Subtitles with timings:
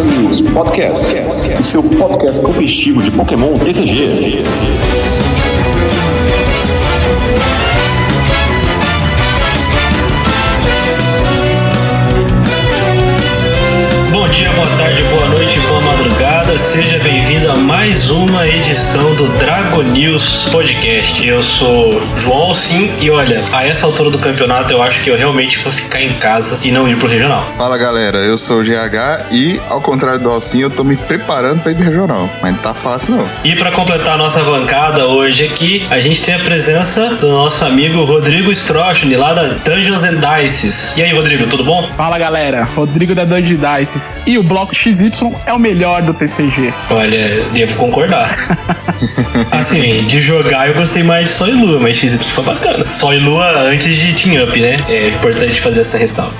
[0.00, 1.04] News Podcast,
[1.60, 4.42] o seu podcast competitivo de Pokémon TCG.
[14.32, 16.58] Dia, boa tarde, boa noite, boa madrugada.
[16.58, 21.26] Seja bem-vindo a mais uma edição do Dragon News Podcast.
[21.26, 25.18] Eu sou João Alcim e olha, a essa altura do campeonato eu acho que eu
[25.18, 27.46] realmente vou ficar em casa e não ir pro regional.
[27.58, 31.60] Fala galera, eu sou o GH e, ao contrário do Alcinho, eu tô me preparando
[31.60, 32.30] pra ir pro regional.
[32.40, 33.28] Mas não tá fácil não.
[33.44, 37.62] E para completar a nossa bancada hoje aqui, a gente tem a presença do nosso
[37.66, 40.96] amigo Rodrigo Strochny, lá da Dungeons and Dices.
[40.96, 41.86] E aí, Rodrigo, tudo bom?
[41.98, 44.21] Fala galera, Rodrigo da Dungeon Dices.
[44.26, 45.10] E o bloco XY
[45.46, 46.72] é o melhor do TCG.
[46.90, 48.30] Olha, devo concordar.
[49.50, 52.92] assim, de jogar eu gostei mais de Sol e Lua, mas XY foi bacana.
[52.92, 54.76] Sol e Lua antes de Team Up, né?
[54.88, 56.34] É importante fazer essa ressalva.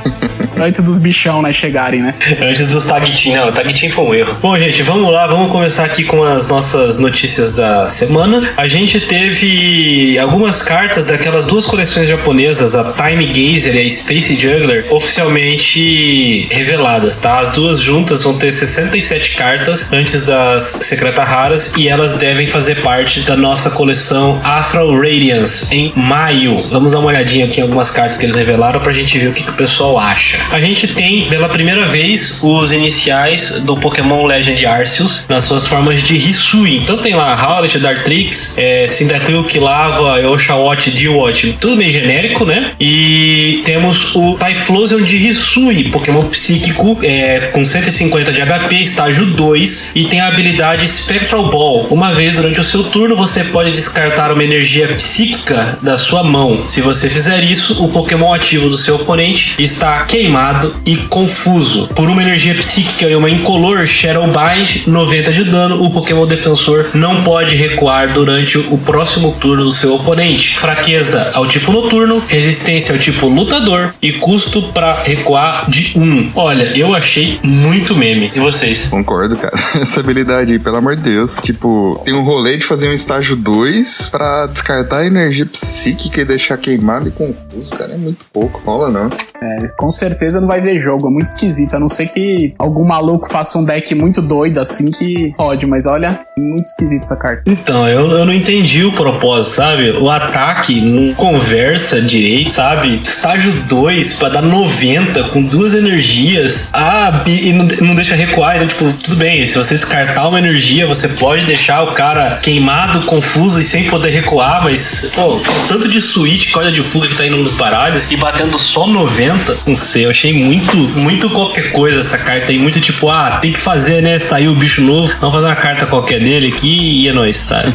[0.57, 2.15] Antes dos bichão, né, chegarem, né?
[2.41, 4.37] Antes dos tag team, não, tag team foi um erro.
[4.41, 8.53] Bom, gente, vamos lá, vamos começar aqui com as nossas notícias da semana.
[8.57, 14.37] A gente teve algumas cartas daquelas duas coleções japonesas, a Time Gazer e a Space
[14.39, 17.41] Juggler, oficialmente reveladas, tá?
[17.41, 22.83] As duas juntas vão ter 67 cartas antes das secreta raras e elas devem fazer
[22.83, 26.55] parte da nossa coleção Astral Radiance em maio.
[26.71, 29.33] Vamos dar uma olhadinha aqui em algumas cartas que eles revelaram pra gente ver o
[29.33, 30.37] que, que o pessoal acha.
[30.51, 36.03] A gente tem pela primeira vez os iniciais do Pokémon Legend Arceus nas suas formas
[36.03, 36.77] de Hisui.
[36.77, 42.73] Então tem lá Howlet, Dartrix, é, Cyndaquil, Kilava, Oshawott, Dewott, tudo meio genérico, né?
[42.79, 49.93] E temos o Typhlosion de Hisui, Pokémon psíquico é, com 150 de HP, estágio 2
[49.95, 51.87] e tem a habilidade Spectral Ball.
[51.91, 56.69] Uma vez durante o seu turno você pode descartar uma energia psíquica da sua mão.
[56.69, 61.89] Se você fizer isso, o Pokémon ativo do seu oponente está queimado e confuso.
[61.89, 66.91] Por uma energia psíquica e uma incolor Shadow Bind, 90 de dano, o Pokémon defensor
[66.95, 70.59] não pode recuar durante o próximo turno do seu oponente.
[70.59, 76.33] Fraqueza ao tipo noturno, resistência ao tipo lutador e custo para recuar de 1.
[76.35, 78.31] Olha, eu achei muito meme.
[78.35, 78.87] E vocês?
[78.87, 79.53] Concordo, cara.
[79.81, 81.37] Essa habilidade pelo amor de Deus.
[81.43, 86.25] Tipo, tem um rolê de fazer um estágio 2 pra descartar a energia psíquica e
[86.25, 87.93] deixar queimado e confuso, cara.
[87.93, 88.61] É muito pouco.
[88.65, 89.11] Rola não.
[89.43, 91.75] É, com certeza não vai ver jogo, é muito esquisito.
[91.75, 95.87] A não ser que algum maluco faça um deck muito doido assim que pode, mas
[95.87, 97.51] olha, muito esquisito essa carta.
[97.51, 99.91] Então, eu, eu não entendi o propósito, sabe?
[99.91, 103.01] O ataque não conversa direito, sabe?
[103.03, 106.69] Estágio 2 pra dar 90 com duas energias.
[106.73, 108.57] Ah, e, não, não deixa recuar.
[108.57, 113.03] Então, tipo, tudo bem, se você descartar uma energia, você pode deixar o cara queimado,
[113.03, 117.27] confuso e sem poder recuar, mas, pô, tanto de switch, corda de fuga que tá
[117.27, 119.32] indo nos baralhos e batendo só 90,
[119.67, 123.53] não sei, eu achei muito, muito qualquer coisa essa carta aí, muito tipo, ah, tem
[123.53, 124.19] que fazer, né?
[124.19, 127.73] Saiu o bicho novo, vamos fazer uma carta qualquer dele aqui e é nóis, sabe?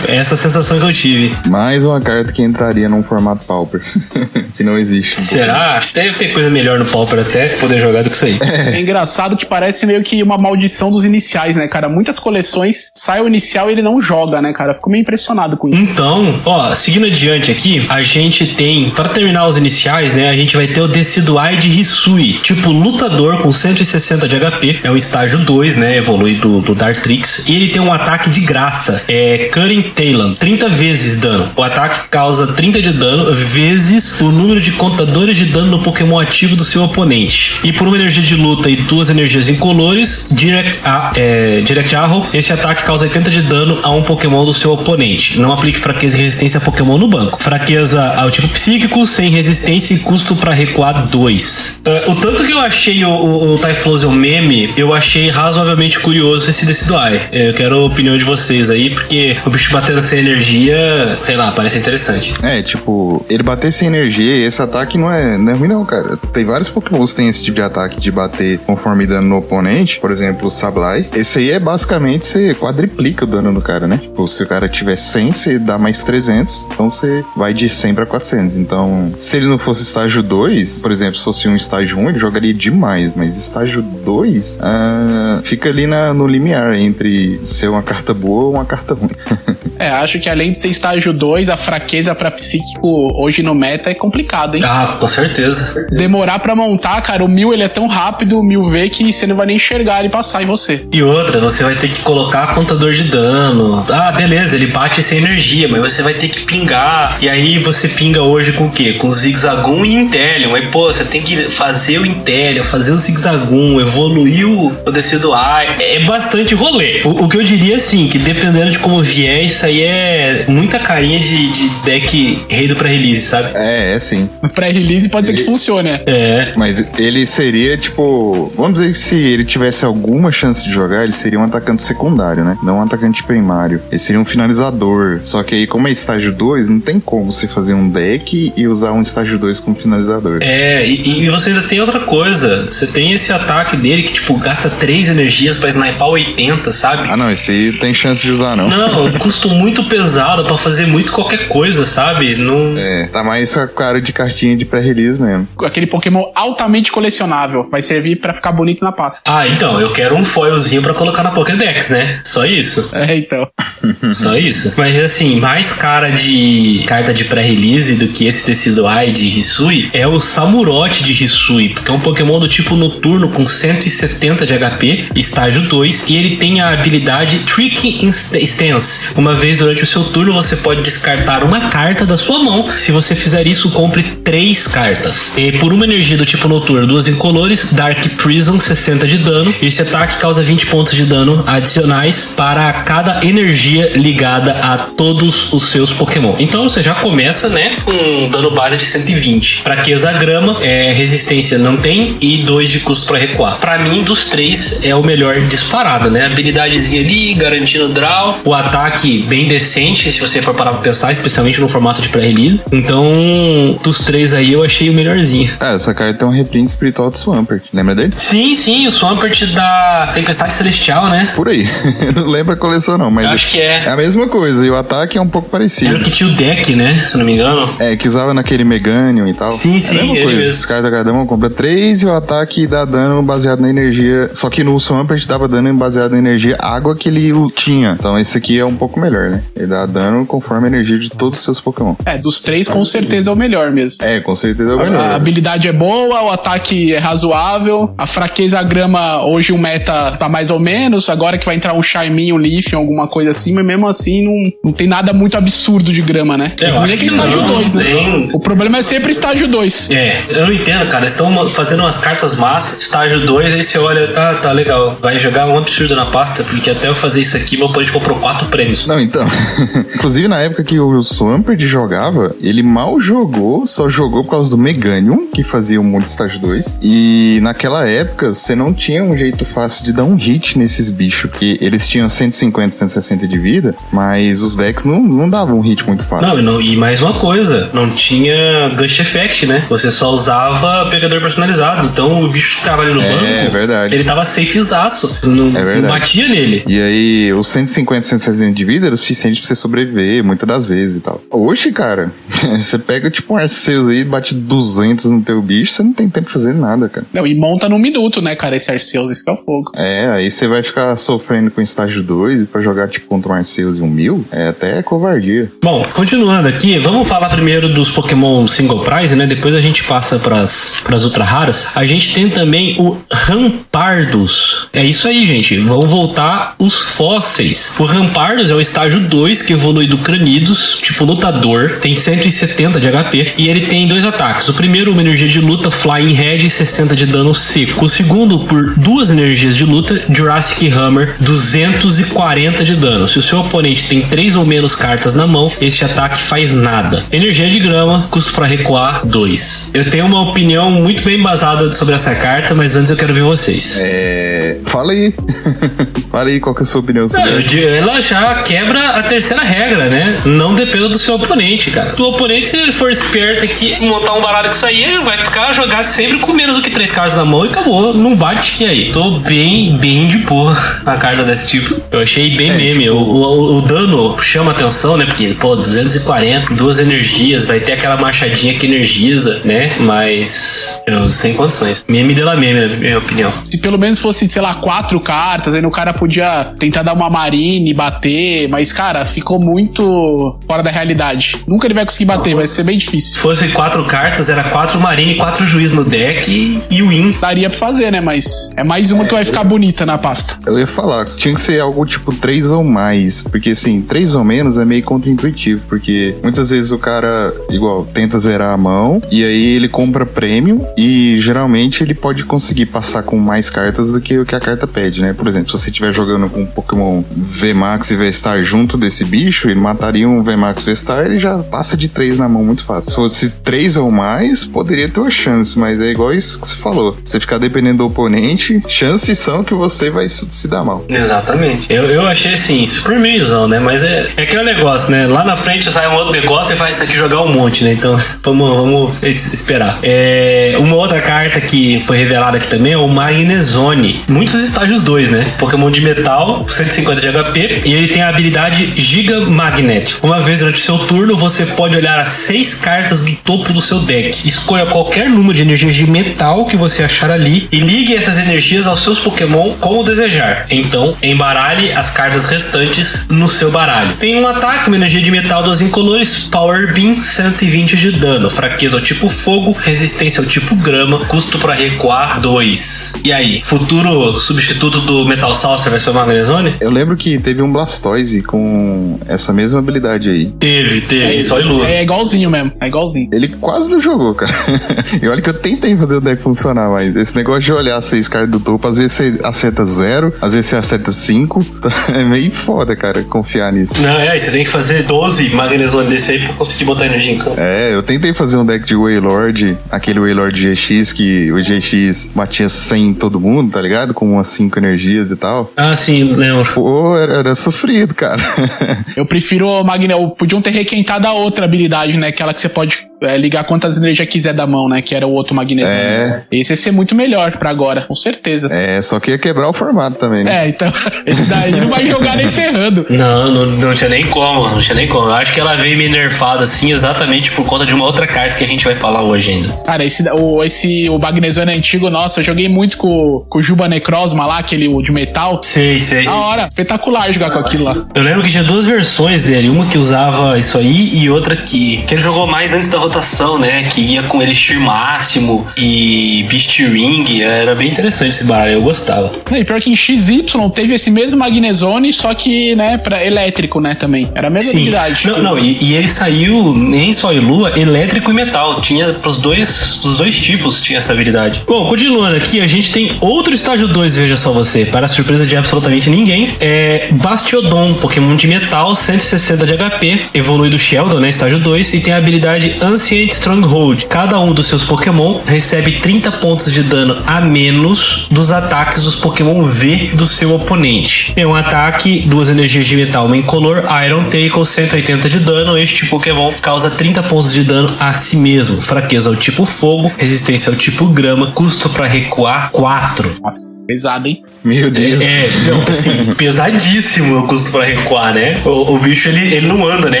[0.08, 1.34] Essa a sensação que eu tive.
[1.46, 3.80] Mais uma carta que entraria num formato Pauper.
[4.56, 5.16] que não existe.
[5.16, 5.80] Será?
[5.92, 8.38] Deve ter coisa melhor no Pauper até poder jogar do que isso aí.
[8.40, 11.88] É engraçado que parece meio que uma maldição dos iniciais, né, cara?
[11.88, 14.70] Muitas coleções sai o inicial e ele não joga, né, cara?
[14.70, 15.82] Eu fico meio impressionado com isso.
[15.82, 20.56] Então, ó, seguindo adiante aqui, a gente tem, para terminar os iniciais, né, a gente
[20.56, 25.76] vai ter o Decidueye Hisui, tipo lutador com 160 de HP, é o estágio 2,
[25.76, 30.32] né, evolui do, do Dartrix, e ele tem um ataque de graça, é Cutting Talon,
[30.32, 31.52] 30 vezes dano.
[31.54, 36.18] O ataque causa 30 de dano vezes o número de contadores de dano no Pokémon
[36.18, 37.60] ativo do seu oponente.
[37.62, 42.26] E por uma energia de luta e duas energias incolores, Direct, a, é, Direct Arrow,
[42.32, 45.38] esse ataque causa 80 de dano a um Pokémon do seu oponente.
[45.38, 47.42] Não aplique fraqueza e resistência a Pokémon no banco.
[47.42, 51.80] Fraqueza ao tipo psíquico, sem resistência e custo para recuar 2.
[51.86, 56.48] Uh, o tanto que eu achei o, o, o Typhlosion meme, eu achei razoavelmente curioso
[56.48, 57.20] esse Decidueye.
[57.32, 60.76] Eu quero a opinião de vocês aí, porque o bicho batendo sem energia,
[61.22, 62.34] sei lá, parece interessante.
[62.42, 65.84] É, tipo, ele bater sem energia e esse ataque não é, não é ruim não,
[65.84, 66.16] cara.
[66.32, 69.98] Tem vários Pokémon que tem esse tipo de ataque de bater conforme dano no oponente.
[70.00, 71.08] Por exemplo, o Sableye.
[71.14, 73.98] Esse aí é basicamente você quadriplica o dano no cara, né?
[73.98, 76.66] Tipo, se o cara tiver 100, você dá mais 300.
[76.70, 78.56] Então você vai de 100 pra 400.
[78.56, 82.18] Então, se ele não fosse estágio 2, por exemplo, se fosse um estágio 1, ele
[82.18, 83.12] jogaria demais.
[83.14, 88.54] Mas estágio 2, ah, fica ali na, no limiar entre ser uma carta boa ou
[88.54, 89.10] uma carta ruim.
[89.78, 93.90] É, acho que além de ser estágio 2, a fraqueza pra psíquico hoje no meta
[93.90, 94.62] é complicado, hein?
[94.64, 95.86] Ah, com certeza.
[95.90, 99.26] Demorar pra montar, cara, o mil ele é tão rápido, o mil V, que você
[99.26, 100.86] não vai nem enxergar ele passar em você.
[100.92, 103.84] E outra, você vai ter que colocar contador de dano.
[103.92, 107.18] Ah, beleza, ele bate sem energia, mas você vai ter que pingar.
[107.20, 108.94] E aí você pinga hoje com o quê?
[108.94, 110.55] Com Zigzagoon e Intelion.
[110.56, 115.68] Aí, pô, você tem que fazer o Intellion, fazer o Zigzagoon, evoluir o, o Decidueye,
[115.78, 117.02] é bastante rolê.
[117.04, 120.78] O, o, que eu diria, assim, que dependendo de como vier, isso aí é muita
[120.78, 123.50] carinha de, de deck rei do pré-release, sabe?
[123.54, 124.30] É, é sim.
[124.54, 126.02] Pré-release pode ser que funcione, né?
[126.06, 126.52] É.
[126.56, 128.50] Mas ele seria, tipo...
[128.56, 132.42] Vamos dizer que se ele tivesse alguma chance de jogar, ele seria um atacante secundário,
[132.42, 132.56] né?
[132.62, 133.82] Não um atacante primário.
[133.90, 135.18] Ele seria um finalizador.
[135.20, 138.66] Só que aí, como é estágio 2, não tem como você fazer um deck e
[138.66, 140.40] usar um estágio 2 como finalizador.
[140.46, 142.66] É, e, e você ainda tem outra coisa.
[142.66, 147.08] Você tem esse ataque dele que, tipo, gasta 3 energias pra sniper 80, sabe?
[147.10, 148.68] Ah, não, esse aí tem chance de usar, não.
[148.68, 152.36] Não, custo muito pesado para fazer muito qualquer coisa, sabe?
[152.36, 152.78] Não...
[152.78, 155.48] É, tá mais com a cara de cartinha de pré-release mesmo.
[155.64, 157.68] Aquele Pokémon altamente colecionável.
[157.68, 159.22] Vai servir para ficar bonito na pasta.
[159.26, 162.20] Ah, então, eu quero um foilzinho para colocar na Pokédex, né?
[162.22, 162.90] Só isso.
[162.94, 163.48] É, então.
[164.12, 164.74] Só isso.
[164.76, 169.90] Mas assim, mais cara de carta de pré-release do que esse tecido Ai de Hisui
[169.92, 174.52] é o Samurote de Hisui, porque é um Pokémon do tipo noturno com 170 de
[174.52, 179.00] HP, estágio 2, e ele tem a habilidade Tricky Stance.
[179.16, 182.68] Uma vez durante o seu turno, você pode descartar uma carta da sua mão.
[182.76, 185.30] Se você fizer isso, compre três cartas.
[185.38, 189.54] E por uma energia do tipo noturno, duas incolores, Dark Prison, 60 de dano.
[189.62, 195.70] Esse ataque causa 20 pontos de dano adicionais para cada energia ligada a todos os
[195.70, 196.34] seus Pokémon.
[196.38, 199.62] Então você já começa, né, com um dano base de 120.
[199.62, 203.58] Fraqueza grama, é, resistência não tem e 2 de custo para recuar.
[203.58, 206.26] Para mim, dos três, é o melhor disparado, né?
[206.26, 211.60] Habilidadezinha ali, garantindo draw, o ataque bem decente, se você for parar pra pensar, especialmente
[211.60, 212.64] no formato de pré-release.
[212.72, 215.48] Então, dos três aí, eu achei o melhorzinho.
[215.58, 217.62] Cara, essa carta tem um reprint espiritual do Swampert.
[217.72, 218.12] Lembra dele?
[218.18, 221.30] Sim, sim, o Swampert da Tempestade Celestial, né?
[221.36, 221.68] Por aí.
[222.16, 223.26] não lembro a coleção, não, mas.
[223.26, 223.84] Eu acho que é.
[223.86, 225.92] É a mesma coisa, e o ataque é um pouco parecido.
[225.92, 227.04] Era o que tinha o deck, né?
[227.06, 227.72] Se não me engano.
[227.78, 229.52] É, que usava naquele Meganium e tal.
[229.52, 230.38] Sim, sim, é a coisa.
[230.40, 230.58] mesmo.
[230.58, 234.30] Os caras da cada um compra 3 e o ataque dá dano baseado na energia.
[234.32, 237.96] Só que no Swampert dava dano baseado na energia água que ele tinha.
[237.98, 239.42] Então esse aqui é um pouco melhor, né?
[239.54, 241.94] Ele dá dano conforme a energia de todos os seus Pokémon.
[242.04, 244.04] É, dos três, com certeza é o melhor mesmo.
[244.04, 245.00] É, com certeza é o A, melhor.
[245.00, 250.28] a habilidade é boa, o ataque é razoável, a fraqueza grama, hoje o meta tá
[250.28, 253.64] mais ou menos, agora que vai entrar um Shaimin, um Leaf, alguma coisa assim, mas
[253.64, 256.52] mesmo assim não, não tem nada muito absurdo de grama, né?
[256.60, 257.84] É, eu ruim acho é que é que estágio não, 2, né?
[257.84, 258.30] tem.
[258.32, 259.90] O problema é sempre estágio 2.
[259.90, 261.04] É, eu não entendo, cara.
[261.04, 264.98] Eles estão fazendo umas cartas massa, estágio 2, aí você olha, ah, tá legal.
[265.00, 268.18] Vai jogar um absurdo na pasta, porque até eu fazer isso aqui, meu oponente comprou
[268.18, 268.86] quatro prêmios.
[268.86, 269.26] Não, então.
[269.94, 274.58] Inclusive, na época que o Swampert jogava, ele mal jogou, só jogou por causa do
[274.58, 276.78] Meganium, que fazia um monte de estágio 2.
[276.82, 281.30] E naquela época, você não tinha um jeito fácil de dar um hit nesses bichos,
[281.30, 285.86] porque eles tinham 150, 160 de vida, mas os decks não, não davam um hit
[285.86, 286.28] muito fácil.
[286.28, 289.64] Não, e, não, e mais uma coisa, não tinha Gush Effect, né?
[289.68, 291.88] Você só usava pegador personalizado.
[291.88, 293.24] Então o bicho ficava ali no É, banco.
[293.24, 293.94] é verdade.
[293.94, 295.20] Ele tava safezaço.
[295.26, 295.82] Não, É verdade.
[295.82, 296.64] não batia nele.
[296.66, 300.66] E aí, os 150, 160 de vida era o suficiente pra você sobreviver, muitas das
[300.66, 301.20] vezes e tal.
[301.30, 302.12] Hoje, cara,
[302.60, 306.26] você pega tipo um Arceus aí, bate 200 no teu bicho, você não tem tempo
[306.26, 307.06] de fazer nada, cara.
[307.12, 309.72] Não, e monta num minuto, né, cara, esse Arceus, esse que é o fogo.
[309.74, 313.34] É, aí você vai ficar sofrendo com estágio 2 e pra jogar tipo contra um
[313.34, 315.50] Arceus e um Mil, é até covardia.
[315.62, 319.26] Bom, continuando aqui, vamos falar primeiro dos Pokémon Single Prize, né?
[319.26, 321.68] Depois a gente passa pras, pras ultra raras.
[321.74, 324.68] A gente tem também o Rampardos.
[324.72, 325.58] É isso aí, gente.
[325.60, 327.72] Vão voltar os fósseis.
[327.78, 332.88] O Rampardos é o estágio 2 que evolui do Cranidos, tipo lutador, tem 170 de
[332.88, 334.48] HP e ele tem dois ataques.
[334.48, 337.84] O primeiro, uma energia de luta, Flying Head e 60 de dano seco.
[337.84, 343.08] O segundo, por duas energias de luta, Jurassic Hammer, 240 de dano.
[343.08, 347.04] Se o seu oponente tem três ou menos cartas na mão, este ataque faz nada.
[347.12, 349.70] Energia de grama, custo para recuar 2.
[349.76, 353.20] Eu tenho uma opinião muito bem embasada sobre essa carta, mas antes eu quero ver
[353.20, 353.76] vocês.
[353.78, 354.56] É.
[354.64, 355.14] Fala aí.
[356.16, 358.00] Fala aí qual que é a sua opinião sobre Eu ela.
[358.00, 360.22] já quebra a terceira regra, né?
[360.24, 361.94] Não dependa do seu oponente, cara.
[361.98, 365.18] O oponente, se ele for esperto aqui, montar um baralho com isso aí, ele vai
[365.18, 367.92] ficar jogar sempre com menos do que três cartas na mão e acabou.
[367.92, 368.56] Não bate.
[368.60, 368.92] E aí?
[368.92, 370.56] Tô bem, bem de porra
[370.86, 371.78] na carta desse tipo.
[371.90, 372.88] Eu achei bem meme.
[372.88, 375.04] O, o, o dano chama atenção, né?
[375.04, 379.70] Porque, pô, 240, duas energias, vai ter aquela machadinha que energiza, né?
[379.80, 381.84] Mas eu sem condições.
[381.86, 383.30] Meme de la meme, na minha opinião.
[383.44, 386.92] Se pelo menos fosse, sei lá, quatro cartas, aí no cara podia podia tentar dar
[386.92, 391.36] uma marine, bater, mas, cara, ficou muito fora da realidade.
[391.46, 393.16] Nunca ele vai conseguir bater, vai ser bem difícil.
[393.16, 397.14] Se fosse quatro cartas, era quatro marine e quatro juiz no deck e, e win.
[397.20, 398.00] Daria pra fazer, né?
[398.00, 400.38] Mas é mais uma que vai ficar bonita na pasta.
[400.46, 403.22] Eu ia falar, tinha que ser algo tipo três ou mais.
[403.22, 405.64] Porque assim, três ou menos é meio contra-intuitivo.
[405.68, 410.64] Porque muitas vezes o cara, igual, tenta zerar a mão e aí ele compra prêmio
[410.76, 414.66] e geralmente ele pode conseguir passar com mais cartas do que o que a carta
[414.66, 415.12] pede, né?
[415.12, 419.48] Por exemplo, se você estiver jogando com um Pokémon VMAX e V-Star junto desse bicho,
[419.48, 422.90] ele mataria um VMAX V-Star ele já passa de três na mão muito fácil.
[422.90, 426.56] Se fosse três ou mais, poderia ter uma chance, mas é igual isso que você
[426.56, 426.96] falou.
[427.02, 430.84] Você ficar dependendo do oponente, chances são que você vai se dar mal.
[430.88, 431.72] Exatamente.
[431.72, 433.58] Eu, eu achei assim, super meizão, né?
[433.58, 435.06] Mas é, é aquele negócio, né?
[435.06, 437.72] Lá na frente sai um outro negócio e faz isso aqui jogar um monte, né?
[437.72, 439.78] Então vamos, vamos esperar.
[439.82, 444.04] É, uma outra carta que foi revelada aqui também é o Magnezone.
[444.08, 445.34] Muitos estágios 2, né?
[445.38, 449.96] Pokémon de metal, 150 de HP, e ele tem a habilidade Giga Magnet.
[450.02, 453.78] Uma vez durante seu turno, você pode olhar as seis cartas do topo do seu
[453.80, 454.26] deck.
[454.26, 458.66] Escolha qualquer número de energias de metal que você achar ali e ligue essas energias
[458.66, 460.46] aos seus Pokémon como desejar.
[460.50, 463.94] Então, embaralhe as cartas restantes no seu baralho.
[463.96, 468.76] Tem um ataque, uma energia de metal dos incolores, Power Beam, 120 de dano, fraqueza
[468.76, 472.94] ao tipo fogo, resistência ao tipo grama, custo para recuar 2.
[473.04, 476.54] E aí, futuro substituto do Metal Saucer vai ser o Magnezone?
[476.58, 480.26] Eu lembro que teve um Blastoise com essa mesma habilidade aí.
[480.38, 481.68] Teve, teve, É, só ilua.
[481.68, 483.10] é igualzinho mesmo, é igualzinho.
[483.12, 484.32] Ele quase não jogou, cara.
[485.02, 488.08] e olha que eu tentei fazer o deck funcionar, mas esse negócio de olhar seis
[488.08, 491.44] cartas do topo, às vezes você acerta zero, às vezes você acerta cinco.
[491.94, 493.80] É meio foda, cara, confiar nisso.
[493.80, 497.18] Não, é, você tem que fazer 12 Magnezone desse aí pra conseguir botar energia em
[497.18, 497.36] campo.
[497.38, 502.48] É, eu tentei fazer um deck de Waylord, aquele Waylord GX que o GX batia
[502.48, 503.94] 100 em todo mundo, tá ligado?
[503.94, 505.52] Com umas 5 energias e tal.
[505.56, 506.44] Ah, sim, lembro.
[506.52, 508.22] Pô, era, era sofrido, cara.
[508.94, 509.88] Eu prefiro o Magne...
[510.18, 512.08] Podiam ter requentado a outra habilidade, né?
[512.08, 514.82] Aquela que você pode é, ligar quantas energias quiser da mão, né?
[514.82, 515.76] Que era o outro magnesio.
[515.76, 516.24] É.
[516.30, 518.48] Esse ia ser muito melhor pra agora, com certeza.
[518.50, 520.44] é, só que ia quebrar o formato também, né?
[520.44, 520.72] É, então,
[521.06, 522.86] esse daí não vai jogar nem ferrando.
[522.90, 525.08] Não, não, não tinha nem como, não tinha nem como.
[525.08, 528.36] Eu acho que ela veio me nerfada assim exatamente por conta de uma outra carta
[528.36, 529.52] que a gente vai falar hoje ainda.
[529.64, 533.68] Cara, esse, o, esse, o Magnesiano antigo, nossa, eu joguei muito com, com o Juba
[533.68, 535.40] Necrosma lá, aquele de metal.
[535.42, 536.04] Sei, sei.
[536.04, 537.86] Da hora, espetacular jogar com aquilo lá.
[537.94, 541.82] Eu lembro que tinha duas versões dele, uma que usava isso aí e outra que,
[541.82, 543.64] que ele jogou mais antes da rotação, né?
[543.64, 547.20] Que ia com Elixir Máximo e Beast Ring.
[547.20, 549.12] Era bem interessante esse baralho, eu gostava.
[549.30, 550.24] E pior que em XY
[550.54, 554.10] teve esse mesmo Magnezone, só que, né, pra elétrico, né, também.
[554.14, 554.56] Era a mesma Sim.
[554.58, 555.06] habilidade.
[555.06, 558.60] Não, não, e, e ele saiu nem só em lua, elétrico e metal.
[558.60, 561.42] Tinha pros dois, dos dois tipos tinha essa habilidade.
[561.46, 565.26] Bom, continuando aqui, a gente tem outro estágio 2, veja só você, para a surpresa
[565.26, 566.34] de absolutamente ninguém.
[566.40, 571.80] É Bastiodon, Pokémon de metal, 160 de HP, evolui do Sheldon, né, estágio 2, e
[571.80, 573.86] tem a habilidade Ancient Stronghold.
[573.86, 578.94] Cada um dos seus Pokémon recebe 30 pontos de dano a menos dos ataques dos
[578.94, 581.14] Pokémon V do seu oponente.
[581.14, 585.56] Tem um ataque, duas energias de metal, uma incolor, Iron Tackle, 180 de dano.
[585.56, 588.60] Este Pokémon causa 30 pontos de dano a si mesmo.
[588.60, 593.14] Fraqueza ao tipo fogo, resistência ao tipo grama, custo para recuar 4.
[593.22, 594.22] Nossa, pesado, hein?
[594.46, 595.02] Meu Deus.
[595.02, 598.40] É, não, assim, pesadíssimo o custo pra recuar, né?
[598.44, 600.00] O, o bicho, ele, ele não anda, né?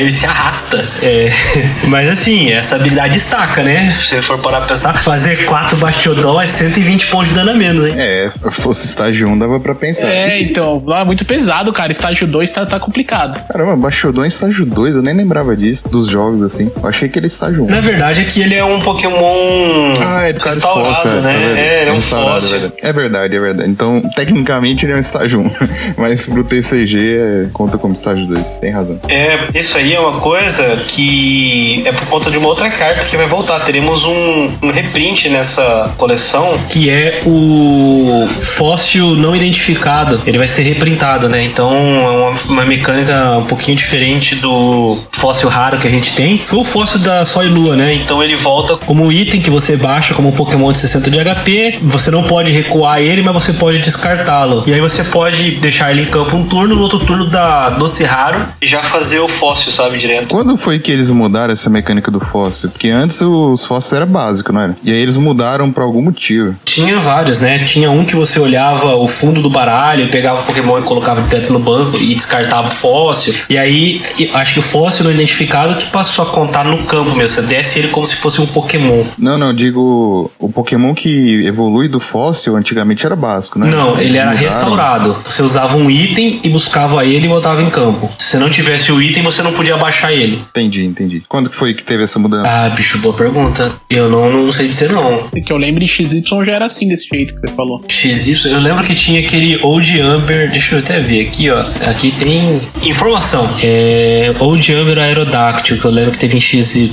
[0.00, 0.86] Ele se arrasta.
[1.02, 1.28] É,
[1.88, 3.90] mas assim, essa habilidade destaca, né?
[3.90, 7.54] Se você for parar pra pensar, fazer 4 Bastiodon é 120 pontos de dano a
[7.54, 7.94] menos, hein?
[7.98, 10.06] É, fosse estágio 1 dava pra pensar.
[10.08, 11.90] É, então, lá é muito pesado, cara.
[11.90, 13.44] Estágio 2 tá, tá complicado.
[13.48, 16.70] Caramba, Baixodon é estágio 2, eu nem lembrava disso, dos jogos assim.
[16.80, 17.66] Eu achei que ele é estágio 1.
[17.66, 21.32] Na verdade é que ele é um Pokémon Ah, é restaurado, fóssil, né?
[21.32, 21.58] verdade.
[21.58, 22.72] É, ele é um Restaurado, fóssil.
[22.80, 23.68] É verdade, é verdade.
[23.68, 24.35] Então, tecnicamente
[24.84, 25.50] ele é um estágio 1.
[25.96, 28.46] Mas pro TCG é, conta como estágio 2.
[28.60, 28.98] Tem razão.
[29.08, 33.16] É, isso aí é uma coisa que é por conta de uma outra carta que
[33.16, 33.60] vai voltar.
[33.60, 40.20] Teremos um, um reprint nessa coleção que é o fóssil não identificado.
[40.26, 41.42] Ele vai ser reprintado, né?
[41.42, 46.42] Então é uma, uma mecânica um pouquinho diferente do fóssil raro que a gente tem.
[46.44, 47.94] Foi o fóssil da Sol e Lua, né?
[47.94, 51.78] Então ele volta como item que você baixa como um Pokémon de 60 de HP.
[51.82, 53.78] Você não pode recuar ele, mas você pode
[54.26, 54.64] descartá-lo.
[54.66, 58.02] E aí você pode deixar ele em campo um turno, no outro turno da Doce
[58.02, 60.28] Raro e já fazer o fóssil, sabe, direto.
[60.28, 62.70] Quando foi que eles mudaram essa mecânica do fóssil?
[62.70, 64.76] Porque antes os fósseis era básico, não era?
[64.82, 66.56] E aí eles mudaram por algum motivo.
[66.64, 67.60] Tinha vários, né?
[67.60, 71.52] Tinha um que você olhava o fundo do baralho, pegava o Pokémon e colocava direto
[71.52, 73.34] no banco e descartava o fóssil.
[73.48, 74.02] E aí,
[74.34, 77.26] acho que o fóssil não identificado que passou a contar no campo mesmo.
[77.28, 79.04] Você desce ele como se fosse um Pokémon.
[79.18, 83.68] Não, não, digo o Pokémon que evolui do fóssil antigamente era básico, né?
[83.70, 85.20] Não, ele era restaurado.
[85.24, 88.10] Você usava um item e buscava ele e botava em campo.
[88.18, 90.36] Se você não tivesse o item, você não podia baixar ele.
[90.50, 91.22] Entendi, entendi.
[91.28, 92.48] Quando que foi que teve essa mudança?
[92.50, 93.72] Ah, bicho, boa pergunta.
[93.90, 95.28] Eu não, não sei dizer não.
[95.28, 97.82] Que eu lembre, XY já era assim, desse jeito que você falou.
[97.88, 101.64] XY, eu lembro que tinha aquele Old Amber, deixa eu até ver aqui, ó.
[101.88, 103.48] Aqui tem informação.
[103.62, 106.90] É Old Amber Aerodáctil, que eu lembro que teve em XY.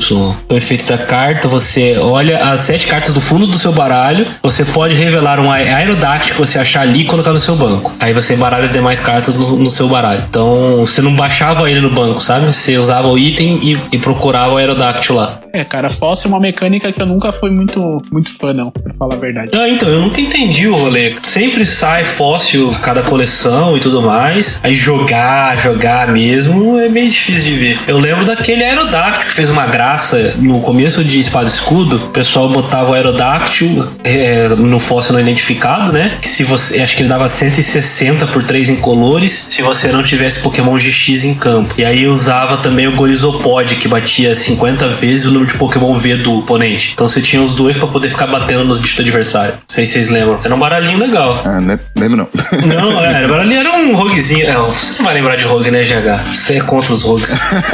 [0.50, 4.66] O efeito da carta, você olha as sete cartas do fundo do seu baralho, você
[4.66, 7.92] pode revelar um ae- Aerodáctil que você achar ali colocar no seu banco.
[8.00, 10.24] Aí você embaralha as demais cartas no, no seu baralho.
[10.30, 12.54] Então, você não baixava ele no banco, sabe?
[12.54, 15.43] Você usava o item e, e procurava o Aerodáctil lá.
[15.56, 18.92] É, cara, fóssil é uma mecânica que eu nunca fui muito, muito fã, não, pra
[18.98, 19.52] falar a verdade.
[19.54, 21.14] Ah, então, eu nunca entendi o rolê.
[21.22, 24.60] Sempre sai fóssil cada coleção e tudo mais.
[24.64, 27.80] Aí jogar, jogar mesmo é meio difícil de ver.
[27.88, 31.98] Eu lembro daquele Aerodáctil que fez uma graça no começo de Espada e Escudo.
[31.98, 36.18] O pessoal botava o Aerodáctil é, no fóssil não identificado, né?
[36.20, 36.82] Que se você.
[36.82, 41.36] Acho que ele dava 160 por 3 incolores se você não tivesse Pokémon GX em
[41.36, 41.76] campo.
[41.78, 46.18] E aí usava também o Golisopod, que batia 50 vezes o número de Pokémon V
[46.18, 46.92] do oponente.
[46.94, 49.54] Então você tinha os dois pra poder ficar batendo nos bichos do adversário.
[49.54, 50.40] Não sei se vocês lembram.
[50.44, 51.42] Era um baralhinho legal.
[51.46, 51.80] Ah, né?
[51.96, 52.28] lembro não.
[52.68, 54.48] Não, é, era baralhinho, era um roguezinho.
[54.48, 56.34] É, você não vai lembrar de rogue, né, GH?
[56.34, 57.34] Você é contra os rogues.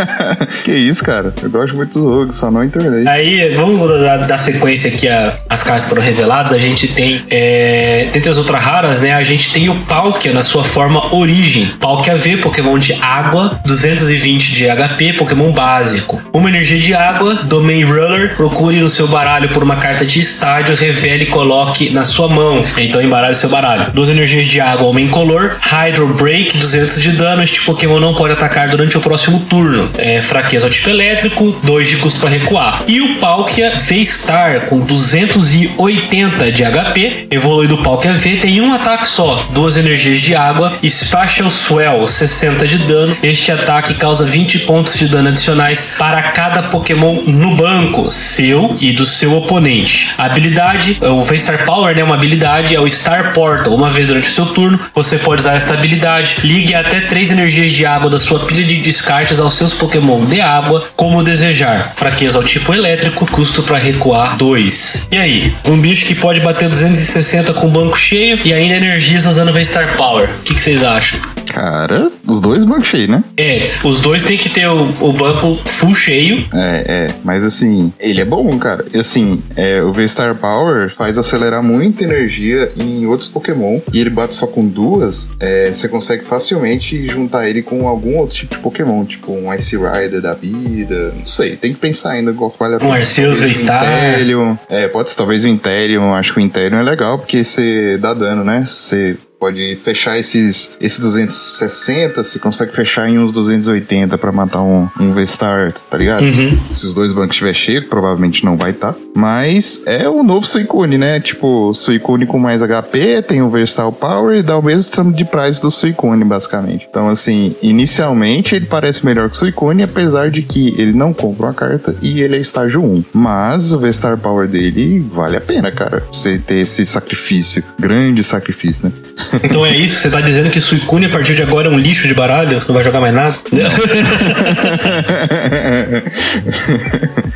[0.63, 1.33] que isso, cara?
[1.41, 3.07] Eu gosto muito dos rogues, só não internei.
[3.07, 5.07] Aí, vamos dar, dar sequência aqui
[5.49, 6.51] as cartas foram reveladas.
[6.53, 9.13] A gente tem, é, dentre as ultra raras, né?
[9.13, 11.67] A gente tem o Palkia na sua forma origem.
[11.79, 16.21] Palkia V, Pokémon de água, 220 de HP, Pokémon básico.
[16.33, 18.35] Uma energia de água, Domain Ruler.
[18.37, 22.63] Procure no seu baralho por uma carta de estádio, revele e coloque na sua mão.
[22.77, 23.91] Então embaralhe seu baralho.
[23.91, 25.57] Duas energias de água, Homem Color.
[25.61, 27.43] Hydro Break, 200 de dano.
[27.43, 29.89] Este Pokémon não pode atacar durante o próximo turno.
[29.97, 32.83] É, fraqueza ao tipo elétrico, 2 de custo para recuar.
[32.87, 39.05] E o Palkia V-Star, com 280 de HP, evolui do Palkia V, tem um ataque
[39.05, 40.73] só, duas energias de água.
[40.87, 43.17] Spatial Swell, 60 de dano.
[43.21, 48.91] Este ataque causa 20 pontos de dano adicionais para cada Pokémon no banco, seu e
[48.91, 50.09] do seu oponente.
[50.17, 53.73] A habilidade, o V-Star Power, né, uma habilidade, é o Star Portal.
[53.73, 56.37] Uma vez durante o seu turno, você pode usar esta habilidade.
[56.43, 60.41] Ligue até três energias de água da sua pilha de descartes aos seus Pokémon de
[60.41, 61.93] água, como desejar.
[61.95, 65.07] Fraqueza ao tipo elétrico, custo para recuar 2.
[65.11, 65.55] E aí?
[65.65, 69.95] Um bicho que pode bater 260 com o banco cheio e ainda energiza usando V-Star
[69.95, 70.29] Power.
[70.39, 71.19] O que vocês acham?
[71.53, 73.23] Cara, os dois bancos cheios, né?
[73.37, 76.45] É, os dois tem que ter o, o banco full cheio.
[76.53, 77.15] É, é.
[77.23, 78.85] Mas assim, ele é bom, cara.
[78.93, 83.79] E assim, é, o V-Star Power faz acelerar muita energia em outros Pokémon.
[83.93, 85.29] E ele bate só com duas.
[85.39, 89.03] é, você consegue facilmente juntar ele com algum outro tipo de Pokémon.
[89.05, 91.13] Tipo um Ice Rider da vida.
[91.17, 92.93] Não sei, tem que pensar ainda qual vale a pena.
[92.93, 94.59] Arceus Talvez o V-Star.
[94.69, 96.13] É, pode ser talvez o Inteleon.
[96.13, 98.65] Acho que o Inteleon é legal porque você dá dano, né?
[98.67, 104.87] Você pode fechar esses, esses 260, você consegue fechar em uns 280 pra matar um,
[104.99, 106.23] um V-Star, tá ligado?
[106.69, 108.95] Se os dois bancos estiver cheio, provavelmente não vai estar.
[109.15, 111.19] Mas é o novo Suicune, né?
[111.19, 115.23] Tipo, Suicune com mais HP, tem o Versal Power e dá o mesmo tanto de
[115.23, 116.87] price do Suicune, basicamente.
[116.89, 121.47] Então, assim, inicialmente ele parece melhor que o Suicune, apesar de que ele não compra
[121.47, 123.05] uma carta e ele é estágio 1.
[123.13, 126.03] Mas o V-Star Power dele vale a pena, cara.
[126.11, 129.09] Você ter esse sacrifício, grande sacrifício, né?
[129.43, 129.99] Então é isso?
[129.99, 132.61] Você tá dizendo que Suicune a partir de agora é um lixo de baralho?
[132.67, 133.35] Não vai jogar mais nada?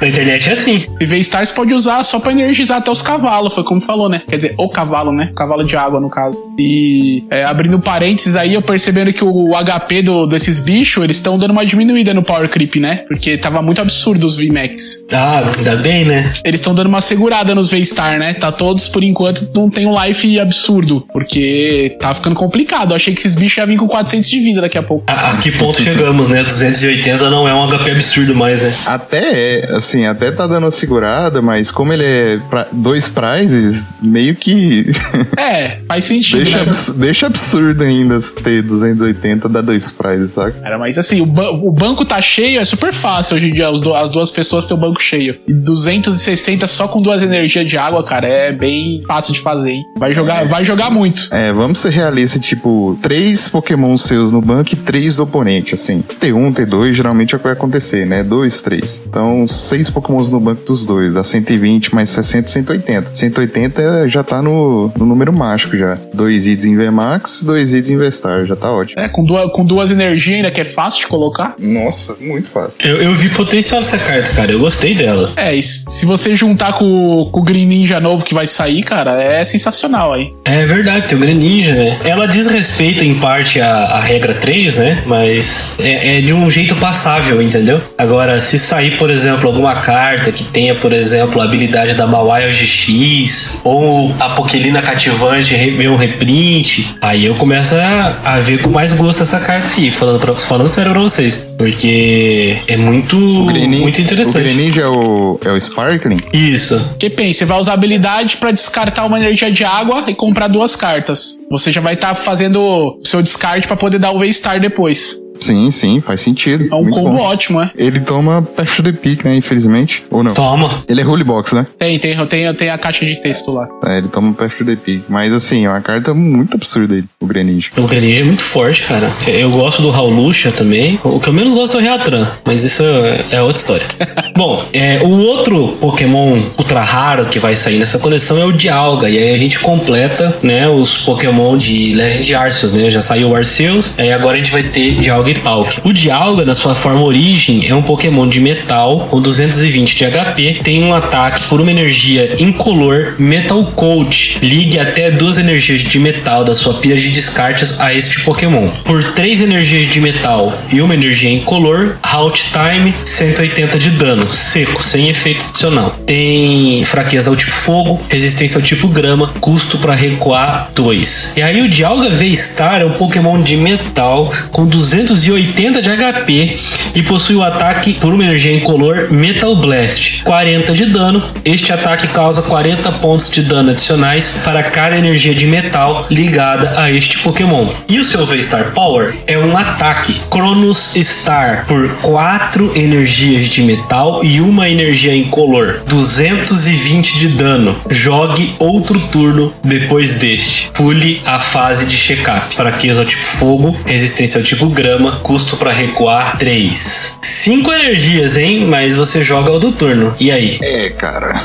[0.02, 0.80] Na internet é assim.
[0.80, 4.22] Se V-Star você pode usar só pra energizar até os cavalos, foi como falou, né?
[4.28, 5.30] Quer dizer, o cavalo, né?
[5.32, 6.38] O cavalo de água, no caso.
[6.58, 11.38] E é, abrindo parênteses aí, eu percebendo que o HP do, desses bichos, eles estão
[11.38, 13.06] dando uma diminuída no Power Creep, né?
[13.08, 15.06] Porque tava muito absurdo os VMAX.
[15.14, 16.32] Ah, ainda bem, né?
[16.44, 18.34] Eles estão dando uma segurada nos V-Star, né?
[18.34, 21.06] Tá todos, por enquanto, não tem um life absurdo.
[21.12, 22.92] Porque tá ficando complicado.
[22.92, 25.06] Eu achei que esses bichos iam vir com 400 de vida daqui a pouco.
[25.08, 26.44] A, a que ponto chegamos, né?
[26.44, 28.74] 280 não é um HP absurdo mais, né?
[28.86, 33.94] Até é, assim, até tá dando uma segurada, mas como ele é pra- dois prizes,
[34.02, 34.86] meio que
[35.38, 36.64] É, faz sentido, deixa, né?
[36.64, 40.52] abs- deixa absurdo ainda ter 280 dar dois prizes, saca?
[40.60, 43.70] Cara, mas assim, o, ba- o banco tá cheio, é super fácil hoje em dia.
[43.70, 45.36] As, du- as duas pessoas têm o banco cheio.
[45.48, 49.84] E 260 só com duas energias de água, cara, é bem fácil de fazer, hein?
[49.98, 51.28] Vai jogar, vai jogar muito.
[51.32, 56.04] É, vamos ser realistas, tipo, três Pokémon seus no banco e três do oponente, assim.
[56.20, 58.24] T1, T2, geralmente é o que vai acontecer, né?
[58.24, 59.04] Dois, três.
[59.08, 63.14] Então, seis Pokémons no banco dos dois, dá 120 mais 60, 180.
[63.14, 65.98] 180 já tá no, no número mágico já.
[66.14, 69.02] Dois hits em VMAX, dois hits em Vestar, já tá ótimo.
[69.02, 71.56] É, com duas, com duas energias ainda, que é fácil de colocar.
[71.60, 72.86] Nossa, muito fácil.
[72.88, 74.52] Eu, eu vi potencial nessa carta, cara.
[74.52, 75.32] Eu gostei dela.
[75.36, 76.86] É, e se você juntar com,
[77.22, 80.34] o- com o Green Ninja novo que vai sair, cara, é sensacional aí.
[80.46, 82.00] É verdade, tem o Greninja Greninja, né?
[82.04, 85.04] Ela diz respeito em parte à regra 3, né?
[85.06, 87.82] Mas é, é, de um jeito passável, entendeu?
[87.98, 92.52] Agora, se sair, por exemplo, alguma carta que tenha, por exemplo, a habilidade da Mawai
[92.52, 98.70] GX ou a Pokelina cativante ver um reprint, aí eu começo a, a, ver com
[98.70, 101.48] mais gosto essa carta aí, falando, pra, falando sério pra vocês.
[101.64, 104.38] Porque é muito, muito interessante.
[104.38, 106.20] O Greninja é o, é o Sparkling?
[106.34, 106.98] Isso.
[107.00, 110.76] Que pensa, você vai usar habilidade para descartar uma energia de água e comprar duas
[110.76, 111.38] cartas.
[111.50, 115.23] Você já vai estar tá fazendo o seu descarte para poder dar o V-Star depois.
[115.40, 116.68] Sim, sim, faz sentido.
[116.72, 117.24] É um Muito combo bom.
[117.24, 117.72] ótimo, é.
[117.76, 119.36] Ele toma Path the Peak, né?
[119.36, 120.04] Infelizmente.
[120.10, 120.34] Ou não?
[120.34, 120.70] Toma.
[120.88, 121.66] Ele é Holy Box, né?
[121.78, 123.68] Tem, tem, tem, tem a caixa de texto lá.
[123.86, 125.04] É, ele toma Path the Peak.
[125.10, 127.70] Mas assim, é uma carta muito absurda aí, o Greninja.
[127.78, 129.12] O Greninja é muito forte, cara.
[129.28, 131.00] Eu gosto do Raulucha também.
[131.04, 132.84] O que eu menos gosto é o Reatran, mas isso
[133.32, 133.86] é outra história.
[134.36, 139.10] Bom, é, o outro Pokémon ultra raro que vai sair nessa coleção é o Dialga.
[139.10, 142.90] E aí a gente completa, né, os Pokémon de Legend Arceus, né?
[142.90, 145.80] Já saiu o Arceus, aí agora a gente vai ter Dialga e Palkia.
[145.84, 150.60] O Dialga, na sua forma origem, é um Pokémon de metal com 220 de HP,
[150.64, 154.40] tem um ataque por uma energia incolor Metal Coat.
[154.42, 158.70] Ligue até duas energias de metal da sua pilha de descartes a este Pokémon.
[158.84, 164.82] Por três energias de metal e uma energia incolor, Halt Time 180 de dano seco,
[164.82, 165.98] sem efeito adicional.
[166.06, 171.34] Tem fraqueza ao tipo fogo, resistência ao tipo grama, custo para recuar 2.
[171.38, 174.66] E aí o Dialga V-Star é um Pokémon de metal com
[175.14, 176.58] 280 de HP
[176.96, 181.24] e possui o ataque por uma energia incolor Metal Blast, 40 de dano.
[181.46, 186.92] Este ataque causa 40 pontos de dano adicionais para cada energia de metal ligada a
[186.92, 187.68] este Pokémon.
[187.88, 194.24] E o seu V-Star Power é um ataque Cronos Star por 4 energias de metal
[194.24, 195.84] e uma energia incolor.
[195.88, 197.76] 220 de dano.
[197.90, 200.72] Jogue outro turno depois deste.
[200.74, 202.54] Pule a fase de check-up.
[202.54, 207.18] Fraqueza ao tipo fogo, resistência ao tipo grama, custo para recuar 3.
[207.22, 208.66] 5 energias, hein?
[208.66, 210.16] Mas você joga o do turno.
[210.20, 210.58] E aí?
[210.62, 211.42] É, cara.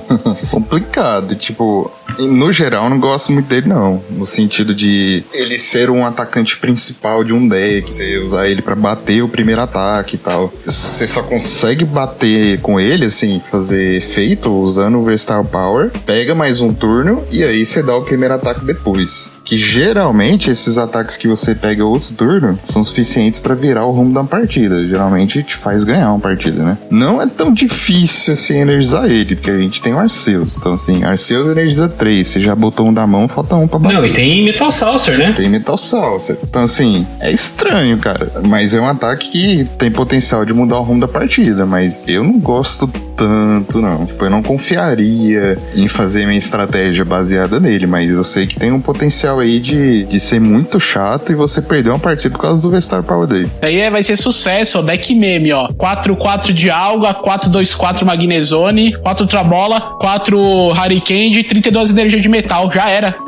[0.50, 1.36] Complicado.
[1.36, 4.02] Tipo, no geral, não gosto muito dele, não.
[4.10, 8.74] No sentido de ele ser um atacante principal de um deck, você usar ele para
[8.74, 10.52] bater o primeiro ataque e tal.
[10.64, 16.60] Você só consegue bater com ele, assim, fazer efeito usando o Versatile Power, pega mais
[16.60, 19.34] um turno e aí você dá o primeiro ataque depois.
[19.44, 24.14] Que geralmente esses ataques que você pega outro turno são suficientes para virar o rumo
[24.14, 24.86] da partida.
[24.86, 26.78] Geralmente te faz ganhar uma partida, né?
[26.90, 30.56] Não é tão difícil assim energizar ele, porque a gente tem o Arceus.
[30.56, 32.26] Então, assim, Arceus energiza 3.
[32.26, 33.96] Você já botou um da mão, falta um pra bater.
[33.96, 35.32] Não, e tem Metal Saucer, né?
[35.32, 36.38] Tem Metal Saucer.
[36.42, 38.30] Então, assim, é estranho, cara.
[38.46, 41.66] Mas é um ataque que tem potencial de mudar o rumo da partida.
[41.66, 42.86] Mas eu não gosto
[43.22, 44.04] tanto, não.
[44.04, 47.86] Tipo, eu não confiaria em fazer minha estratégia baseada nele.
[47.86, 51.62] Mas eu sei que tem um potencial aí de, de ser muito chato e você
[51.62, 53.44] perder uma partida por causa do Vestar Power dele.
[53.44, 54.82] Isso aí é, vai ser sucesso, ó.
[54.82, 55.68] Deck meme, ó.
[55.68, 62.72] 4-4 de Alga, 4-2-4 Magnezone, 4 Trabola, 4 Hurricane, 32 energia de metal.
[62.74, 63.14] Já era.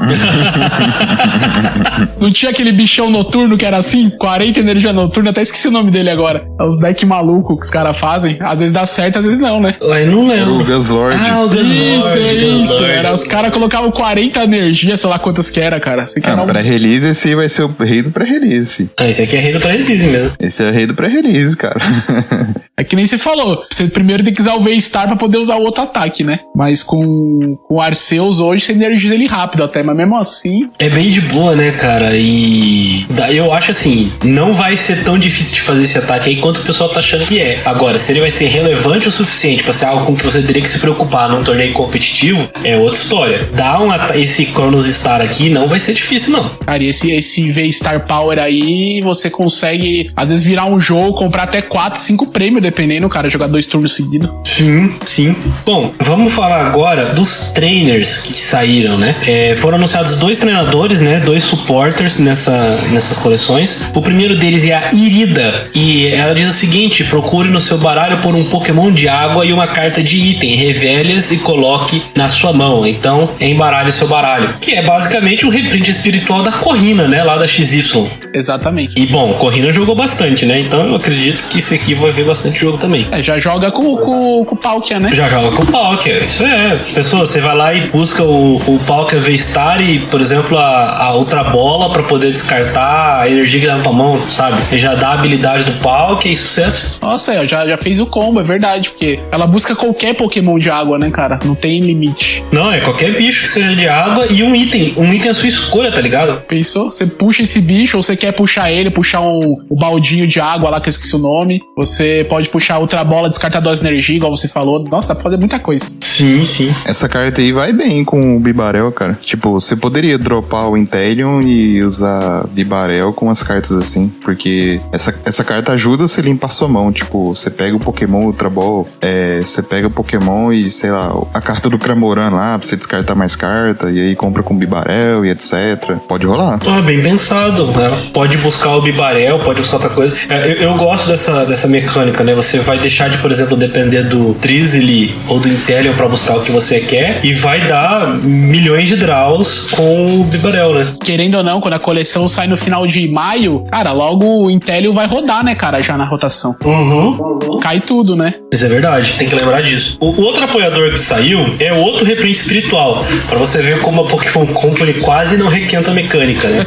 [2.18, 4.10] Não tinha aquele bichão noturno que era assim?
[4.10, 6.44] 40 energia noturna, até esqueci o nome dele agora.
[6.58, 8.38] É os decks malucos que os caras fazem.
[8.40, 9.76] Às vezes dá certo, às vezes não, né?
[9.84, 10.60] Eu não lembro.
[10.60, 11.16] O Guslord.
[11.18, 11.98] Ah, o Guslord.
[11.98, 12.84] Isso, é isso.
[12.84, 16.06] Era, os caras colocavam 40 energia, sei lá quantas que era, cara.
[16.06, 16.46] Você ah, um...
[16.46, 18.90] pré-release, esse vai ser o rei do pré-release, filho.
[18.98, 20.32] Ah, esse aqui é rei do pré-release mesmo.
[20.38, 21.76] Esse é o rei do pré-release, cara.
[22.76, 23.64] é que nem você falou.
[23.70, 26.38] Você primeiro tem que usar o V-Star pra poder usar o outro ataque, né?
[26.54, 30.68] Mas com, com o Arceus hoje você energiza ele rápido até, mas mesmo assim.
[30.78, 32.10] É bem de boa, né, cara?
[32.14, 36.58] E eu acho assim, não vai ser tão difícil de fazer esse ataque aí quanto
[36.58, 37.60] o pessoal tá achando que é.
[37.64, 40.62] Agora, se ele vai ser relevante o suficiente para ser algo com que você teria
[40.62, 43.48] que se preocupar num torneio competitivo, é outra história.
[43.54, 46.48] Dar um esse Cronos Star aqui não vai ser difícil, não.
[46.66, 51.44] Cara, e esse, esse V-Star Power aí, você consegue, às vezes, virar um jogo, comprar
[51.44, 54.30] até 4, 5 prêmios, dependendo, cara, jogar dois turnos seguidos.
[54.44, 55.34] Sim, sim.
[55.64, 59.16] Bom, vamos falar agora dos trainers que saíram, né?
[59.26, 61.20] É, foram anunciados dois treinadores, né?
[61.20, 63.88] Dois supporters nessa, nessas coleções.
[63.94, 65.68] O primeiro deles é a Irida.
[65.74, 69.52] E ela diz o seguinte: procure no seu baralho por um Pokémon de água e
[69.54, 70.54] uma carta de item.
[70.56, 72.86] Revele-as e coloque na sua mão.
[72.86, 74.54] Então, embaralhe seu baralho.
[74.60, 77.22] Que é basicamente o um reprint espiritual da Corrina, né?
[77.22, 78.10] Lá da XY.
[78.34, 79.00] Exatamente.
[79.00, 80.58] E bom, Corrina jogou bastante, né?
[80.58, 83.06] Então eu acredito que isso aqui vai ver bastante jogo também.
[83.10, 85.12] É, já joga com, com, com o Palkia, né?
[85.12, 86.24] Já joga com o Palkia.
[86.24, 86.76] Isso é.
[86.94, 91.14] Pessoa, você vai lá e busca o, o Palkia V-Star e, por exemplo, a, a
[91.14, 94.60] outra bola para poder descartar a energia que dá na tua mão, sabe?
[94.72, 96.98] E já dá a habilidade do Palkia e sucesso.
[97.00, 100.70] Nossa, já, já fez o combo, é verdade, porque ela ela busca qualquer Pokémon de
[100.70, 101.38] água, né, cara?
[101.44, 102.42] Não tem limite.
[102.50, 104.94] Não, é qualquer bicho que seja de água e um item.
[104.96, 106.40] Um item é a sua escolha, tá ligado?
[106.42, 106.90] Pensou?
[106.90, 110.70] Você puxa esse bicho, ou você quer puxar ele, puxar um, o baldinho de água
[110.70, 111.60] lá, que eu esqueci o nome.
[111.76, 114.82] Você pode puxar outra bola, descartar duas energias, igual você falou.
[114.84, 115.94] Nossa, dá pra fazer muita coisa.
[116.00, 116.74] Sim, sim.
[116.86, 119.18] Essa carta aí vai bem com o Bibarel, cara.
[119.20, 125.14] Tipo, você poderia dropar o Intelion e usar Bibarel com as cartas assim, porque essa,
[125.24, 126.90] essa carta ajuda você limpar sua mão.
[126.90, 131.12] Tipo, você pega o Pokémon Ultra Ball, é, você pega o Pokémon e, sei lá,
[131.32, 135.24] a carta do Cramoran lá, pra você descartar mais carta, e aí compra com Bibarel
[135.24, 135.96] e etc.
[136.08, 136.58] Pode rolar.
[136.66, 137.66] Ah, bem pensado.
[137.66, 138.10] Né?
[138.12, 140.16] Pode buscar o Bibarel, pode buscar outra coisa.
[140.28, 142.34] É, eu, eu gosto dessa, dessa mecânica, né?
[142.34, 146.42] Você vai deixar de, por exemplo, depender do Drizzly ou do Intelion pra buscar o
[146.42, 150.86] que você quer e vai dar milhões de draws com o Bibarel, né?
[151.02, 154.92] Querendo ou não, quando a coleção sai no final de maio, cara, logo o Intelion
[154.92, 156.56] vai rodar, né, cara, já na rotação.
[156.64, 157.60] Uhum.
[157.60, 158.34] Cai tudo, né?
[158.52, 159.96] Isso é verdade, tem que lembrar disso.
[160.00, 164.46] O, outro apoiador que saiu é outro reprint espiritual, Pra você ver como a Pokémon
[164.46, 166.64] Company quase não requenta a mecânica, né?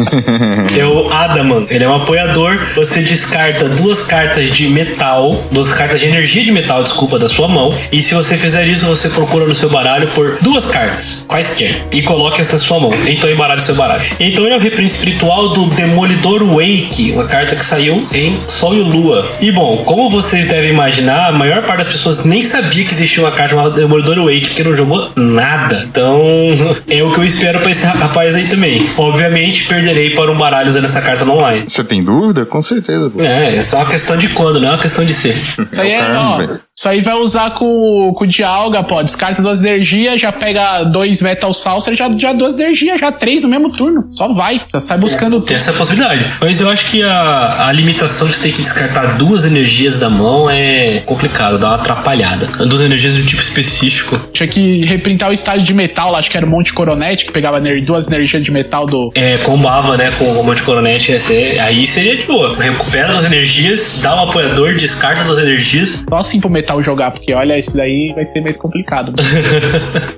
[0.78, 6.00] é o Adaman, ele é um apoiador, você descarta duas cartas de metal, duas cartas
[6.00, 9.46] de energia de metal, desculpa, da sua mão, e se você fizer isso, você procura
[9.46, 13.60] no seu baralho por duas cartas, quaisquer, e coloque esta na sua mão, então embaralhe
[13.60, 14.04] seu baralho.
[14.20, 18.76] Então ele é o reprint espiritual do Demolidor Wake, uma carta que saiu em Sol
[18.76, 19.32] e Lua.
[19.40, 23.22] E bom, como vocês devem imaginar, a maior parte das pessoas nem sabia que existia
[23.22, 25.86] uma carta chamada Demolidor Wake, porque não jogou nada.
[25.88, 26.20] Então,
[26.88, 28.88] é o que eu espero pra esse rapaz aí também.
[28.96, 31.66] Obviamente, perderei para um baralho usando essa carta no online.
[31.68, 32.44] Você tem dúvida?
[32.46, 33.10] Com certeza.
[33.10, 33.22] Pô.
[33.22, 35.34] É, é só uma questão de quando, não é uma questão de ser.
[35.34, 36.63] Isso aí é, Caramba, ó.
[36.76, 39.00] Isso aí vai usar com, com o Dialga, pô.
[39.00, 43.48] Descarta duas energias, já pega dois Metal Saucer, já, já duas energias, já três no
[43.48, 44.08] mesmo turno.
[44.10, 46.26] Só vai, já sai buscando Tem essa possibilidade.
[46.40, 50.50] Mas eu acho que a, a limitação de ter que descartar duas energias da mão
[50.50, 52.46] é complicado, dá uma atrapalhada.
[52.66, 54.18] Duas energias de um tipo específico.
[54.32, 57.32] Tinha que reprintar o estágio de metal lá, acho que era o Monte Coronete, que
[57.32, 59.12] pegava duas energias de metal do.
[59.14, 62.56] É, combava, né, com o Romance Coronete, ia ser- aí seria de boa.
[62.60, 66.02] Recupera duas energias, dá um apoiador, descarta duas energias.
[66.08, 69.12] Só assim pro metal jogar, porque olha, isso daí vai ser mais complicado.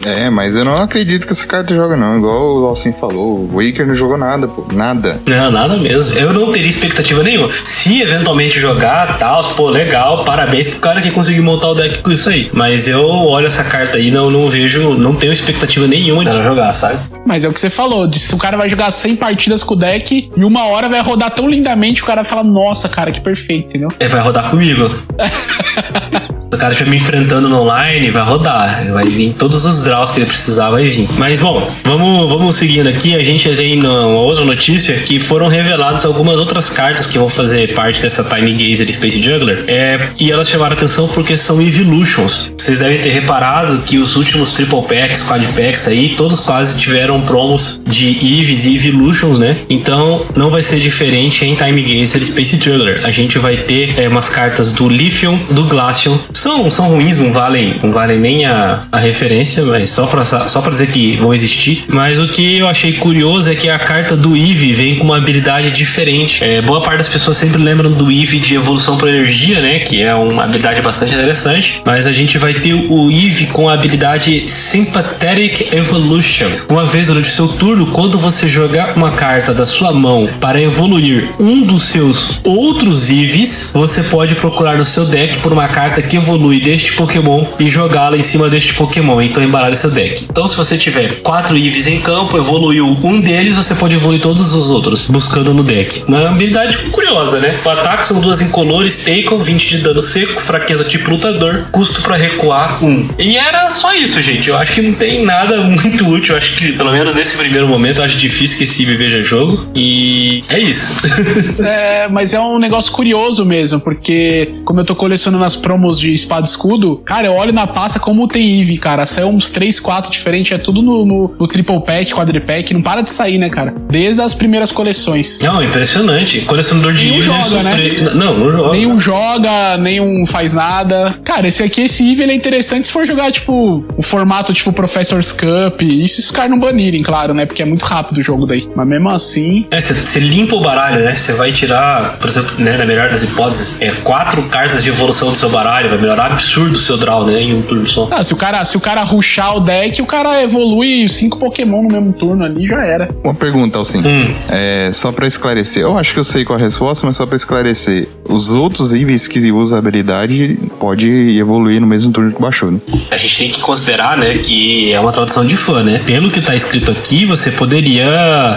[0.07, 2.19] É, mas eu não acredito que essa carta joga, não.
[2.19, 4.65] Igual o Alcin falou, o Waker não jogou nada, pô.
[4.73, 5.21] Nada.
[5.27, 6.17] Não, nada mesmo.
[6.17, 7.49] Eu não teria expectativa nenhuma.
[7.65, 12.11] Se eventualmente jogar, tal, pô, legal, parabéns pro cara que conseguiu montar o deck com
[12.13, 12.49] isso aí.
[12.53, 16.43] Mas eu olho essa carta aí, não, não vejo, não tenho expectativa nenhuma de ela
[16.43, 17.01] jogar, sabe?
[17.27, 19.75] Mas é o que você falou, de se o cara vai jogar 100 partidas com
[19.75, 23.21] o deck e uma hora vai rodar tão lindamente, o cara fala, nossa, cara, que
[23.21, 23.89] perfeito, entendeu?
[23.99, 24.89] Ele vai rodar comigo.
[26.53, 28.93] o cara estiver me enfrentando no online, vai rodar.
[28.93, 31.09] Vai vir todos os draws que ele precisar, vai vir.
[31.19, 33.15] Mas bom, vamos, vamos seguindo aqui.
[33.15, 37.75] A gente tem uma outra notícia que foram reveladas algumas outras cartas que vão fazer
[37.75, 39.65] parte dessa Time Gazer Space Juggler.
[39.67, 42.51] É, e elas chamaram atenção porque são Evolutions.
[42.57, 47.21] Vocês devem ter reparado que os últimos Triple Packs, Quad Packs aí, todos quase tiveram
[47.23, 49.57] promos de Eves e Evolutions, né?
[49.69, 53.01] Então não vai ser diferente em Time Gazer Space Juggler.
[53.05, 56.19] A gente vai ter é, umas cartas do Lithium, do Glaceon.
[56.47, 60.61] São, são ruins, não valem, não valem nem a, a referência, mas só pra, só
[60.61, 61.85] pra dizer que vão existir.
[61.89, 65.17] Mas o que eu achei curioso é que a carta do Eve vem com uma
[65.17, 66.45] habilidade diferente.
[66.45, 69.81] É, boa parte das pessoas sempre lembram do Eve de evolução por energia, né?
[69.81, 71.83] Que é uma habilidade bastante interessante.
[71.85, 76.49] Mas a gente vai ter o Eve com a habilidade Sympathetic Evolution.
[76.69, 80.63] Uma vez durante o seu turno, quando você jogar uma carta da sua mão para
[80.63, 86.01] evoluir um dos seus outros Eves, você pode procurar no seu deck por uma carta
[86.01, 89.23] que evolui deste Pokémon e jogá-la em cima deste Pokémon.
[89.23, 90.27] Então embaralhe seu deck.
[90.29, 94.53] Então, se você tiver quatro Eves em campo, evoluiu um deles, você pode evoluir todos
[94.53, 96.03] os outros, buscando no deck.
[96.09, 97.59] Uma habilidade curiosa, né?
[97.65, 102.17] O ataque são duas incolores, Taken, 20 de dano seco, fraqueza tipo lutador, custo para
[102.17, 103.11] recuar 1.
[103.19, 104.49] E era só isso, gente.
[104.49, 106.35] Eu acho que não tem nada muito útil.
[106.35, 109.23] Eu acho que, pelo menos nesse primeiro momento, eu acho difícil que esse Eve veja
[109.23, 109.67] jogo.
[109.75, 110.93] E é isso.
[111.59, 116.16] É, mas é um negócio curioso mesmo, porque como eu tô colecionando as promos de
[116.17, 119.07] espada escudo, cara, eu olho na pasta como tem Eve, cara.
[119.07, 123.03] Saiu uns 3, 4 diferentes, é tudo no, no, no triple pack, quadripack, não para
[123.03, 123.75] de sair, né, cara?
[123.89, 125.41] Desde as primeiras coleções.
[125.41, 126.41] Não, impressionante.
[126.43, 127.71] Colecionador de Eve deve joga, né?
[127.71, 128.15] sofrer.
[128.15, 128.73] Não, não joga.
[128.73, 131.19] Nenhum joga, nenhum faz nada.
[131.25, 134.73] Cara, esse aqui, esse Eve, ele é interessante se for jogar, tipo, o formato tipo
[134.73, 135.83] Professor's Cup.
[135.83, 137.47] Isso os caras não banirem, claro, né?
[137.47, 138.69] Porque é muito rápido o jogo daí.
[138.75, 139.67] Mas mesmo assim.
[139.71, 141.15] É, você limpa o baralho, né?
[141.15, 145.31] Você vai tirar, por exemplo, né, na melhor das hipóteses, é quatro cartas de evolução
[145.31, 147.43] do seu baralho, vai melhorar absurdo o seu draw, né?
[147.43, 148.09] Em um turno só.
[148.13, 151.83] Ah, se o cara, se o cara ruxar o deck, o cara evolui cinco Pokémon
[151.83, 153.09] no mesmo turno ali, já era.
[153.25, 153.99] Uma pergunta, Alcin.
[153.99, 154.35] Hum.
[154.49, 155.83] É, só pra esclarecer.
[155.83, 158.09] Eu acho que eu sei qual a resposta, mas só pra esclarecer.
[158.29, 162.79] Os outros Eevees que usam a habilidade pode evoluir no mesmo turno que baixou, né?
[163.11, 166.01] A gente tem que considerar, né, que é uma tradução de fã, né?
[166.07, 168.07] Pelo que tá escrito aqui, você poderia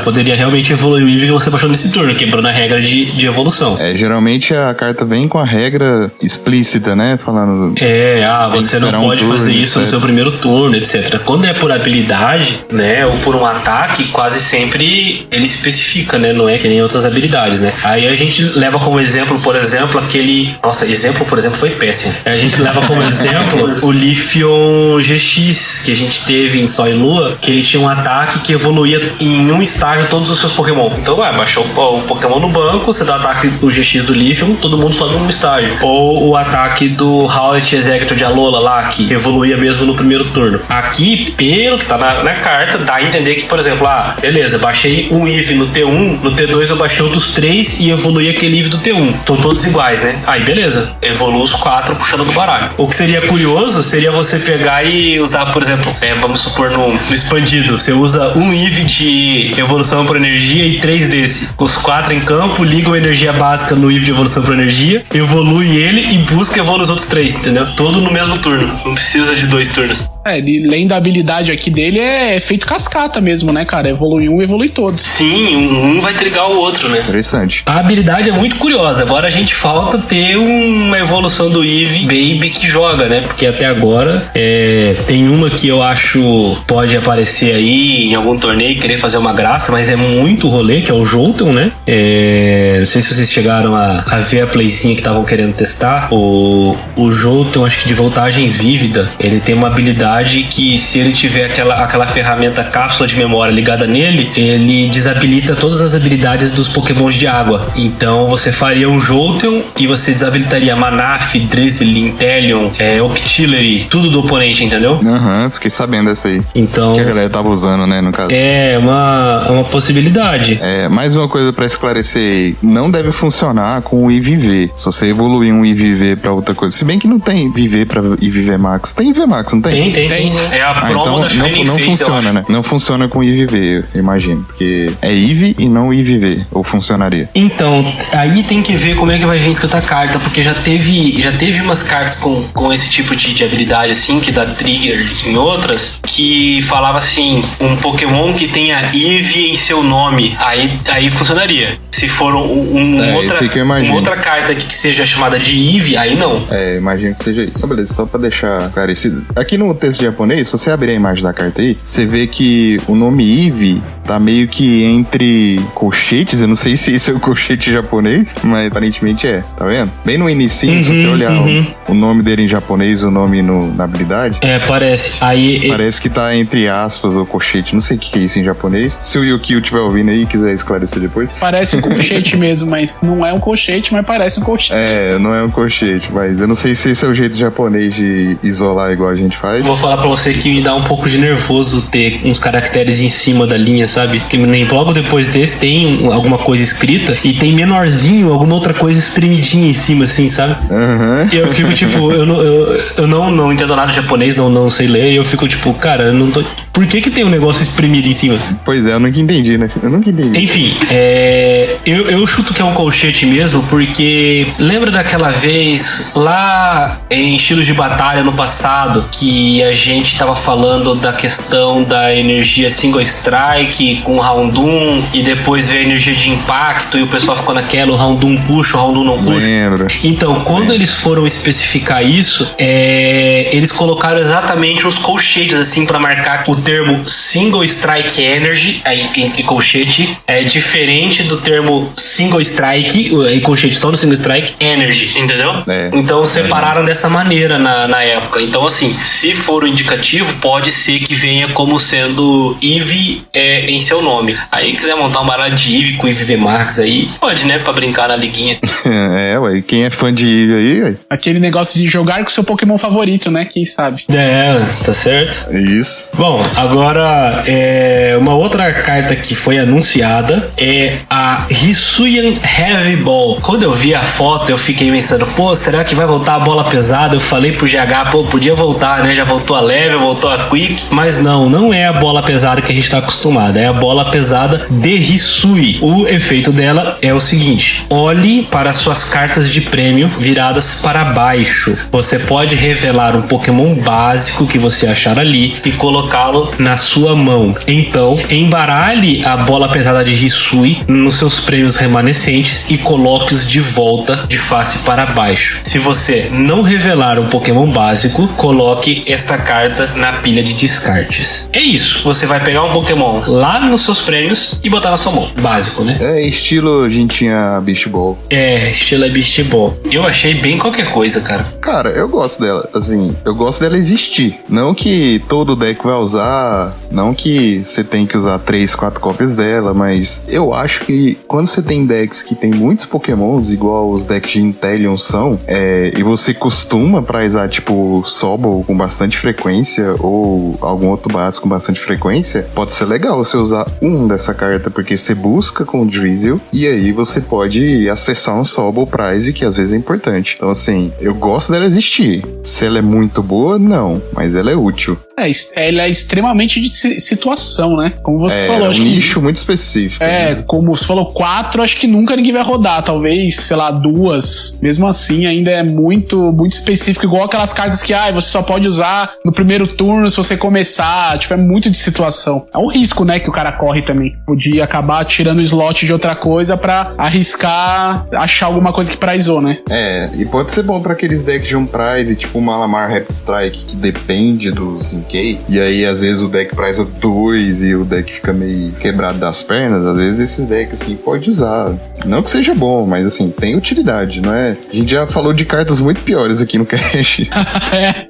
[0.04, 3.26] poderia realmente evoluir o Eevee que você baixou nesse turno, quebrando a regra de, de
[3.26, 3.78] evolução.
[3.80, 7.18] É, geralmente a carta vem com a regra explícita, né?
[7.18, 7.74] Falando.
[7.82, 9.90] É, ah, você não esperar um pode turno, fazer isso no etc.
[9.90, 11.20] seu primeiro turno, etc.
[11.26, 16.32] Quando é por habilidade, né, ou por um ataque, quase sempre ele especifica, né?
[16.32, 17.74] Não é que nem outras habilidades, né?
[17.84, 20.54] Aí a gente leva como exemplo, por exemplo, aquele.
[20.62, 22.19] Nossa, exemplo, por exemplo, foi péssimo.
[22.26, 26.94] A gente leva como exemplo o Lithium GX que a gente teve em Sol e
[26.94, 30.92] Lua, que ele tinha um ataque que evoluía em um estágio todos os seus Pokémon.
[30.98, 34.78] Então, vai, baixou o Pokémon no banco, você dá ataque o GX do Lithium, todo
[34.78, 35.78] mundo sobe um estágio.
[35.82, 40.60] Ou o ataque do Howlet Executor de Alola lá, que evoluía mesmo no primeiro turno.
[40.70, 44.58] Aqui, pelo que tá na, na carta, dá a entender que, por exemplo, ah, beleza,
[44.58, 48.70] baixei um Eevee no T1, no T2 eu baixei outros três e evoluí aquele Eevee
[48.70, 49.16] do T1.
[49.16, 50.22] Estão todos iguais, né?
[50.26, 52.72] Aí, beleza, evolui os quatro puxando do baralho.
[52.78, 56.94] O que seria curioso seria você pegar e usar, por exemplo, é, vamos supor no,
[56.94, 61.50] no expandido, você usa um Eevee de evolução por energia e três desse.
[61.58, 65.78] Os quatro em campo, ligam a energia básica no Eevee de evolução por energia, evolui
[65.78, 67.76] ele e busca evoluir os outros três, entendeu?
[67.76, 68.68] Todo no mesmo turno.
[68.86, 70.10] Não precisa de dois turnos.
[70.26, 73.90] É, ele, além da habilidade aqui dele, é efeito cascata mesmo, né, cara?
[73.90, 75.02] Evolui um, evolui todos.
[75.02, 77.00] Sim, um, um vai trigar o outro, né?
[77.00, 77.64] Interessante.
[77.66, 79.02] A habilidade é muito curiosa.
[79.04, 83.22] Agora a gente falta ter uma evolução do Eve Baby que joga, né?
[83.22, 88.72] Porque até agora é, tem uma que eu acho pode aparecer aí em algum torneio
[88.72, 91.72] e querer fazer uma graça, mas é muito rolê, que é o Jolteon, né?
[91.88, 96.10] É, não sei se vocês chegaram a, a ver a playzinha que estavam querendo testar.
[96.12, 100.09] O, o Jolteon, acho que de voltagem vívida, ele tem uma habilidade
[100.50, 105.80] que se ele tiver aquela, aquela ferramenta cápsula de memória ligada nele, ele desabilita todas
[105.82, 107.72] as habilidades dos pokémons de água.
[107.76, 114.20] Então você faria um Jolteon e você desabilitaria Manaf, Drizzle, Inteleon, é, Octillery, tudo do
[114.22, 115.00] oponente, entendeu?
[115.06, 116.42] Aham, fiquei sabendo dessa aí.
[116.56, 118.30] Então Que a galera tava usando, né, no caso.
[118.32, 120.60] é uma, é uma possibilidade.
[120.62, 122.56] É, mais uma coisa pra esclarecer aí.
[122.62, 124.72] Não deve funcionar com o IVV.
[124.76, 126.76] Se você evoluir um IVV pra outra coisa.
[126.76, 128.92] Se bem que não tem IVV pra IVV Max.
[128.94, 129.72] Tem IVV Max, não tem?
[129.74, 130.34] Tem, tem, tem.
[130.52, 132.46] É a Ah, promo então da Shining não, não Fates, funciona, né?
[132.48, 134.44] Não funciona com IVV, eu imagino.
[134.44, 136.46] Porque é IV e não IVV.
[136.52, 137.30] Ou funcionaria?
[137.36, 137.82] Então,
[138.14, 141.20] aí tem que ver como é que vai vir escrita a carta, porque já teve,
[141.20, 145.06] já teve umas cartas com, com esse tipo de, de habilidade, assim, que dá trigger
[145.26, 151.10] em outras, que falava assim, um Pokémon que tenha Eevee em seu nome, aí, aí
[151.10, 151.78] funcionaria.
[151.92, 156.16] Se for um, um- É, outra, uma outra carta que seja chamada de Eevee, aí
[156.16, 156.46] não.
[156.50, 157.60] É, imagino que seja isso.
[157.64, 159.26] Ah, beleza, só pra deixar esclarecido.
[159.36, 162.80] Aqui no texto japonês, se você abrir a imagem da carta aí, você vê que
[162.88, 166.42] o nome Eve tá meio que entre colchetes.
[166.42, 169.44] Eu não sei se esse é o colchete japonês, mas aparentemente é.
[169.58, 169.92] Tá vendo?
[170.04, 171.66] Bem no início, se você Uhum, olhar o- uhum.
[171.90, 174.40] o, nome dele em japonês, o nome no- na habilidade.
[174.42, 175.12] É, parece.
[175.22, 175.68] Aí.
[175.70, 177.74] Parece que tá entre aspas o colchete.
[177.74, 178.98] Não sei o que que é isso em japonês.
[179.02, 181.32] Se o Yukio estiver ouvindo aí e quiser esclarecer depois.
[181.40, 184.74] Parece um colchete mesmo, mas não é um colchete, mas parece um colchete.
[184.74, 187.94] É, não é um colchete, mas eu não sei se esse é o jeito japonês
[187.94, 189.64] de isolar igual a gente faz.
[189.64, 193.08] Vou falar pra você que me dá um pouco de nervoso ter uns caracteres em
[193.08, 194.22] cima da linha, sabe?
[194.30, 198.74] Que nem logo depois desse tem um- alguma coisa escrita e tem menorzinho alguma outra
[198.74, 200.56] coisa espremidinha em cima, assim, sabe?
[200.72, 201.30] Aham.
[201.32, 204.50] E eu fico tipo, eu, não, eu, eu não, não entendo nada de japonês, não,
[204.50, 206.44] não sei ler, e eu fico tipo, cara, eu não tô.
[206.72, 208.40] Por que que tem um negócio espremido em cima?
[208.64, 209.70] Pois é, eu nunca entendi, né?
[209.84, 210.40] Eu nunca entendi.
[210.42, 217.00] Enfim, é, eu, eu chuto que é um colchete mesmo, porque lembra daquela vez lá
[217.10, 222.72] em estilos de batalha no passado que a gente tava falando da questão da energia
[222.72, 227.38] single strike com o Houndoom e depois veio a energia de impacto e o pessoal
[227.38, 229.46] ficou naquela, o Houndoom puxa, o Houndoom não puxa.
[229.46, 229.88] Lembro.
[230.04, 236.44] Então, quando eles foram especificar isso, é, eles colocaram exatamente os colchetes assim pra marcar
[236.48, 243.42] o termo single strike energy, aí entre colchete, é diferente do termo single strike, e
[243.42, 245.64] colchete só no single strike, energy, entendeu?
[245.68, 245.92] É.
[245.94, 248.42] Então separaram dessa maneira na, na época.
[248.42, 253.80] Então, assim, se for o indicativo, pode ser que venha como sendo Eve é, em
[253.80, 254.38] seu nome.
[254.52, 257.60] Aí quiser montar um baralho de Eve com Eve V Max aí, pode, né?
[257.60, 258.60] Pra brincar na liguinha.
[259.10, 259.62] É, ué.
[259.62, 260.96] Quem é fã de Eve aí, ué?
[261.10, 263.46] Aquele negócio de jogar com seu Pokémon favorito, né?
[263.46, 264.04] Quem sabe?
[264.10, 265.48] É, tá certo.
[265.50, 266.10] É isso.
[266.14, 273.40] Bom, agora é, uma outra carta que foi anunciada é a Hisuian Heavy Ball.
[273.42, 276.64] Quando eu vi a foto, eu fiquei pensando, pô, será que vai voltar a bola
[276.64, 277.16] pesada?
[277.16, 279.14] Eu falei pro GH, pô, podia voltar, né?
[279.14, 282.72] Já voltou a leve, voltou a quick, mas não, não é a bola pesada que
[282.72, 285.78] a gente tá acostumado, é a bola pesada de Hisui.
[285.82, 291.76] O efeito dela é o seguinte: olhe para suas cartas de prêmio viradas para baixo.
[291.92, 297.56] Você pode revelar um Pokémon básico que você achar ali e colocá-lo na sua mão.
[297.68, 304.26] Então, embaralhe a bola pesada de Hisui nos seus prêmios remanescentes e coloque-os de volta
[304.28, 305.60] de face para baixo.
[305.64, 311.50] Se você não revelar um Pokémon básico, coloque esta carta na pilha de descartes.
[311.54, 312.04] É isso.
[312.04, 315.30] Você vai pegar um Pokémon lá nos seus prêmios e botar na sua mão.
[315.42, 315.98] Básico, né?
[316.00, 318.18] É estilo Gentinha Beast Ball.
[318.30, 319.74] É, estilo é Beast Ball.
[319.92, 321.44] Eu achei bem qualquer coisa, cara.
[321.62, 322.70] Cara, eu gosto dela.
[322.74, 324.40] Assim, eu gosto dela existir.
[324.48, 329.36] Não que todo deck vai usar, não que você tem que usar três, quatro cópias
[329.36, 334.06] dela, mas eu acho que quando você tem decks que tem muitos Pokémons, igual os
[334.06, 340.58] decks de Inteleon são, é, e você costuma prizar, tipo, Sobol com bastante frequência ou
[340.62, 344.98] algum outro básico com bastante frequência, pode ser legal você usar um dessa carta, porque
[344.98, 349.56] você busca com o Drizzle e aí você pode acessar um Sobol Prize, que às
[349.56, 350.36] vezes é importante.
[350.38, 352.26] Então, assim, eu gosto dela existir.
[352.44, 354.98] Se ela é muito boa, não, mas ela é útil.
[355.28, 357.94] É, ela é extremamente de si- situação, né?
[358.04, 358.90] Como você é falou, um acho que.
[358.90, 360.04] nicho muito específico.
[360.04, 360.44] É, né?
[360.48, 362.84] como você falou, quatro, acho que nunca ninguém vai rodar.
[362.84, 364.58] Talvez, sei lá, duas.
[364.62, 367.06] Mesmo assim, ainda é muito, muito específico.
[367.06, 371.18] Igual aquelas cartas que, ah, você só pode usar no primeiro turno se você começar.
[371.20, 372.48] Tipo, é muito de situação.
[372.54, 374.16] É um risco, né, que o cara corre também.
[374.26, 379.42] Podia acabar tirando o slot de outra coisa pra arriscar achar alguma coisa que prizou,
[379.42, 379.60] né?
[379.70, 383.10] É, e pode ser bom pra aqueles decks de um prize, tipo o Malamar Rap
[383.10, 388.14] Strike, que depende dos E aí, às vezes, o deck priza dois e o deck
[388.14, 389.86] fica meio quebrado das pernas.
[389.86, 391.74] Às vezes, esses decks, assim, pode usar.
[392.06, 394.56] Não que seja bom, mas, assim, tem utilidade, não é?
[394.72, 397.30] A gente já falou de cartas muito piores aqui no cache.
[397.74, 398.08] é.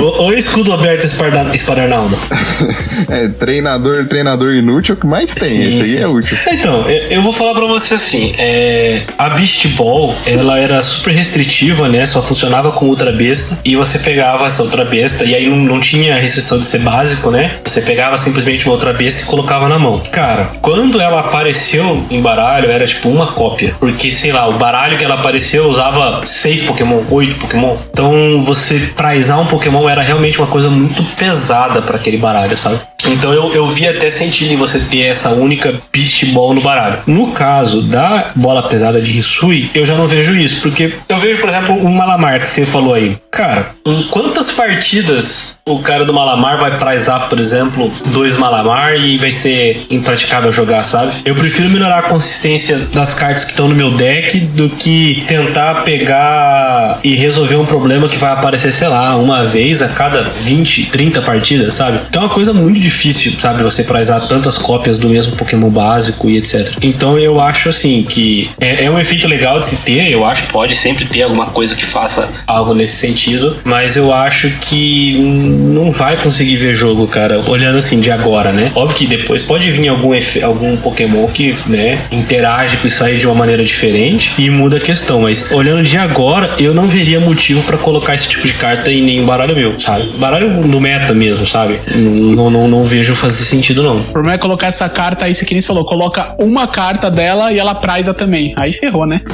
[0.00, 2.18] O, o escudo aberto Espadarnaldo.
[3.08, 5.48] é, treinador, treinador inútil é o que mais tem.
[5.48, 6.02] Sim, Esse aí sim.
[6.02, 6.36] é útil.
[6.50, 11.12] Então, eu, eu vou falar pra você assim, é, a Beast Ball, ela era super
[11.12, 12.06] restritiva, né?
[12.06, 15.80] Só funcionava com Ultra Besta e você pegava essa Ultra Besta e aí não, não
[15.80, 17.58] tinha restrição de ser básico, né?
[17.64, 20.00] Você pegava simplesmente uma Ultra Besta e colocava na mão.
[20.10, 24.96] Cara, quando ela apareceu em baralho, era tipo uma cópia, porque sei lá, o baralho
[24.96, 27.76] que ela apareceu usava seis Pokémon, oito Pokémon.
[27.90, 32.80] Então, você prizar um Pokémon era realmente uma coisa muito pesada pra aquele baralho, sabe?
[33.06, 37.00] Então eu, eu vi até sentido em você ter essa única Beast Ball no baralho.
[37.06, 41.40] No caso da bola pesada de Hisui, eu já não vejo isso, porque eu vejo,
[41.40, 43.16] por exemplo, um Malamar que você falou aí.
[43.30, 49.16] Cara, em quantas partidas o cara do Malamar vai prizar, por exemplo, dois Malamar e
[49.16, 51.14] vai ser impraticável jogar, sabe?
[51.24, 55.82] Eu prefiro melhorar a consistência das cartas que estão no meu deck do que tentar
[55.82, 60.86] pegar e resolver um problema que vai aparecer, sei lá, uma vez a cada 20,
[60.86, 62.00] 30 partidas, sabe?
[62.10, 62.91] Que é uma coisa muito difícil,
[63.38, 63.62] sabe?
[63.62, 66.76] Você prizar tantas cópias do mesmo Pokémon básico e etc.
[66.82, 70.44] Então eu acho assim que é, é um efeito legal de se ter, eu acho
[70.44, 75.18] que pode sempre ter alguma coisa que faça algo nesse sentido, mas eu acho que
[75.18, 78.70] não vai conseguir ver jogo, cara, olhando assim de agora, né?
[78.74, 80.12] Óbvio que depois pode vir algum,
[80.42, 84.80] algum Pokémon que, né, interage com isso aí de uma maneira diferente e muda a
[84.80, 88.90] questão, mas olhando de agora, eu não veria motivo pra colocar esse tipo de carta
[88.90, 90.10] em nenhum baralho meu, sabe?
[90.18, 91.80] Baralho no meta mesmo, sabe?
[91.94, 93.98] Não, não, não vejo fazer sentido, não.
[93.98, 97.10] O problema é colocar essa carta aí, você que nem você falou, coloca uma carta
[97.10, 98.54] dela e ela priza também.
[98.56, 99.20] Aí ferrou, né?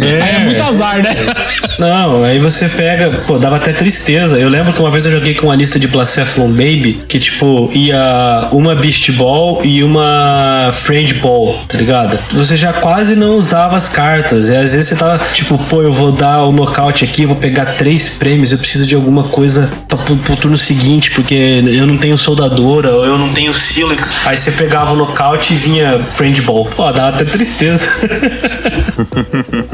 [0.00, 1.14] Aí é muito azar, né?
[1.78, 4.38] Não, aí você pega, pô, dava até tristeza.
[4.38, 7.70] Eu lembro que uma vez eu joguei com uma lista de Placeflon Baby, que tipo,
[7.72, 12.18] ia uma Beast Ball e uma Friend Ball, tá ligado?
[12.32, 14.48] Você já quase não usava as cartas.
[14.48, 17.64] E às vezes você tava, tipo, pô, eu vou dar o nocaute aqui, vou pegar
[17.76, 21.96] três prêmios, eu preciso de alguma coisa pra, pro, pro turno seguinte, porque eu não
[21.96, 24.12] tenho soldadora, eu não tenho Silex.
[24.26, 26.64] Aí você pegava o nocaute e vinha Friend Ball.
[26.64, 27.86] Pô, dava até tristeza.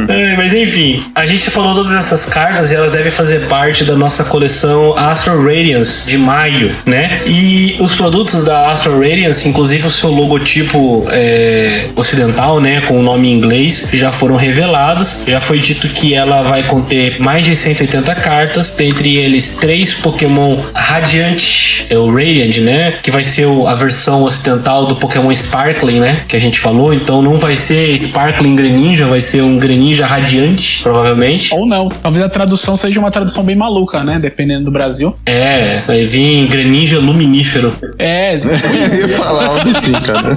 [0.09, 3.95] É, mas enfim, a gente falou todas essas cartas e elas devem fazer parte da
[3.95, 7.23] nossa coleção Astro Radiance de maio, né?
[7.27, 13.03] E os produtos da Astro Radiance, inclusive o seu logotipo é, ocidental, né, com o
[13.03, 15.25] nome em inglês, já foram revelados.
[15.27, 20.63] Já foi dito que ela vai conter mais de 180 cartas, dentre eles três Pokémon
[20.75, 22.95] Radiant, é o Radiant, né?
[23.03, 26.25] Que vai ser a versão ocidental do Pokémon Sparkling, né?
[26.29, 26.93] Que a gente falou.
[26.93, 31.53] Então não vai ser Sparkling Greninja, vai ser um Greninja radiante, provavelmente.
[31.55, 31.89] Ou não.
[31.89, 34.19] Talvez a tradução seja uma tradução bem maluca, né?
[34.21, 35.15] Dependendo do Brasil.
[35.27, 37.75] É, vai vir Greninja luminífero.
[37.99, 40.37] É, Eu ia falar algo assim, cara.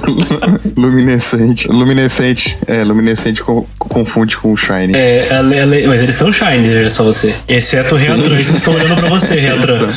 [0.76, 1.68] luminescente.
[1.68, 2.56] Luminescente.
[2.66, 4.92] É, luminescente co- confunde com shine.
[4.94, 7.34] É, ela- ela- mas eles são shinies, veja só você.
[7.48, 9.88] Exceto o Reatran, isso que eu estou olhando pra você, Reatran.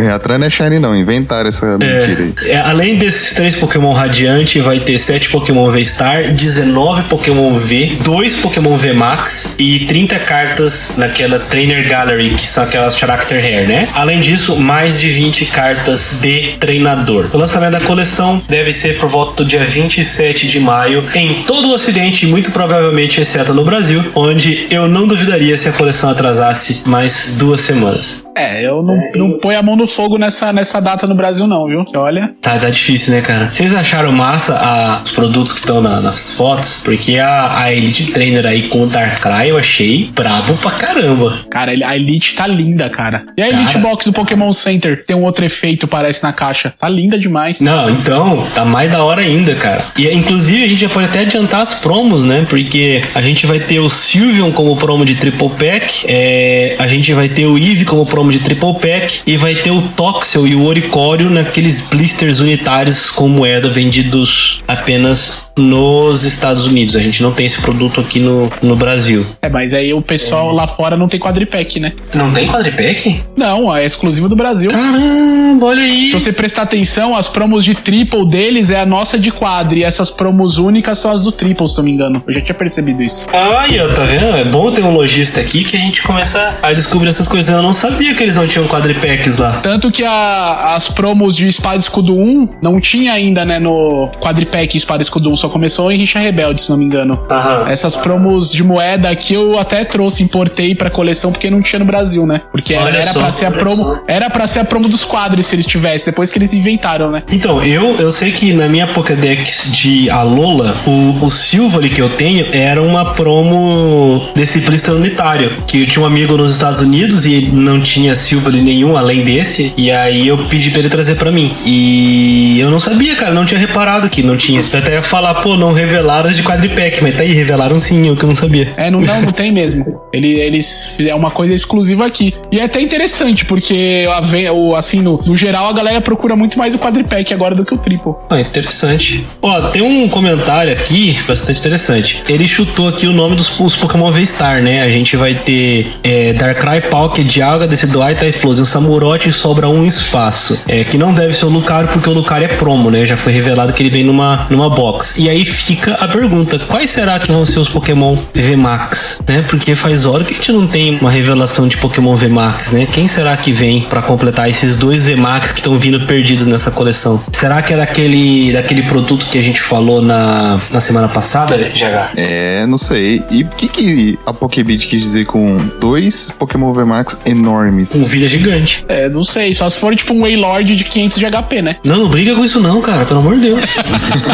[0.00, 2.32] Reatran não é shine não, inventaram essa mentira aí.
[2.50, 8.36] É, além desses três Pokémon Radiante, vai ter 7 Pokémon V-Star, 19 Pokémon V, 2
[8.36, 13.88] Pokémon V-Max e 30 cartas naquela Trainer Gallery, que são aquelas Character Hair, né?
[13.94, 17.30] Além disso, mais de 20 cartas de treinador.
[17.32, 21.68] O lançamento da coleção deve ser por volta do dia 27 de maio em todo
[21.68, 26.82] o Ocidente, muito provavelmente exceto no Brasil, onde eu não duvidaria se a coleção atrasasse
[26.86, 28.24] mais duas semanas.
[28.36, 31.66] É, eu não, não ponho a mão no fogo nessa, nessa data no Brasil, não,
[31.66, 31.84] viu?
[31.96, 32.30] Olha.
[32.40, 33.50] Tá, tá difícil, né, cara?
[33.52, 36.80] Vocês acharam massa a- os produtos que estão na- nas fotos?
[36.84, 41.38] Porque a, a Elite Trainer aí com o Darkrai eu achei brabo pra caramba.
[41.50, 43.24] Cara, a Elite tá linda, cara.
[43.36, 43.78] E a Elite Cara.
[43.80, 45.04] Box do Pokémon Center?
[45.06, 46.72] Tem um outro efeito, parece, na caixa.
[46.78, 47.60] Tá linda demais.
[47.60, 49.84] Não, então, tá mais da hora ainda, cara.
[49.98, 52.46] E inclusive a gente já pode até adiantar as promos, né?
[52.48, 57.12] Porque a gente vai ter o Sylveon como promo de Triple Pack, é, a gente
[57.12, 60.54] vai ter o Eve como promo de Triple Pack e vai ter o Toxel e
[60.54, 66.96] o Oricório naqueles blisters unitários com moeda vendidos apenas nos Estados Unidos.
[66.96, 69.26] A gente não tem esse produto aqui no, no Brasil.
[69.40, 71.92] É, mas aí o pessoal lá fora não tem quadripack, né?
[72.14, 73.22] Não tem quadripack?
[73.36, 74.70] Não, é exclusivo do Brasil.
[74.70, 76.10] Caramba, olha aí.
[76.10, 79.76] Se você prestar atenção, as promos de triple deles é a nossa de quadro.
[79.76, 82.22] E essas promos únicas são as do triple, se não me engano.
[82.26, 83.26] Eu já tinha percebido isso.
[83.32, 84.26] Aí, ó, tá vendo?
[84.36, 87.54] É bom ter um lojista aqui que a gente começa a descobrir essas coisas.
[87.54, 89.60] Eu não sabia que eles não tinham quadripacks lá.
[89.62, 94.76] Tanto que a- as promos de Espada Escudo 1 não tinha ainda, né, no quadripack
[94.76, 95.36] Espada Escudo 1.
[95.36, 97.18] Só começou em Richa Rebelde, se não me engano.
[97.30, 97.68] Aham.
[97.70, 101.84] Essas promos de moeda aqui eu até trouxe, importei pra coleção porque não tinha no
[101.84, 102.42] Brasil, né?
[102.50, 103.20] Porque Olha era só.
[103.20, 106.30] pra ser a promo, era para ser a promo dos quadros se eles tivessem, depois
[106.30, 107.22] que eles inventaram, né?
[107.32, 112.08] Então, eu, eu sei que na minha Pokédex de Alola, o, o Silvally que eu
[112.08, 115.50] tenho era uma promo desse blister unitário.
[115.66, 119.72] Que eu tinha um amigo nos Estados Unidos e não tinha Silvally nenhum além desse.
[119.76, 121.52] E aí eu pedi pra ele trazer pra mim.
[121.64, 124.60] E eu não sabia, cara, não tinha reparado que não tinha.
[124.60, 128.08] Eu até ia falar, pô, não revelaram as de quadripack, mas tá aí, revelaram sim,
[128.08, 128.72] eu que não sabia.
[128.76, 130.00] É, não, não, não tem mesmo.
[130.12, 132.34] Ele, eles fizeram uma coisa exclusiva aqui.
[132.50, 136.58] E é até interessante, porque a o, assim, no, no geral, a galera procura muito
[136.58, 138.12] mais o quadripack agora do que o triple.
[138.30, 139.24] Ah, interessante.
[139.40, 142.22] Ó, tem um comentário aqui bastante interessante.
[142.28, 144.82] Ele chutou aqui o nome dos os Pokémon V-Star, né?
[144.82, 150.58] A gente vai ter é, Darkrai, Palkia, Dialga, Decidueye, Typhlosion, Samurott e sobra um espaço.
[150.66, 153.04] É, que não deve ser o Lucario, porque o Lucario é promo, né?
[153.04, 155.18] Já foi revelado que ele vem numa, numa box.
[155.18, 159.44] E aí fica a pergunta: quais será que vão ser os Pokémon V-Max, né?
[159.46, 162.86] Porque faz hora que a gente não tem uma revelação de Pokémon V-Max, né?
[162.90, 167.22] Quem será que vem pra completar esses dois V-Max que estão vindo perdidos nessa coleção?
[167.30, 172.12] Será que é daquele, daquele produto que a gente falou na, na semana passada, GH?
[172.16, 173.22] É, não sei.
[173.30, 177.81] E o que, que a Pokébit quis dizer com dois Pokémon VMAX enormes?
[177.94, 178.84] Um vida gigante.
[178.88, 181.76] É, não sei, só se for tipo um Waylord de 500 de HP, né?
[181.84, 183.64] Não, não briga com isso não, cara, pelo amor de Deus.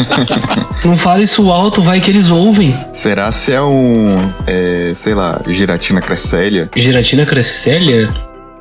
[0.85, 2.75] não fale isso alto, vai que eles ouvem.
[2.93, 6.69] Será se é um, é, sei lá, Giratina Cresselia?
[6.77, 8.09] Giratina Cresselia?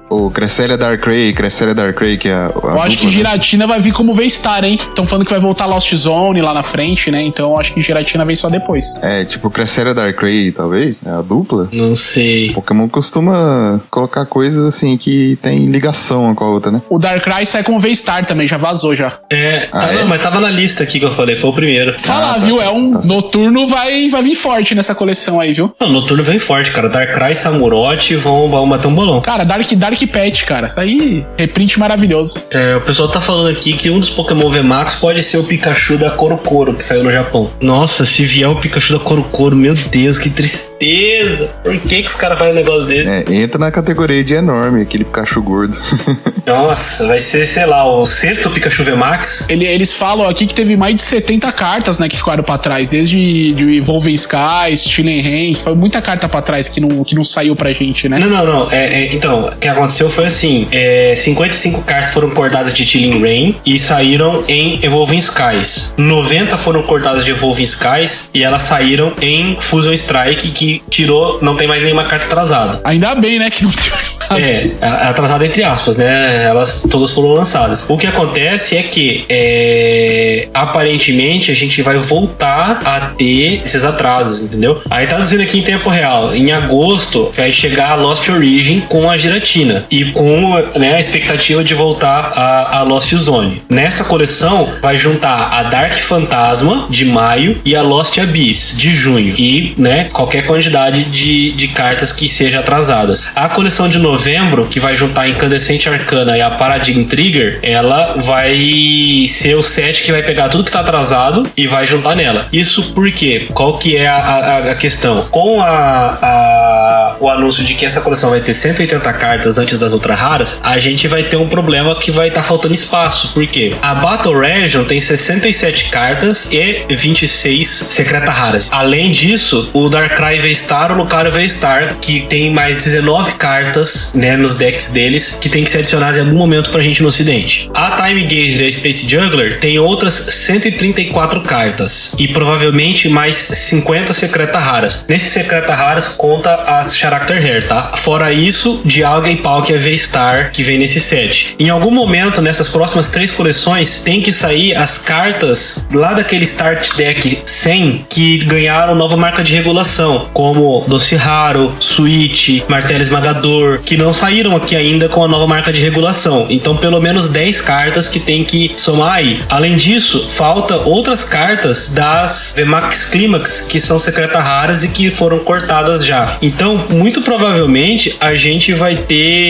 [0.09, 3.11] Ou Cresselia Darkrai, Cresselia Darkrai, que é a, a Eu acho que dupla, né?
[3.11, 4.75] Giratina vai vir como V-Star, hein?
[4.79, 7.21] Estão falando que vai voltar Lost Zone lá na frente, né?
[7.25, 8.97] Então eu acho que Giratina vem só depois.
[9.01, 11.03] É, tipo Cresselia Darkrai, talvez?
[11.05, 11.67] É a dupla?
[11.73, 12.51] Não sei.
[12.53, 16.81] Pokémon costuma colocar coisas assim que tem ligação uma com a outra, né?
[16.89, 19.19] O Darkrai sai como V-Star também, já vazou já.
[19.31, 19.95] É, Ah, tá, é?
[19.99, 21.95] não, mas tava na lista aqui que eu falei, foi o primeiro.
[21.99, 22.39] Falar, tá.
[22.39, 22.61] viu?
[22.61, 25.73] É um Tá noturno vai, vai vir forte nessa coleção aí, viu?
[25.79, 26.89] Não, Noturno vem forte, cara.
[26.89, 29.21] Darkrai e Samurott vão, vão bater um bolão.
[29.21, 30.67] Cara, Dark Dark Pet, cara.
[30.67, 32.43] Isso aí, reprint maravilhoso.
[32.51, 35.97] É, o pessoal tá falando aqui que um dos Pokémon VMAX pode ser o Pikachu
[35.97, 37.49] da Korokoro, que saiu no Japão.
[37.61, 41.47] Nossa, se vier o Pikachu da Korokoro, meu Deus, que tristeza.
[41.63, 43.11] Por que que os caras fazem um negócio desse?
[43.11, 45.77] É, entra na categoria de enorme, aquele Pikachu gordo.
[46.45, 49.49] Nossa, vai ser, sei lá, o sexto Pikachu VMAX.
[49.49, 52.89] Ele- eles falam aqui que teve mais de 70 cartas, né, que ficaram pra trás,
[52.89, 57.23] desde de Evolving Skies, Stilen Rain, foi muita carta pra trás que não, que não
[57.23, 58.19] saiu pra gente, né?
[58.19, 58.71] Não, não, não.
[58.71, 63.21] É, é, então, o que aconteceu foi assim: é, 55 cartas foram cortadas de Chilling
[63.21, 65.93] Rain e saíram em Evolving Skies.
[65.97, 71.55] 90 foram cortadas de Evolving Skies e elas saíram em Fusion Strike, que tirou, não
[71.55, 72.81] tem mais nenhuma carta atrasada.
[72.83, 74.39] Ainda bem, né, que não tem mais nada.
[74.39, 76.43] É, atrasada entre aspas, né?
[76.43, 77.85] Elas todas foram lançadas.
[77.87, 84.41] O que acontece é que é, aparentemente a gente vai voltar a ter esses atrasos,
[84.41, 84.81] entendeu?
[84.89, 89.15] Aí traduzindo aqui em tempo real, em agosto vai chegar a Lost Origin com a
[89.15, 93.61] Giratina e com né, a expectativa de voltar a, a Lost Zone.
[93.69, 99.33] Nessa coleção vai juntar a Dark Fantasma de maio e a Lost Abyss de junho
[99.37, 103.29] e né, qualquer quantidade de, de cartas que seja atrasadas.
[103.35, 108.15] A coleção de novembro, que vai juntar a Incandescente Arcana e a Paradigm Trigger, ela
[108.17, 112.47] vai ser o set que vai pegar tudo que tá atrasado e vai juntar nela.
[112.51, 115.25] Isso porque qual que é a, a, a questão?
[115.29, 119.91] Com a, a- o anúncio de que essa coleção vai ter 180 cartas antes das
[119.91, 123.33] ultra raras, a gente vai ter um problema que vai estar faltando espaço.
[123.33, 123.75] Por quê?
[123.81, 128.69] A Battle Region tem 67 cartas e 26 secreta raras.
[128.71, 134.55] Além disso, o Darkrai V-Star, o Lucario V-Star, que tem mais 19 cartas né, nos
[134.55, 137.69] decks deles, que tem que ser adicionadas em algum momento pra gente no ocidente.
[137.73, 144.13] A Time Gazer e a Space Juggler tem outras 134 cartas e provavelmente mais 50
[144.13, 145.03] secreta raras.
[145.09, 147.91] Nesses secreta raras conta as Character Hair, tá?
[147.97, 151.55] Fora isso, Dialga e Palkia é V-Star que vem nesse set.
[151.57, 156.95] Em algum momento, nessas próximas três coleções, tem que sair as cartas lá daquele Start
[156.95, 163.97] Deck 100 que ganharam nova marca de regulação, como Doce Raro, Switch, Martelo Esmagador, que
[163.97, 166.45] não saíram aqui ainda com a nova marca de regulação.
[166.51, 169.41] Então, pelo menos 10 cartas que tem que somar aí.
[169.49, 175.39] Além disso, falta outras cartas das VMAX Climax, que são secreta raras e que foram
[175.39, 176.37] cortadas já.
[176.43, 179.46] Então, muito provavelmente, a gente vai ter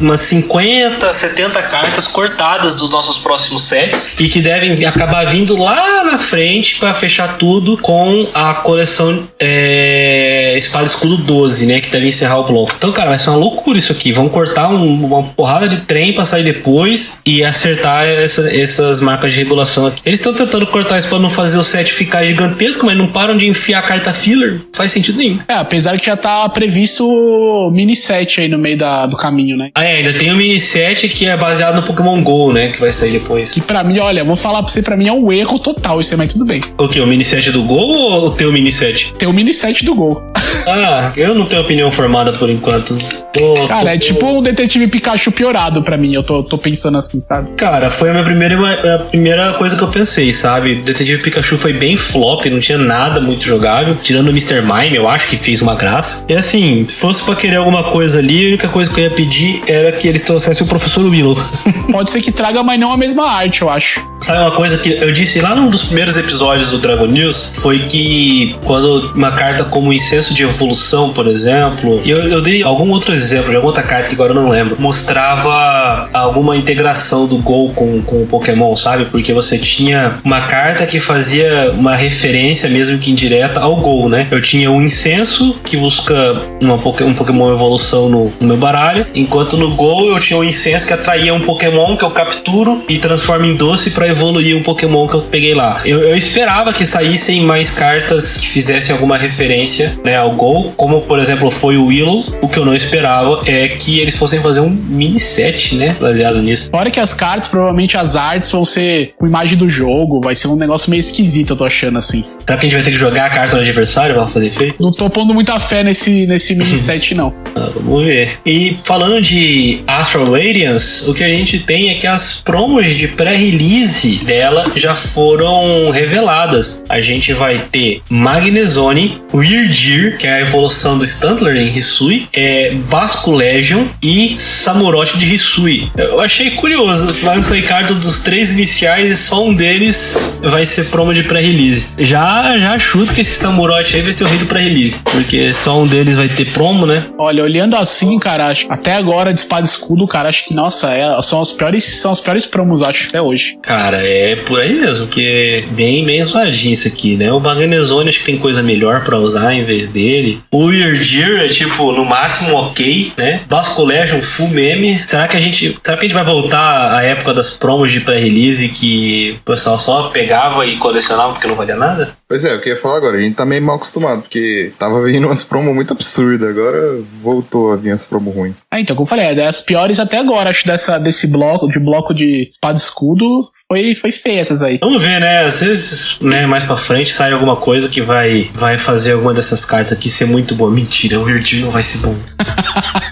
[0.00, 6.04] umas 50, 70 cartas cortadas dos nossos próximos sets e que devem acabar vindo lá
[6.04, 11.80] na frente para fechar tudo com a coleção é, Espada Escudo 12, né?
[11.80, 12.72] Que deve encerrar o bloco.
[12.76, 14.12] Então, cara, vai ser uma loucura isso aqui.
[14.12, 19.32] Vão cortar um- uma porrada de trem pra sair depois e acertar essa- essas marcas
[19.32, 20.02] de regulação aqui.
[20.04, 23.36] Eles estão tentando cortar isso pra não fazer o set ficar gigantesco, mas não param
[23.36, 24.52] de enfiar carta filler.
[24.54, 25.38] Não faz sentido nenhum.
[25.48, 29.70] É, apesar que já tá previsto mini set aí no meio da, do caminho, né?
[29.74, 32.68] Ah, é, ainda tem o mini set que é baseado no Pokémon GO, né?
[32.68, 33.52] Que vai sair depois.
[33.52, 36.12] Que pra mim, olha, vou falar pra você, pra mim é um erro total isso
[36.14, 36.60] aí, mas tudo bem.
[36.78, 37.00] O que?
[37.00, 39.12] O mini set do Go ou o teu mini set?
[39.18, 40.22] Tem o mini set do Gol.
[40.66, 42.96] Ah, eu não tenho opinião formada por enquanto.
[43.32, 46.96] Tô- Cara, tô- é tipo um detetive Pikachu piorado pra mim, eu tô, tô pensando
[46.98, 47.50] assim, sabe?
[47.56, 50.76] Cara, foi a minha primeira, a primeira coisa que eu pensei, sabe?
[50.76, 53.96] Detetive Pikachu foi bem flop, não tinha nada muito jogável.
[54.02, 54.60] Tirando o Mr.
[54.62, 56.24] Mime, eu acho que fez uma graça.
[56.28, 59.10] E assim, se fosse pra querer alguma coisa ali, a única coisa que eu ia
[59.14, 61.36] pedir era que eles trouxessem o Professor Willow.
[61.90, 64.00] Pode ser que traga, mas não a mesma arte, eu acho.
[64.20, 67.50] Sabe uma coisa que eu disse lá num dos primeiros episódios do Dragon News?
[67.52, 72.62] Foi que quando uma carta como Incenso de Evolução, por exemplo, e eu, eu dei
[72.62, 77.26] algum outro exemplo de alguma outra carta que agora eu não lembro, mostrava alguma integração
[77.26, 79.04] do Gol com, com o Pokémon, sabe?
[79.06, 84.26] Porque você tinha uma carta que fazia uma referência, mesmo que indireta, ao Gol, né?
[84.30, 86.14] Eu tinha o Incenso, que busca
[86.62, 90.86] uma, um Pokémon Evolução no, no meu baralho, enquanto no Gol eu tinha o Incenso
[90.86, 95.06] que atraía um Pokémon que eu capturo e transformo em doce pra evoluir um Pokémon
[95.08, 95.80] que eu peguei lá.
[95.84, 101.02] Eu, eu esperava que saíssem mais cartas que fizessem alguma referência né, ao Gol, como
[101.02, 102.24] por exemplo foi o Willow.
[102.40, 105.96] O que eu não esperava é que eles fossem fazer um mini set, né?
[106.00, 106.70] Baseado nisso.
[106.70, 110.48] Fora que as cartas, provavelmente as artes vão ser com imagem do jogo, vai ser
[110.48, 112.24] um negócio meio esquisito, eu tô achando assim.
[112.46, 114.82] Será que a gente vai ter que jogar a carta no adversário pra fazer efeito?
[114.82, 117.34] Não tô pondo muita fé nesse, nesse mini set, não.
[117.56, 118.38] Ah, vamos ver.
[118.44, 123.08] E falando de Astral Radiance, o que a gente tem é que as promos de
[123.08, 126.84] pré-release dela já foram reveladas.
[126.88, 132.70] A gente vai ter Magnezone, Weirdir, que é a evolução do Stantler em Hisui, é
[132.88, 135.90] Basco Legion e Samurott de Hisui.
[135.96, 140.86] Eu achei curioso, vai sair cartas dos três iniciais e só um deles vai ser
[140.86, 141.86] promo de pré-release.
[141.98, 145.80] Já, já chuto que esse Samurott aí vai ser o rei do pré-release, porque só
[145.82, 147.04] um deles vai ter promo, né?
[147.18, 150.92] Olha, olhando assim, cara, acho- até agora de espada e escudo, cara, acho que, nossa,
[150.94, 153.56] é- são os piores, são os piores promos, acho, até hoje.
[153.62, 157.32] Cara, é por aí mesmo, que é bem, bem zoadinho isso aqui, né?
[157.32, 160.42] O Magnezone acho que tem coisa melhor pra usar em vez dele.
[160.50, 163.40] O Weirdir é tipo, no máximo ok, né?
[163.48, 165.00] Basco Legion, full meme.
[165.06, 165.76] Será que a gente.
[165.82, 169.78] Será que a gente vai voltar à época das promos de pré-release que o pessoal
[169.78, 172.16] só pegava e colecionava porque não valia nada?
[172.26, 175.26] Pois é, eu queria falar agora, a gente tá meio mal acostumado, porque tava vindo
[175.26, 178.54] umas promos muito absurdas, agora voltou a vir as promos ruins.
[178.70, 181.78] Ah, então, como eu falei, é das piores até agora, acho, dessa, desse bloco, de
[181.78, 183.24] bloco de espada e escudo,
[183.70, 184.78] foi, foi feia essas aí.
[184.80, 185.40] Vamos ver, né?
[185.40, 189.64] Às vezes, né, mais pra frente sai alguma coisa que vai, vai fazer alguma dessas
[189.64, 190.70] cartas aqui ser muito boa.
[190.70, 192.16] Mentira, o Weird não vai ser bom.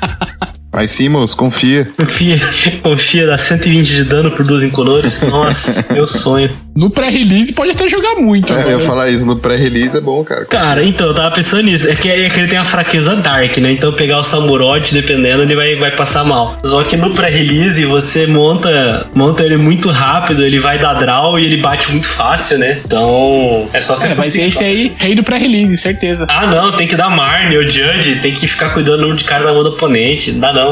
[0.73, 1.91] Mas Simons, confia.
[1.97, 2.41] Confia,
[2.83, 5.20] confia, dá 120 de dano por duas incolores.
[5.23, 6.51] Nossa, meu sonho.
[6.75, 8.51] No pré-release pode até jogar muito.
[8.51, 10.47] É, eu ia falar isso, no pré-release é bom, cara.
[10.47, 11.87] Cara, então, eu tava pensando nisso.
[11.87, 13.73] É que, é que ele tem a fraqueza Dark, né?
[13.73, 16.57] Então pegar o Samurote, dependendo, ele vai, vai passar mal.
[16.64, 21.45] Só que no pré-release você monta, monta ele muito rápido, ele vai dar draw e
[21.45, 22.81] ele bate muito fácil, né?
[22.83, 26.27] Então é só você É, vai ser esse aí, rei do pré-release, certeza.
[26.31, 29.53] Ah, não, tem que dar Marne ou Judge, tem que ficar cuidando de cartas da
[29.53, 30.33] mão do oponente.
[30.33, 30.72] Não dá não.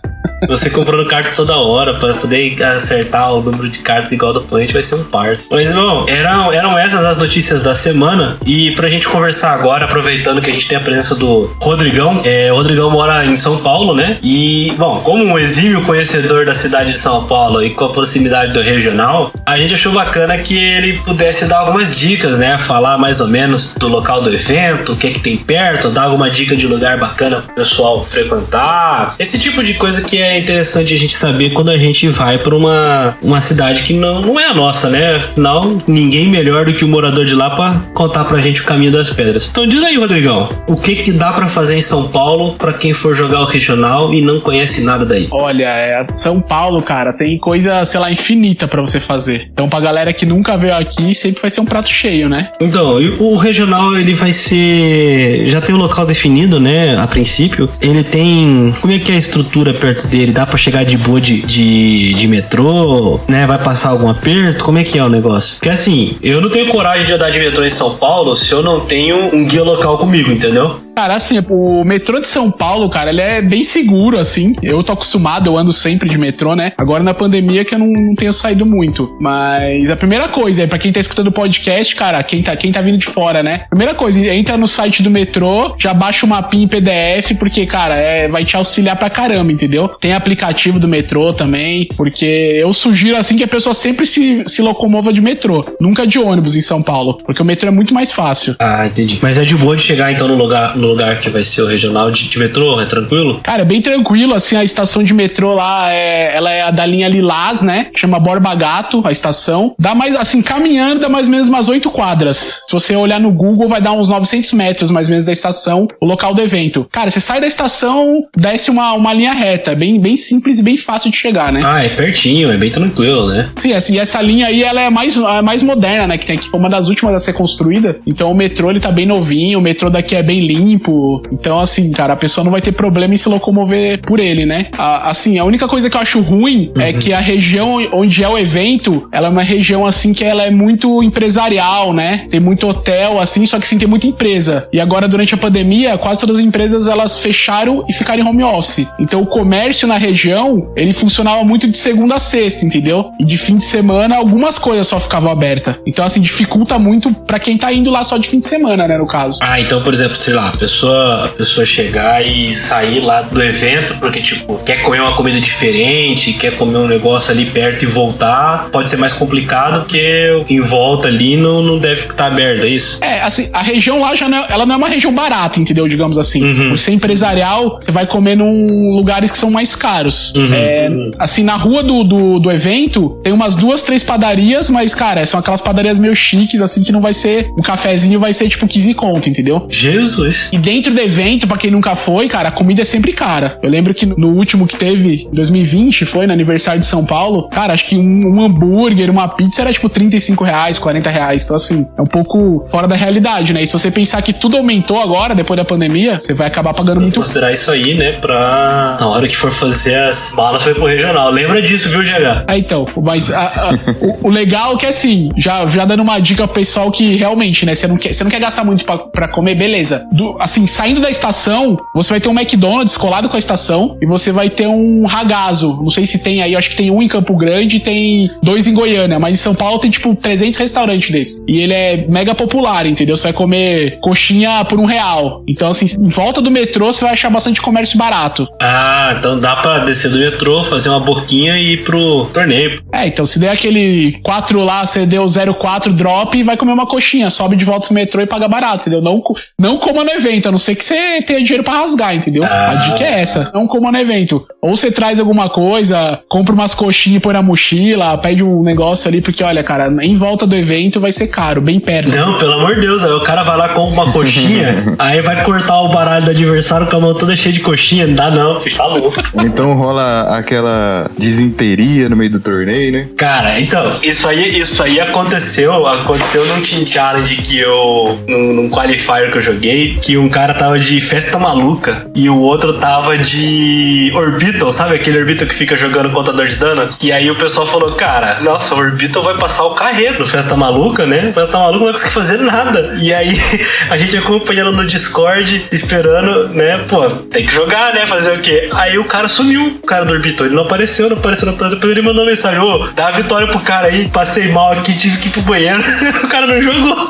[0.51, 4.73] Você comprando cartas toda hora pra poder acertar o número de cartas igual do oponente
[4.73, 5.45] vai ser um parto.
[5.49, 8.37] Mas, bom, eram, eram essas as notícias da semana.
[8.45, 12.19] E pra gente conversar agora, aproveitando que a gente tem a presença do Rodrigão.
[12.25, 14.17] É, o Rodrigão mora em São Paulo, né?
[14.21, 18.51] E, bom, como um exímio conhecedor da cidade de São Paulo e com a proximidade
[18.51, 22.57] do regional, a gente achou bacana que ele pudesse dar algumas dicas, né?
[22.57, 26.03] Falar mais ou menos do local do evento, o que é que tem perto, dar
[26.03, 29.15] alguma dica de lugar bacana pro pessoal frequentar.
[29.17, 32.55] Esse tipo de coisa que é interessante a gente saber quando a gente vai pra
[32.55, 35.15] uma, uma cidade que não, não é a nossa, né?
[35.15, 38.91] Afinal, ninguém melhor do que o morador de lá pra contar pra gente o caminho
[38.91, 39.47] das pedras.
[39.49, 42.93] Então diz aí, Rodrigão, o que que dá pra fazer em São Paulo pra quem
[42.93, 45.27] for jogar o regional e não conhece nada daí?
[45.31, 49.49] Olha, é, São Paulo, cara, tem coisa, sei lá, infinita pra você fazer.
[49.51, 52.51] Então, pra galera que nunca veio aqui, sempre vai ser um prato cheio, né?
[52.59, 55.43] Então, e o regional ele vai ser.
[55.45, 56.97] Já tem o local definido, né?
[56.97, 57.69] A princípio.
[57.81, 58.71] Ele tem.
[58.79, 60.20] Como é que é a estrutura perto dele?
[60.27, 63.19] Dá pra chegar de boa de, de, de metrô?
[63.27, 63.45] Né?
[63.45, 64.63] Vai passar algum aperto?
[64.63, 65.55] Como é que é o negócio?
[65.55, 68.61] Porque assim, eu não tenho coragem de andar de metrô em São Paulo se eu
[68.61, 70.80] não tenho um guia local comigo, entendeu?
[70.95, 74.53] Cara, assim, o metrô de São Paulo, cara, ele é bem seguro, assim.
[74.61, 76.73] Eu tô acostumado, eu ando sempre de metrô, né?
[76.77, 79.09] Agora na pandemia que eu não, não tenho saído muito.
[79.19, 82.71] Mas a primeira coisa, é pra quem tá escutando o podcast, cara, quem tá, quem
[82.71, 83.65] tá vindo de fora, né?
[83.69, 87.95] Primeira coisa, entra no site do metrô, já baixa o mapinha em PDF, porque, cara,
[87.95, 89.87] é, vai te auxiliar pra caramba, entendeu?
[89.99, 94.61] Tem aplicativo do metrô também, porque eu sugiro, assim, que a pessoa sempre se, se
[94.61, 98.11] locomova de metrô, nunca de ônibus em São Paulo, porque o metrô é muito mais
[98.11, 98.55] fácil.
[98.59, 99.19] Ah, entendi.
[99.21, 101.65] Mas é de boa de chegar então no lugar, no lugar que vai ser o
[101.65, 102.79] regional de, de metrô?
[102.79, 103.39] É tranquilo?
[103.43, 106.85] Cara, é bem tranquilo, assim, a estação de metrô lá, é, ela é a da
[106.85, 107.87] linha Lilás, né?
[107.95, 109.73] Chama Borba Gato, a estação.
[109.79, 112.61] Dá mais, assim, caminhando, dá mais ou menos umas 8 quadras.
[112.67, 115.87] Se você olhar no Google, vai dar uns 900 metros, mais ou menos, da estação,
[115.99, 116.87] o local do evento.
[116.91, 120.77] Cara, você sai da estação, desce uma, uma linha reta, bem, bem simples e bem
[120.77, 121.61] fácil de chegar, né?
[121.63, 123.49] Ah, é pertinho, é bem tranquilo, né?
[123.57, 126.17] Sim, assim, essa linha aí, ela é mais, é mais moderna, né?
[126.17, 127.99] Que tem foi uma das últimas a ser construída.
[128.05, 131.21] Então o metrô, ele tá bem novinho, o metrô daqui é bem limpo.
[131.31, 134.67] Então, assim, cara, a pessoa não vai ter problema em se locomover por ele, né?
[134.77, 138.29] A- assim, a única coisa que eu acho ruim é que a região onde é
[138.29, 142.27] o evento, ela é uma região, assim, que ela é muito empresarial, né?
[142.29, 144.67] Tem muito hotel, assim, só que sim, tem muita empresa.
[144.71, 148.43] E agora, durante a pandemia, quase todas as empresas, elas fecharam e ficaram em home
[148.43, 148.87] office.
[148.99, 153.11] Então, o comércio na região, ele funcionava muito de segunda a sexta, entendeu?
[153.19, 155.75] E de fim de semana, algumas coisas só ficavam abertas.
[155.85, 158.97] Então, assim, dificulta muito pra quem tá indo lá só de fim de semana, né,
[158.97, 159.37] no caso.
[159.41, 163.97] Ah, então, por exemplo, sei lá, pessoa, a pessoa chegar e sair lá do evento
[163.99, 168.69] porque, tipo, quer comer uma comida diferente, quer comer um negócio ali perto e voltar,
[168.71, 173.03] pode ser mais complicado porque em volta ali não, não deve estar aberto, é isso?
[173.03, 175.87] É, assim, a região lá já não é, ela não é uma região barata, entendeu?
[175.87, 176.43] Digamos assim.
[176.43, 176.69] Uhum.
[176.69, 180.31] Por ser empresarial, você vai comer num lugares que são mais caros.
[180.35, 180.53] Uhum.
[180.53, 185.25] É, assim, na rua do, do, do evento, tem umas duas, três padarias, mas, cara,
[185.25, 187.49] são aquelas padarias meio chiques, assim, que não vai ser.
[187.57, 189.65] Um cafezinho vai ser tipo 15 conto, entendeu?
[189.67, 190.50] Jesus!
[190.51, 193.57] E dentro do evento, pra quem nunca foi, cara, a comida é sempre cara.
[193.63, 197.47] Eu lembro que no último que teve, em 2020, foi no aniversário de São Paulo,
[197.49, 201.43] cara, acho que um, um hambúrguer, uma pizza era tipo 35 reais, 40 reais.
[201.43, 203.61] Então, assim, é um pouco fora da realidade, né?
[203.63, 206.99] E se você pensar que tudo aumentou agora, depois da pandemia, você vai acabar pagando
[206.99, 207.27] Tem que muito.
[207.27, 208.13] considerar isso aí, né?
[208.13, 211.29] Pra na hora que for fazer as balas, foi pro regional.
[211.31, 212.43] Lembra disso, viu, GH?
[212.47, 216.19] Ah, então, mas a- a- o, o legal é que assim, já, já dando uma
[216.19, 218.97] dica pro pessoal que realmente, né, você não quer, você não quer gastar muito pra,
[218.97, 220.05] pra comer, beleza.
[220.11, 224.05] Do- assim, saindo da estação, você vai ter um McDonald's colado com a estação e
[224.05, 225.79] você vai ter um ragazo.
[225.81, 228.67] Não sei se tem aí, acho que tem um em Campo Grande e tem dois
[228.67, 231.41] em Goiânia, mas em São Paulo tem tipo 300 restaurantes desses.
[231.47, 233.15] E ele é mega popular, entendeu?
[233.15, 235.43] Você vai comer coxinha por um real.
[235.47, 238.47] Então, assim, em volta do metrô você vai achar bastante comércio barato.
[238.61, 242.81] Ah, então dá pra descer do metrô, fazer uma boquinha e ir pro torneio.
[242.91, 246.87] É, então se der aquele 4 lá, você deu 04 drop e vai comer uma
[246.87, 249.01] coxinha, sobe de volta pro metrô e paga barato, entendeu?
[249.01, 249.21] Não,
[249.59, 252.43] não coma no evento, a não ser que você tenha dinheiro pra rasgar, entendeu?
[252.43, 252.71] Ah.
[252.71, 254.45] A dica é essa, não coma no evento.
[254.61, 259.07] Ou você traz alguma coisa, compra umas coxinhas e põe na mochila, pede um negócio
[259.07, 262.15] ali, porque olha, cara, em volta do evento vai ser caro, bem perto.
[262.15, 265.43] Não, pelo amor de Deus, aí o cara vai lá com uma coxinha, aí vai
[265.43, 268.07] cortar o baralho do adversário com a mão toda cheia de coxinha.
[268.07, 269.13] Não dá não, filho, tá louco.
[269.43, 273.07] Então rola aquela desinteria no meio do torneio, né?
[273.17, 278.69] Cara, então, isso aí, isso aí aconteceu, aconteceu num Team Challenge que eu, num, num
[278.69, 283.17] qualifier que eu joguei, que um cara tava de festa maluca e o outro tava
[283.17, 286.87] de Orbital, sabe aquele Orbital que fica jogando contador de dano?
[287.01, 290.55] E aí o pessoal falou, cara, nossa, o Orbital vai passar o carreto no Festa
[290.55, 291.31] Maluca, né?
[291.33, 292.97] Festa Maluca não vai conseguir fazer nada.
[293.01, 293.41] E aí
[293.89, 296.77] a gente acompanhando no Discord, esperando, né?
[296.87, 298.05] Pô, tem que jogar, né?
[298.05, 298.69] Fazer o quê?
[298.73, 301.79] Aí o cara sumiu, o cara do Orbital, ele não apareceu, não apareceu, não apareceu.
[301.79, 305.17] Depois ele mandou mensagem, ô, dá a vitória pro cara aí, passei mal aqui, tive
[305.17, 305.81] que ir pro banheiro.
[306.23, 307.09] o cara não jogou.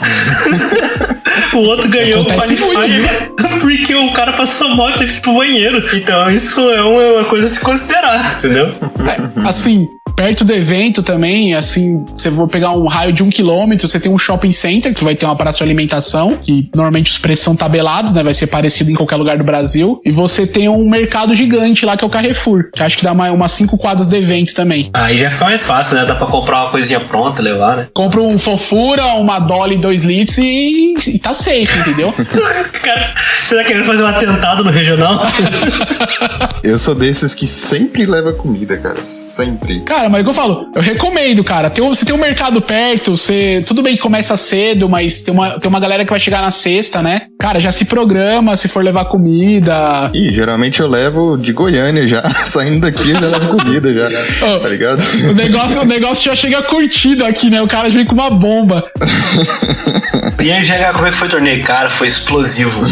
[1.54, 5.20] o outro ganhou o Acontece muito, qualifier porque o cara passou mal e teve que
[5.20, 5.84] ir pro banheiro.
[5.94, 8.68] Então isso é uma, uma coisa a se considerar, entendeu?
[8.68, 9.90] É, assim,
[10.22, 14.12] perto do evento também, assim, você vai pegar um raio de um quilômetro, você tem
[14.12, 17.56] um shopping center que vai ter uma praça de alimentação, que normalmente os preços são
[17.56, 18.24] tabelados, né?
[18.24, 20.00] Vai ser parecido em qualquer lugar do Brasil.
[20.06, 23.14] E você tem um mercado gigante lá que é o Carrefour, que acho que dá
[23.14, 24.92] uma, umas cinco quadras de evento também.
[24.94, 26.06] Aí já fica mais fácil, né?
[26.06, 27.88] Dá pra comprar uma coisinha pronta, levar, né?
[27.92, 32.14] Compra um fofura, uma Dolly 2 litros e, e tá safe, entendeu?
[32.84, 33.12] cara,
[33.44, 35.20] você tá querendo fazer um atentado no regional?
[36.64, 39.04] Eu sou desses que sempre leva comida, cara.
[39.04, 39.80] Sempre.
[39.82, 41.70] Cara, mas é o que eu falo, eu recomendo, cara.
[41.70, 43.62] Tem, você tem um mercado perto, você.
[43.66, 46.52] Tudo bem que começa cedo, mas tem uma, tem uma galera que vai chegar na
[46.52, 47.22] sexta, né?
[47.40, 50.10] Cara, já se programa se for levar comida.
[50.14, 52.22] Ih, geralmente eu levo de Goiânia já.
[52.46, 54.46] Saindo daqui eu já levo comida já.
[54.48, 55.02] Ô, Tá ligado?
[55.30, 57.62] O negócio, o negócio já chega curtido aqui, né?
[57.62, 58.84] O cara já vem com uma bomba.
[60.44, 61.64] e aí, GH, como é que foi o torneio?
[61.64, 62.86] Cara, foi explosivo.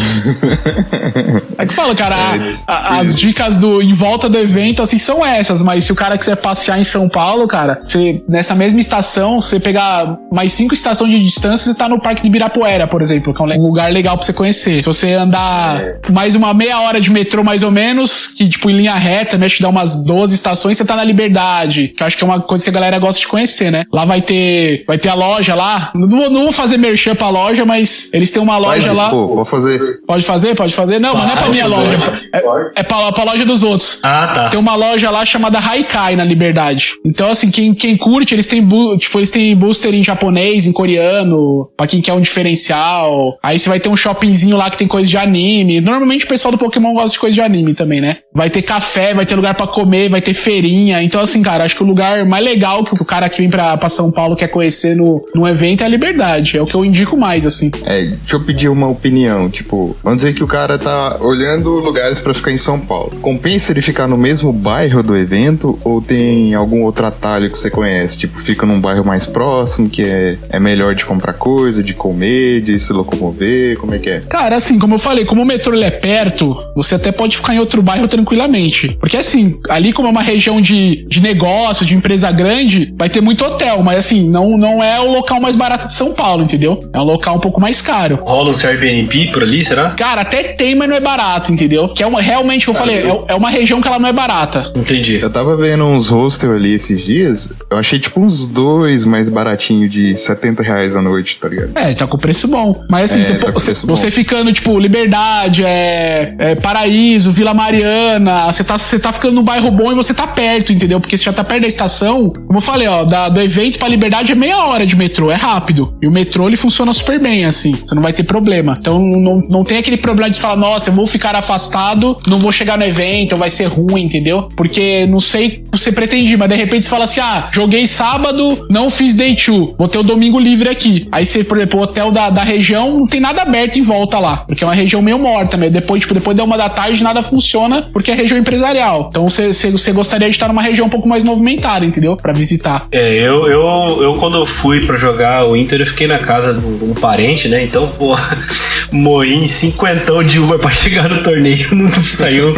[1.57, 4.97] É que eu falo, cara, a- a- as dicas do em volta do evento, assim,
[4.97, 8.79] são essas, mas se o cara quiser passear em São Paulo, cara, você, nessa mesma
[8.79, 13.01] estação, você pegar mais cinco estações de distância, você tá no Parque de Ibirapuera, por
[13.01, 14.81] exemplo, que é um lugar legal pra você conhecer.
[14.81, 15.81] Se você andar
[16.11, 19.45] mais uma meia hora de metrô, mais ou menos, que, tipo, em linha reta, né,
[19.45, 22.27] acho que dá umas 12 estações, você tá na Liberdade, que eu acho que é
[22.27, 23.85] uma coisa que a galera gosta de conhecer, né?
[23.91, 27.29] Lá vai ter, vai ter a loja lá, não, vou- não vou fazer merchan pra
[27.29, 29.09] loja, mas eles têm uma loja lá.
[29.09, 29.79] Pô, vou fazer.
[30.07, 30.55] Pode fazer?
[30.55, 30.99] Pode fazer?
[30.99, 31.81] Não, mas não é pra Pode, minha pode.
[31.87, 32.21] loja.
[32.33, 33.99] É, é pra, pra loja dos outros.
[34.03, 34.49] Ah, tá.
[34.49, 36.88] Tem uma loja lá chamada Haikai na Liberdade.
[37.05, 38.65] Então, assim, quem, quem curte, eles têm,
[38.97, 43.37] tipo, eles têm booster em japonês, em coreano, pra quem quer um diferencial.
[43.43, 45.81] Aí você vai ter um shoppingzinho lá que tem coisa de anime.
[45.81, 48.17] Normalmente o pessoal do Pokémon gosta de coisa de anime também, né?
[48.33, 51.01] Vai ter café, vai ter lugar pra comer, vai ter feirinha.
[51.01, 53.77] Então, assim, cara, acho que o lugar mais legal que o cara que vem pra,
[53.77, 56.57] pra São Paulo quer conhecer no, no evento é a Liberdade.
[56.57, 57.71] É o que eu indico mais, assim.
[57.85, 59.49] É, deixa eu pedir uma opinião.
[59.49, 63.17] Tipo, vamos dizer que o cara tá olhando lugares pra ficar em São Paulo.
[63.21, 67.69] Compensa ele ficar no mesmo bairro do evento ou tem algum outro atalho que você
[67.69, 68.17] conhece?
[68.17, 72.61] Tipo, fica num bairro mais próximo que é, é melhor de comprar coisa, de comer,
[72.61, 73.77] de se locomover?
[73.77, 74.21] Como é que é?
[74.21, 77.53] Cara, assim, como eu falei, como o metrô ele é perto, você até pode ficar
[77.53, 78.97] em outro bairro tranquilamente.
[78.99, 83.21] Porque assim, ali como é uma região de, de negócio, de empresa grande, vai ter
[83.21, 86.79] muito hotel, mas assim, não, não é o local mais barato de São Paulo, entendeu?
[86.93, 88.19] É um local um pouco mais caro.
[88.21, 89.91] Rola um Airbnb por ali, será?
[89.91, 91.89] Cara, até tem, mas não é barato, entendeu?
[91.89, 94.09] Que é uma, realmente, o que eu falei, é, é uma região que ela não
[94.09, 94.71] é barata.
[94.75, 95.19] Entendi.
[95.21, 99.87] Eu tava vendo uns hostel ali esses dias, eu achei tipo uns dois mais baratinho
[99.89, 101.71] de 70 reais a noite, tá ligado?
[101.75, 102.73] É, tá com preço bom.
[102.89, 108.45] Mas assim, É, você, tá você, você ficando, tipo, Liberdade, é, é, Paraíso, Vila Mariana,
[108.51, 110.99] você tá, você tá ficando num bairro bom e você tá perto, entendeu?
[110.99, 112.29] Porque você já tá perto da estação.
[112.29, 115.35] Como eu falei, ó, da- do evento pra Liberdade é meia hora de metrô, é
[115.35, 115.93] rápido.
[116.01, 117.75] E o metrô, ele funciona super bem, assim.
[117.83, 118.77] Você não vai ter problema.
[118.79, 122.51] Então, não, não tem aquele problema de falar, nossa, eu vou ficar afastado, não vou
[122.51, 124.49] chegar no evento, vai ser ruim, entendeu?
[124.55, 127.85] Porque não sei o que você pretende, mas de repente você fala assim, ah, joguei
[127.85, 131.09] sábado, não fiz day two, vou ter o domingo livre aqui.
[131.11, 134.17] Aí você, por exemplo, o hotel da, da região não tem nada aberto em volta
[134.17, 135.69] lá, porque é uma região meio morta, né?
[135.69, 139.07] Depois, tipo, depois da uma da tarde nada funciona, porque é região empresarial.
[139.09, 142.15] Então você, você, você gostaria de estar numa região um pouco mais movimentada, entendeu?
[142.15, 142.87] Pra visitar.
[142.93, 146.53] É, eu, eu, eu quando eu fui pra jogar o Inter, eu fiquei na casa
[146.53, 147.61] de um, de um parente, né?
[147.61, 148.15] Então, pô,
[148.91, 151.57] em cinquentão de Uber pra chegar no torneio.
[151.75, 152.53] Não saiu,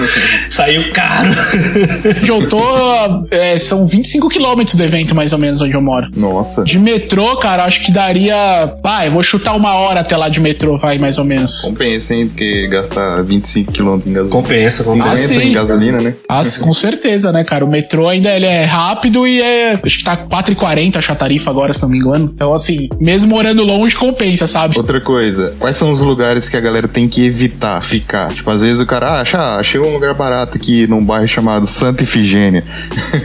[0.50, 1.30] saiu caro.
[2.22, 2.62] Onde eu tô,
[3.32, 6.08] é, são 25 quilômetros do evento, mais ou menos, onde eu moro.
[6.16, 6.64] Nossa.
[6.64, 8.76] De metrô, cara, acho que daria.
[8.82, 11.62] Vai, eu vou chutar uma hora até lá de metrô, vai, mais ou menos.
[11.62, 12.28] Compensa, hein?
[12.28, 14.30] Porque gastar 25 km em gasolina.
[14.30, 15.16] Compensa, compensa.
[15.28, 16.16] 50 Ah, em gasolina, né?
[16.30, 17.66] Ah, com certeza, né, cara?
[17.66, 19.80] O metrô ainda ele é rápido e é.
[19.84, 22.32] Acho que tá 4,40 a tarifa agora, se não me engano.
[22.34, 24.78] Então, assim, mesmo morando longe, compensa, sabe?
[24.78, 28.34] Outra coisa, quais são os lugares que a galera tem que evitar ficar?
[28.34, 31.66] Tipo, às vezes o cara acha, ah, achei um lugar barato aqui num bairro chamado
[31.66, 32.64] Santa Ifigênia.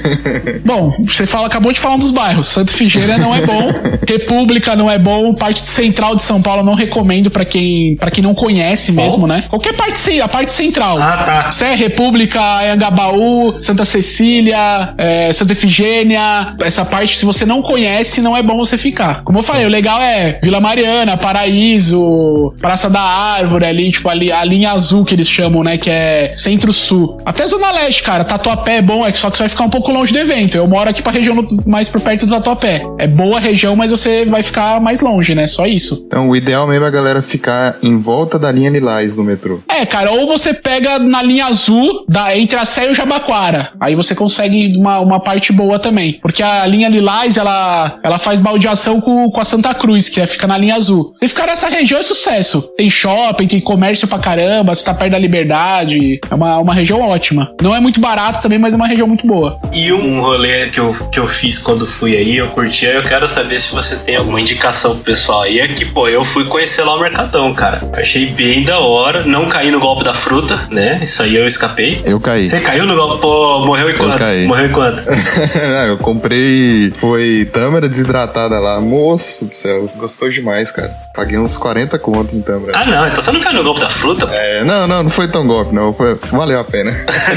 [0.65, 2.47] Bom, você fala, acabou de falar um dos bairros.
[2.47, 3.69] Santa Ifigênia não é bom,
[4.07, 8.11] República não é bom, parte central de São Paulo eu não recomendo pra quem para
[8.11, 9.45] quem não conhece mesmo, né?
[9.49, 10.97] Qualquer parte, a parte central.
[10.99, 11.51] Ah, tá.
[11.53, 18.37] Sé, República, Anhangabaú, Santa Cecília, é, Santa Efigênia, essa parte, se você não conhece, não
[18.37, 19.23] é bom você ficar.
[19.25, 24.31] Como eu falei, o legal é Vila Mariana, Paraíso, Praça da Árvore ali, tipo, ali,
[24.33, 27.19] a linha azul que eles chamam, né, que é Centro-Sul.
[27.25, 29.71] Até Zona Leste, cara, Tatuapé é bom, é que só que você vai ficar um
[29.71, 30.57] pouco longe do evento.
[30.57, 32.83] Eu moro aqui pra região mais por perto do Tatuapé.
[32.99, 36.05] É boa a região, mas você vai ficar mais longe, né, só isso.
[36.07, 39.61] Então, o ideal mesmo é a galera ficar em volta da linha Lilás no metrô.
[39.69, 43.73] É, cara, ou você pega na linha azul da, entre a Sé e o Jabaquara.
[43.81, 46.19] Aí você consegue uma, uma parte boa também.
[46.21, 50.27] Porque a linha Lilás, ela, ela faz baldeação com, com a Santa Cruz, que é-
[50.27, 51.13] fica na linha azul.
[51.15, 52.69] Se ficar nessa região é sucesso.
[52.77, 56.21] Tem shopping, tem comércio pra caramba, você tá perto da liberdade.
[56.31, 57.51] É uma, uma região ótima.
[57.63, 59.59] Não é muito barato também, mas é uma região muito boa.
[59.73, 63.29] E um rolê que eu, que eu fiz quando fui aí, eu curti, eu quero
[63.29, 65.61] saber se você tem alguma indicação pro pessoal aí.
[65.61, 67.81] É que, pô, eu fui conhecer lá o Mercadão, cara.
[67.95, 69.25] Achei bem da hora.
[69.25, 71.01] Não caí no golpe da fruta, né?
[71.03, 72.03] Isso aí eu escapei.
[72.05, 72.47] Eu caí.
[72.47, 73.23] Você caiu no golpe?
[73.23, 74.19] Pô, morreu em quanto?
[74.19, 74.47] caí.
[74.47, 75.05] Morreu em quanto?
[75.07, 76.93] Não, eu comprei.
[76.99, 78.81] Foi tâmara desidratada lá.
[78.81, 80.95] Moço do céu, gostou demais, cara.
[81.15, 82.66] Paguei uns 40 conto em tâmara.
[82.75, 83.07] Ah, não.
[83.07, 84.29] Então você não caiu no golpe da fruta?
[84.33, 85.93] É, não, não, não foi tão golpe, não.
[85.93, 86.93] Foi, valeu a pena.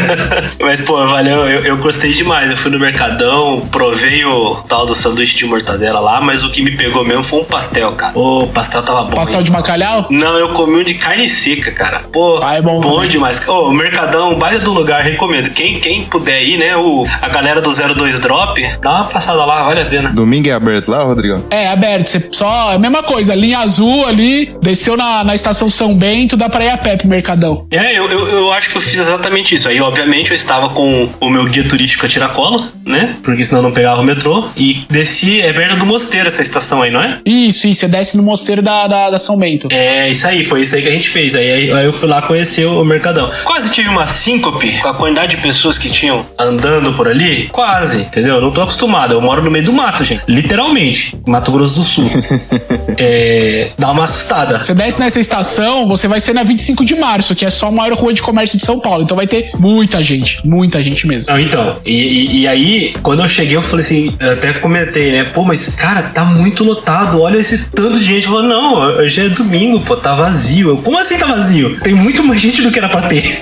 [0.59, 2.49] Mas, pô, valeu, eu, eu gostei demais.
[2.49, 6.61] Eu fui no Mercadão, provei o tal do sanduíche de mortadela lá, mas o que
[6.61, 8.17] me pegou mesmo foi um pastel, cara.
[8.17, 9.11] Ô, o pastel tava bom.
[9.15, 9.45] Pastel hein?
[9.45, 10.07] de bacalhau?
[10.09, 12.01] Não, eu comi um de carne seca, cara.
[12.11, 13.07] Pô, Ah, é bom também.
[13.09, 13.45] demais.
[13.47, 15.49] Ô, o Mercadão, baita do lugar, recomendo.
[15.51, 16.75] Quem, quem puder ir, né?
[16.77, 20.11] O, a galera do 02 Drop, dá uma passada lá, vale a pena.
[20.11, 21.43] Domingo é aberto lá, Rodrigão?
[21.49, 22.07] É, aberto.
[22.07, 22.71] Você só.
[22.71, 23.33] É a mesma coisa.
[23.35, 27.07] Linha azul ali, desceu na, na estação São Bento, dá pra ir a pé pro
[27.07, 27.65] Mercadão.
[27.71, 29.67] É, eu, eu, eu acho que eu fiz exatamente isso.
[29.67, 33.15] Aí, obviamente, eu estava com o meu guia turístico a tiracola, né?
[33.23, 34.49] Porque senão não pegava o metrô.
[34.57, 37.19] E desci, é perto do Mosteiro essa estação aí, não é?
[37.25, 37.79] Isso, isso.
[37.81, 39.67] Você desce no mosteiro da, da, da São Bento.
[39.71, 41.35] É, isso aí, foi isso aí que a gente fez.
[41.35, 43.29] Aí, aí, aí eu fui lá conhecer o Mercadão.
[43.45, 47.47] Quase tive uma síncope com a quantidade de pessoas que tinham andando por ali.
[47.51, 48.35] Quase, entendeu?
[48.35, 49.13] Eu não tô acostumado.
[49.13, 50.23] Eu moro no meio do mato, gente.
[50.27, 51.15] Literalmente.
[51.27, 52.09] Mato Grosso do Sul.
[52.97, 53.69] é.
[53.77, 54.63] Dá uma assustada.
[54.63, 57.71] Você desce nessa estação, você vai ser na 25 de março, que é só a
[57.71, 59.03] maior rua de comércio de São Paulo.
[59.03, 61.31] Então vai ter muita gente, muita gente mesmo.
[61.33, 65.11] Não, então, e, e- e aí, quando eu cheguei, eu falei assim, eu até comentei,
[65.11, 65.23] né?
[65.25, 68.27] Pô, mas cara, tá muito lotado, olha esse tanto de gente.
[68.27, 70.69] Falou, não, hoje é domingo, pô, tá vazio.
[70.69, 71.77] Eu, Como assim tá vazio?
[71.79, 73.39] Tem muito mais gente do que era pra ter.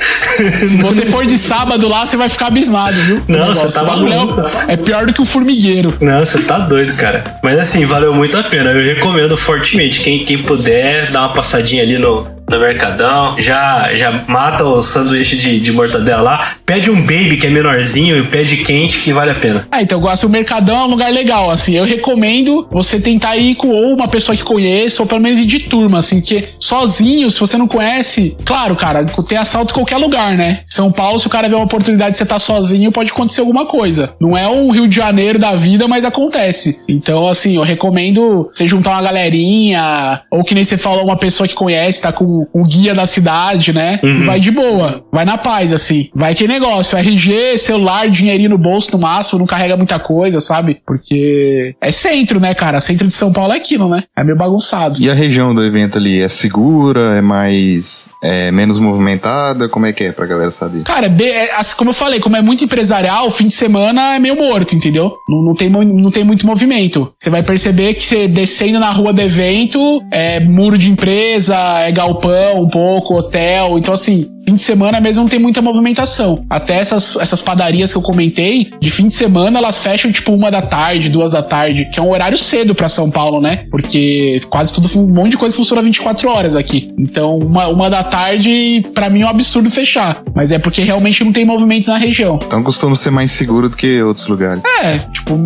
[0.54, 3.24] Se você for de sábado lá, você vai ficar abismado, viu?
[3.28, 4.42] Não, você tá bagulho maluco.
[4.68, 5.94] é, é pior do que o formigueiro.
[6.00, 7.40] Não, você tá doido, cara.
[7.44, 8.72] Mas assim, valeu muito a pena.
[8.72, 10.02] Eu recomendo fortemente.
[10.02, 13.36] Quem, quem puder, dá uma passadinha ali no, no Mercadão.
[13.40, 16.56] Já, já mata o sanduíche de, de mortadela lá.
[16.66, 19.68] Pede um baby que é menorzinho e pede quente que vale a pena.
[19.72, 23.56] Ah, então assim, o Mercadão é um lugar legal, assim, eu recomendo você tentar ir
[23.56, 27.30] com ou uma pessoa que conheça, ou pelo menos ir de turma, assim, porque sozinho,
[27.30, 30.62] se você não conhece, claro, cara, tem assalto em qualquer lugar, né?
[30.66, 33.66] São Paulo, se o cara vê uma oportunidade de você estar sozinho, pode acontecer alguma
[33.66, 34.14] coisa.
[34.20, 36.82] Não é o Rio de Janeiro da vida, mas acontece.
[36.88, 41.48] Então, assim, eu recomendo você juntar uma galerinha, ou que nem você falou, uma pessoa
[41.48, 44.00] que conhece, tá com o guia da cidade, né?
[44.04, 46.10] E vai de boa, vai na paz, assim.
[46.14, 50.82] Vai que negócio, RG, celular, dinheirinho no bolso no máximo, não carrega muita coisa, sabe?
[50.86, 52.80] Porque é centro, né, cara?
[52.80, 54.04] Centro de São Paulo é aquilo, né?
[54.16, 55.02] É meio bagunçado.
[55.02, 58.10] E a região do evento ali é segura, é mais.
[58.24, 59.70] é menos movimentada?
[59.70, 60.84] Como é que é pra galera saber?
[60.84, 64.20] Cara, é assim, como eu falei, como é muito empresarial, o fim de semana é
[64.20, 65.14] meio morto, entendeu?
[65.30, 67.12] Não, não, tem, não tem muito movimento.
[67.16, 71.92] Você vai perceber que você descendo na rua do evento, é muro de empresa, é
[71.92, 72.27] galpão
[72.62, 73.78] um pouco, hotel.
[73.78, 76.46] Então, assim, Fim de semana mesmo não tem muita movimentação.
[76.50, 80.50] Até essas, essas padarias que eu comentei, de fim de semana elas fecham tipo uma
[80.50, 83.66] da tarde, duas da tarde, que é um horário cedo para São Paulo, né?
[83.70, 86.94] Porque quase tudo, um monte de coisa funciona 24 horas aqui.
[86.98, 90.24] Então, uma, uma da tarde, para mim é um absurdo fechar.
[90.34, 92.40] Mas é porque realmente não tem movimento na região.
[92.42, 94.64] Então costuma ser mais seguro do que outros lugares.
[94.82, 95.38] É, tipo,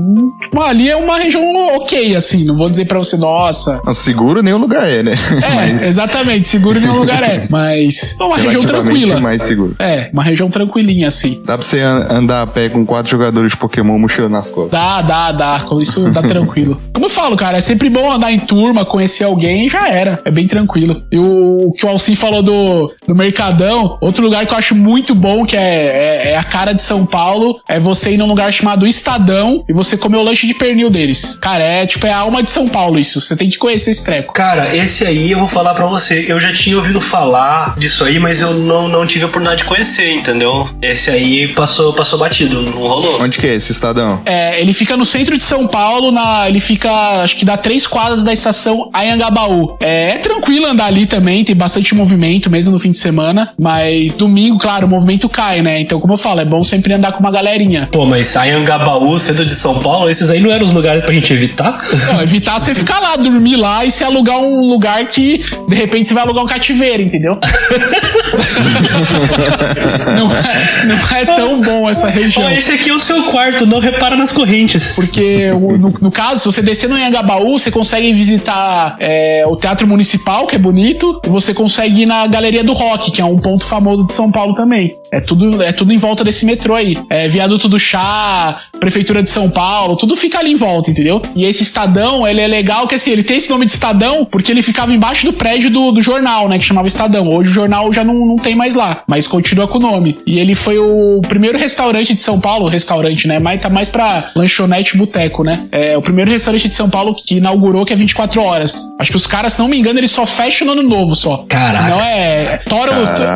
[0.62, 1.44] ali é uma região
[1.78, 2.46] ok, assim.
[2.46, 3.82] Não vou dizer para você, nossa.
[3.84, 5.16] Não, seguro nenhum lugar é, né?
[5.44, 5.88] É, Mas...
[5.88, 7.48] exatamente, seguro nenhum lugar é.
[7.50, 8.91] Mas é uma região tranquila.
[9.20, 9.76] Mais seguro.
[9.80, 11.42] É, uma região tranquilinha, assim.
[11.46, 14.80] Dá pra você andar a pé com quatro jogadores de Pokémon mochilando nas costas.
[14.80, 15.60] Dá, dá, dá.
[15.62, 16.82] Com isso dá tranquilo.
[16.94, 20.20] Como eu falo, cara, é sempre bom andar em turma, conhecer alguém e já era.
[20.26, 21.04] É bem tranquilo.
[21.12, 24.76] E o, o que o Alcim falou do, do Mercadão, outro lugar que eu acho
[24.76, 28.28] muito bom, que é, é, é, a cara de São Paulo, é você ir num
[28.28, 31.38] lugar chamado Estadão e você comer o lanche de pernil deles.
[31.42, 33.20] Cara, é tipo, é a alma de São Paulo isso.
[33.20, 34.34] Você tem que conhecer esse treco.
[34.34, 36.26] Cara, esse aí eu vou falar para você.
[36.28, 39.68] Eu já tinha ouvido falar disso aí, mas eu não, não tive a oportunidade de
[39.68, 40.70] conhecer, entendeu?
[40.82, 43.22] Esse aí passou, passou batido, não rolou.
[43.22, 44.22] Onde que é esse Estadão?
[44.26, 47.88] É, ele fica no centro de São Paulo, na, ele fica, acho que dá três
[47.88, 49.78] quadras da estação Ayangabaú.
[49.80, 54.14] É, é tranquilo andar ali também, tem bastante movimento mesmo no fim de semana, mas
[54.14, 55.80] domingo, claro, o movimento cai, né?
[55.80, 57.90] Então, como eu falo, é bom sempre andar com uma galerinha.
[57.92, 61.32] Pô, mas Ayangabaú, centro de São Paulo, esses aí não eram os lugares pra gente
[61.34, 61.76] evitar?
[62.14, 66.08] Não, evitar você ficar lá, dormir lá e se alugar um lugar que, de repente,
[66.08, 67.38] você vai alugar um cativeiro, entendeu?
[70.18, 72.50] não, é, não é tão bom essa região.
[72.52, 74.92] esse aqui é o seu quarto, não repara nas correntes.
[74.96, 79.88] Porque, no, no caso, se você descer no Anhangabaú, você consegue visitar é, o Teatro
[79.88, 83.38] Municipal, que é bonito, e você consegue ir na Galeria do Rock, que é um
[83.38, 85.01] ponto famoso de São Paulo também.
[85.12, 86.98] É tudo, é tudo em volta desse metrô aí.
[87.10, 91.22] É Viaduto do Chá, Prefeitura de São Paulo, tudo fica ali em volta, entendeu?
[91.36, 94.52] E esse Estadão, ele é legal que assim, ele tem esse nome de Estadão porque
[94.52, 97.28] ele ficava embaixo do prédio do, do jornal, né, que chamava Estadão.
[97.28, 100.18] Hoje o jornal já não, não tem mais lá, mas continua com o nome.
[100.26, 104.32] E ele foi o primeiro restaurante de São Paulo, restaurante, né, mas tá mais pra
[104.36, 105.68] lanchonete boteco, né?
[105.72, 108.96] É o primeiro restaurante de São Paulo que inaugurou que é 24 horas.
[108.98, 111.46] Acho que os caras, se não me engano, eles só fecham no ano novo só.
[111.50, 111.84] Caraca.
[111.84, 112.58] Senão é.
[112.66, 112.92] Tora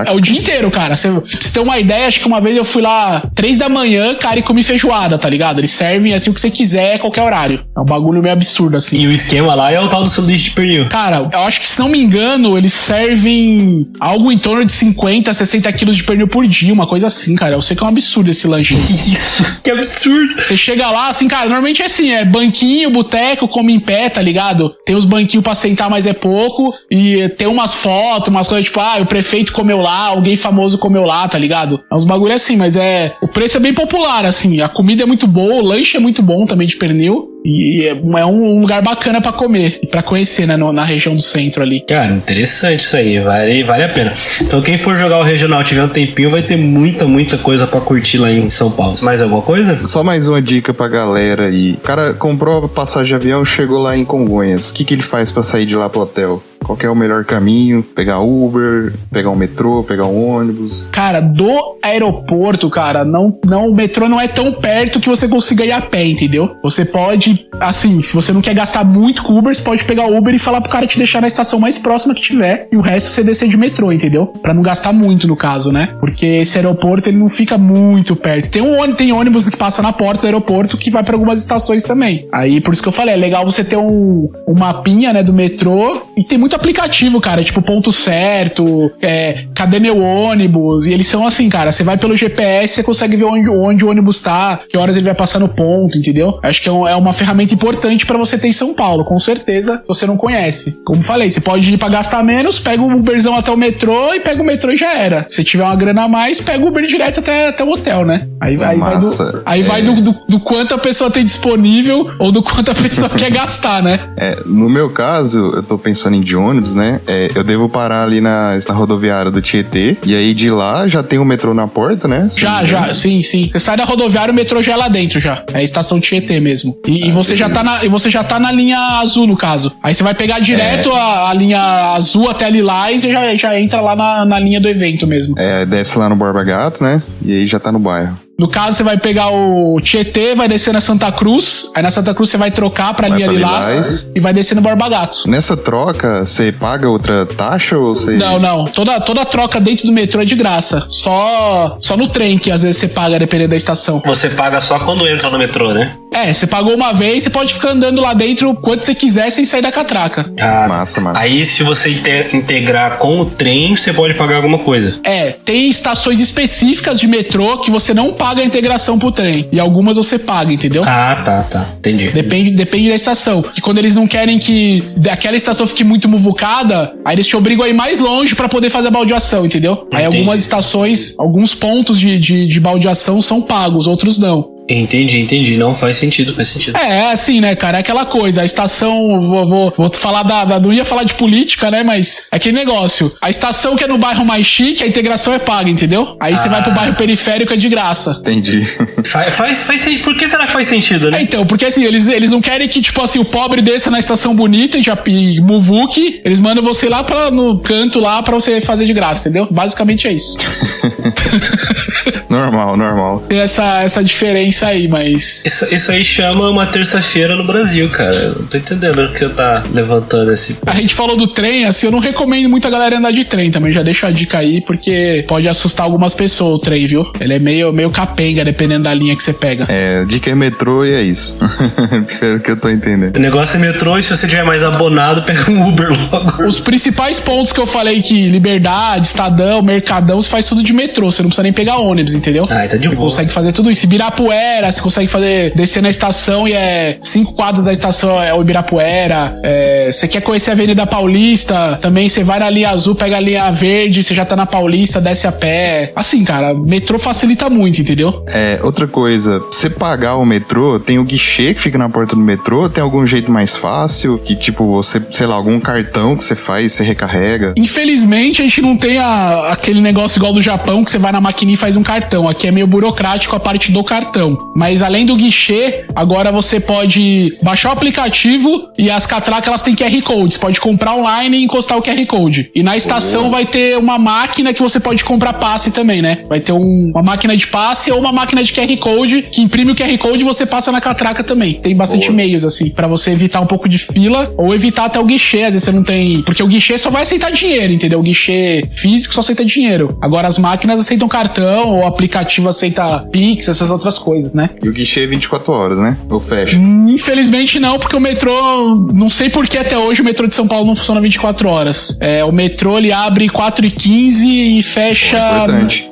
[0.07, 0.95] é o dia inteiro, cara.
[0.95, 1.09] Você
[1.51, 4.43] ter uma ideia, acho que uma vez eu fui lá três da manhã, cara, e
[4.43, 5.59] comi feijoada, tá ligado?
[5.59, 7.65] Eles servem assim o que você quiser qualquer horário.
[7.75, 9.01] É um bagulho meio absurdo, assim.
[9.01, 10.87] E o esquema lá é o tal do sanduíche de pernil.
[10.87, 15.33] Cara, eu acho que se não me engano, eles servem algo em torno de 50,
[15.33, 17.55] 60 quilos de pernil por dia, uma coisa assim, cara.
[17.55, 18.75] Eu sei que é um absurdo esse lanche.
[18.77, 20.39] Isso, que absurdo.
[20.39, 24.21] Você chega lá, assim, cara, normalmente é assim, é banquinho, boteco, come em pé, tá
[24.21, 24.73] ligado?
[24.85, 26.73] Tem os banquinhos pra sentar, mas é pouco.
[26.89, 31.03] E tem umas fotos, umas coisas tipo, ah, o prefeito comeu lá, alguém famoso comeu
[31.03, 31.54] lá, tá ligado?
[31.63, 33.15] É uns bagulho assim, mas é.
[33.21, 34.61] O preço é bem popular, assim.
[34.61, 37.35] A comida é muito boa, o lanche é muito bom também de pernil.
[37.45, 41.15] E é, é um lugar bacana para comer e para conhecer, né, no, na região
[41.15, 41.85] do centro ali.
[41.87, 44.11] Cara, interessante isso aí, vale, vale a pena.
[44.41, 47.79] Então, quem for jogar o regional tiver um tempinho, vai ter muita, muita coisa para
[47.81, 48.97] curtir lá em São Paulo.
[49.03, 49.87] Mais alguma coisa?
[49.87, 51.73] Só mais uma dica pra galera aí.
[51.73, 54.71] O cara comprou a passagem de avião, chegou lá em Congonhas.
[54.71, 56.41] O que, que ele faz para sair de lá pro hotel?
[56.65, 57.83] Qual é o melhor caminho?
[57.83, 60.89] Pegar Uber, pegar um metrô, pegar um ônibus?
[60.91, 65.63] Cara, do aeroporto, cara, não, não, o metrô não é tão perto que você consiga
[65.63, 66.55] ir a pé, entendeu?
[66.63, 70.33] Você pode, assim, se você não quer gastar muito com Uber, você pode pegar Uber
[70.33, 73.11] e falar pro cara te deixar na estação mais próxima que tiver e o resto
[73.11, 74.27] você descer de metrô, entendeu?
[74.41, 75.89] Pra não gastar muito no caso, né?
[75.99, 78.49] Porque esse aeroporto ele não fica muito perto.
[78.49, 81.83] Tem um tem ônibus que passa na porta do aeroporto que vai para algumas estações
[81.83, 82.27] também.
[82.31, 85.33] Aí por isso que eu falei, é legal você ter um, um mapinha, né, do
[85.33, 90.85] metrô e tem muita aplicativo, cara, tipo ponto certo, é, cadê meu ônibus?
[90.87, 93.89] E eles são assim, cara, você vai pelo GPS, você consegue ver onde, onde o
[93.89, 96.39] ônibus tá, que horas ele vai passar no ponto, entendeu?
[96.43, 99.19] Acho que é, um, é uma ferramenta importante para você ter em São Paulo, com
[99.19, 100.79] certeza, se você não conhece.
[100.85, 104.19] Como falei, você pode ir pra gastar menos, pega o Uberzão até o metrô e
[104.19, 105.25] pega o metrô e já era.
[105.27, 108.27] Se tiver uma grana a mais, pega o Uber direto até, até o hotel, né?
[108.41, 109.63] Aí, aí vai, do, aí é.
[109.63, 113.31] vai do, do, do, quanto a pessoa tem disponível ou do quanto a pessoa quer
[113.31, 113.99] gastar, né?
[114.17, 116.99] É, no meu caso, eu tô pensando em de ônibus, né?
[117.07, 119.97] É, eu devo parar ali na, na rodoviária do Tietê.
[120.05, 122.27] E aí de lá já tem o metrô na porta, né?
[122.35, 123.47] já, já, sim, sim.
[123.49, 125.43] Você sai da rodoviária, o metrô já é lá dentro já.
[125.53, 126.77] É a estação Tietê mesmo.
[126.85, 129.37] E, ah, e você já tá na, e você já tá na linha azul, no
[129.37, 129.71] caso.
[129.81, 130.97] Aí você vai pegar direto é.
[130.97, 131.61] a, a, linha
[131.93, 135.35] azul até Lilás e já, já entra lá na, na linha do evento mesmo.
[135.37, 137.01] É, desce lá no Borba Gato, né?
[137.23, 138.24] E aí já tá no bairro.
[138.37, 141.71] No caso, você vai pegar o Tietê, vai descer na Santa Cruz.
[141.73, 144.07] Aí na Santa Cruz você vai trocar pra Vai linha pra Lilás Lilás.
[144.13, 145.29] e vai descer no Borba Gato.
[145.29, 148.17] Nessa troca, você paga outra taxa ou você.
[148.17, 148.65] Não, não.
[148.65, 150.85] Toda, toda troca dentro do metrô é de graça.
[150.89, 154.01] Só, só no trem que às vezes você paga, dependendo da estação.
[154.05, 155.95] Você paga só quando entra no metrô, né?
[156.11, 159.45] É, você pagou uma vez, você pode ficar andando lá dentro quanto você quiser sem
[159.45, 160.29] sair da catraca.
[160.39, 161.21] Ah, Massa, massa.
[161.21, 164.97] Aí, se você inte- integrar com o trem, você pode pagar alguma coisa.
[165.03, 169.47] É, tem estações específicas de metrô que você não paga a integração pro trem.
[169.51, 170.81] E algumas você paga, entendeu?
[170.85, 171.67] Ah, tá, tá.
[171.77, 172.09] Entendi.
[172.09, 173.41] Depende, depende da estação.
[173.41, 177.65] Que quando eles não querem que aquela estação fique muito muvucada, aí eles te obrigam
[177.65, 179.87] a ir mais longe pra poder fazer a baldeação, entendeu?
[179.93, 180.17] Aí Entendi.
[180.17, 184.54] algumas estações, alguns pontos de, de, de baldeação são pagos, outros não.
[184.67, 185.57] Entendi, entendi.
[185.57, 186.75] Não faz sentido, faz sentido.
[186.77, 187.77] É, é assim, né, cara?
[187.77, 188.41] É aquela coisa.
[188.41, 189.19] A estação.
[189.21, 191.83] Vou, vou, vou falar da, da- Não ia falar de política, né?
[191.83, 193.15] Mas é aquele negócio.
[193.21, 196.15] A estação que é no bairro mais chique, a integração é paga, entendeu?
[196.19, 196.51] Aí você Ah.
[196.51, 198.17] vai pro bairro periférico, é de graça.
[198.21, 198.65] Entendi.
[199.03, 200.03] Faz, faz, faz sentido.
[200.03, 201.21] Por que será que faz sentido, É, né?
[201.21, 204.35] então, porque assim, eles, eles não querem que, tipo assim, o pobre desça na estação
[204.35, 208.59] bonita e, já, e muvuque, eles mandam você lá pra, no canto lá pra você
[208.61, 209.47] fazer de graça, entendeu?
[209.51, 210.37] Basicamente é isso.
[212.35, 213.19] normal, normal.
[213.27, 215.43] Tem essa, essa diferença aí, mas.
[215.45, 218.15] Isso, isso aí chama uma terça-feira no Brasil, cara.
[218.15, 220.57] Eu não tô entendendo o que você tá levantando esse.
[220.65, 223.51] A gente falou do trem, assim, eu não recomendo muito a galera andar de trem
[223.51, 223.73] também.
[223.73, 227.11] Já deixo a dica aí, porque pode assustar algumas pessoas o trem, viu?
[227.19, 229.65] Ele é meio, meio capenga, dependendo da linha que você pega.
[229.69, 231.37] É, dica é metrô e é isso.
[232.19, 233.15] Pelo que eu tô entendendo.
[233.15, 236.45] O negócio é metrô e se você tiver mais abonado, pega um Uber logo.
[236.45, 241.11] Os principais pontos que eu falei que Liberdade, Estadão, Mercadão, você faz tudo de metrô.
[241.11, 242.24] Você não precisa nem pegar ônibus, entendeu?
[242.49, 243.09] Ah, tá de Você boa.
[243.09, 243.85] consegue fazer tudo isso.
[243.85, 248.41] Ibirapuera, você consegue fazer descer na estação e é cinco quadras da estação é o
[248.41, 249.39] Ibirapuera.
[249.43, 253.19] É, você quer conhecer a Avenida Paulista, também você vai na linha azul, pega a
[253.19, 255.91] linha verde, você já tá na Paulista, desce a pé.
[255.95, 258.23] Assim, cara, metrô facilita muito, entendeu?
[258.33, 262.21] É, outra coisa, você pagar o metrô, tem o guichê que fica na porta do
[262.21, 264.17] metrô, tem algum jeito mais fácil?
[264.17, 267.53] Que tipo, você, sei lá, algum cartão que você faz, você recarrega?
[267.57, 271.21] Infelizmente, a gente não tem a- aquele negócio igual do Japão que você vai na
[271.21, 272.14] maquininha e faz um cartão.
[272.27, 274.37] Aqui é meio burocrático a parte do cartão.
[274.55, 279.75] Mas além do guichê, agora você pode baixar o aplicativo e as catracas elas têm
[279.75, 280.33] QR Code.
[280.33, 282.51] Você pode comprar online e encostar o QR Code.
[282.55, 286.23] E na estação vai ter uma máquina que você pode comprar passe também, né?
[286.29, 289.71] Vai ter um- uma máquina de passe ou uma máquina de QR Code que imprime
[289.71, 291.53] o QR Code e você passa na catraca também.
[291.55, 292.15] Tem bastante Boa.
[292.17, 295.43] meios, assim, pra você evitar um pouco de fila ou evitar até o guichê.
[295.43, 296.21] Às vezes você não tem.
[296.23, 297.99] Porque o guichê só vai aceitar dinheiro, entendeu?
[297.99, 299.97] O guichê físico só aceita dinheiro.
[300.01, 304.49] Agora as máquinas aceitam cartão, ou o aplicativo aceita Pix, essas outras coisas, né?
[304.61, 305.97] E o guichê é 24 horas, né?
[306.09, 306.57] Ou fecha?
[306.57, 308.87] Hum, Infelizmente não, porque o metrô.
[308.93, 311.97] Não sei por que até hoje o metrô de São Paulo não funciona 24 horas.
[311.99, 314.27] É, o metrô ele abre 4 e 15
[314.59, 315.17] e fecha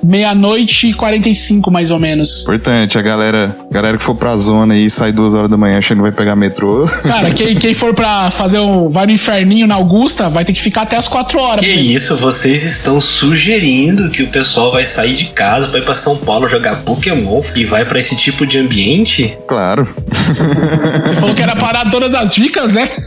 [0.04, 2.42] meia-noite e 45, mais ou menos.
[2.44, 5.98] Importante, a galera, galera que for pra zona e sai duas horas da manhã achando
[5.98, 6.88] que vai pegar metrô.
[7.04, 8.90] Cara, quem, quem for pra fazer um.
[8.90, 11.60] Vai no inferninho na Augusta, vai ter que ficar até as 4 horas.
[11.60, 15.93] Que isso, vocês estão sugerindo que o pessoal vai sair de casa pra ir pra
[15.94, 19.38] São Paulo jogar Pokémon e vai pra esse tipo de ambiente?
[19.48, 19.88] claro.
[20.04, 22.90] Você falou que era parar todas as dicas, né?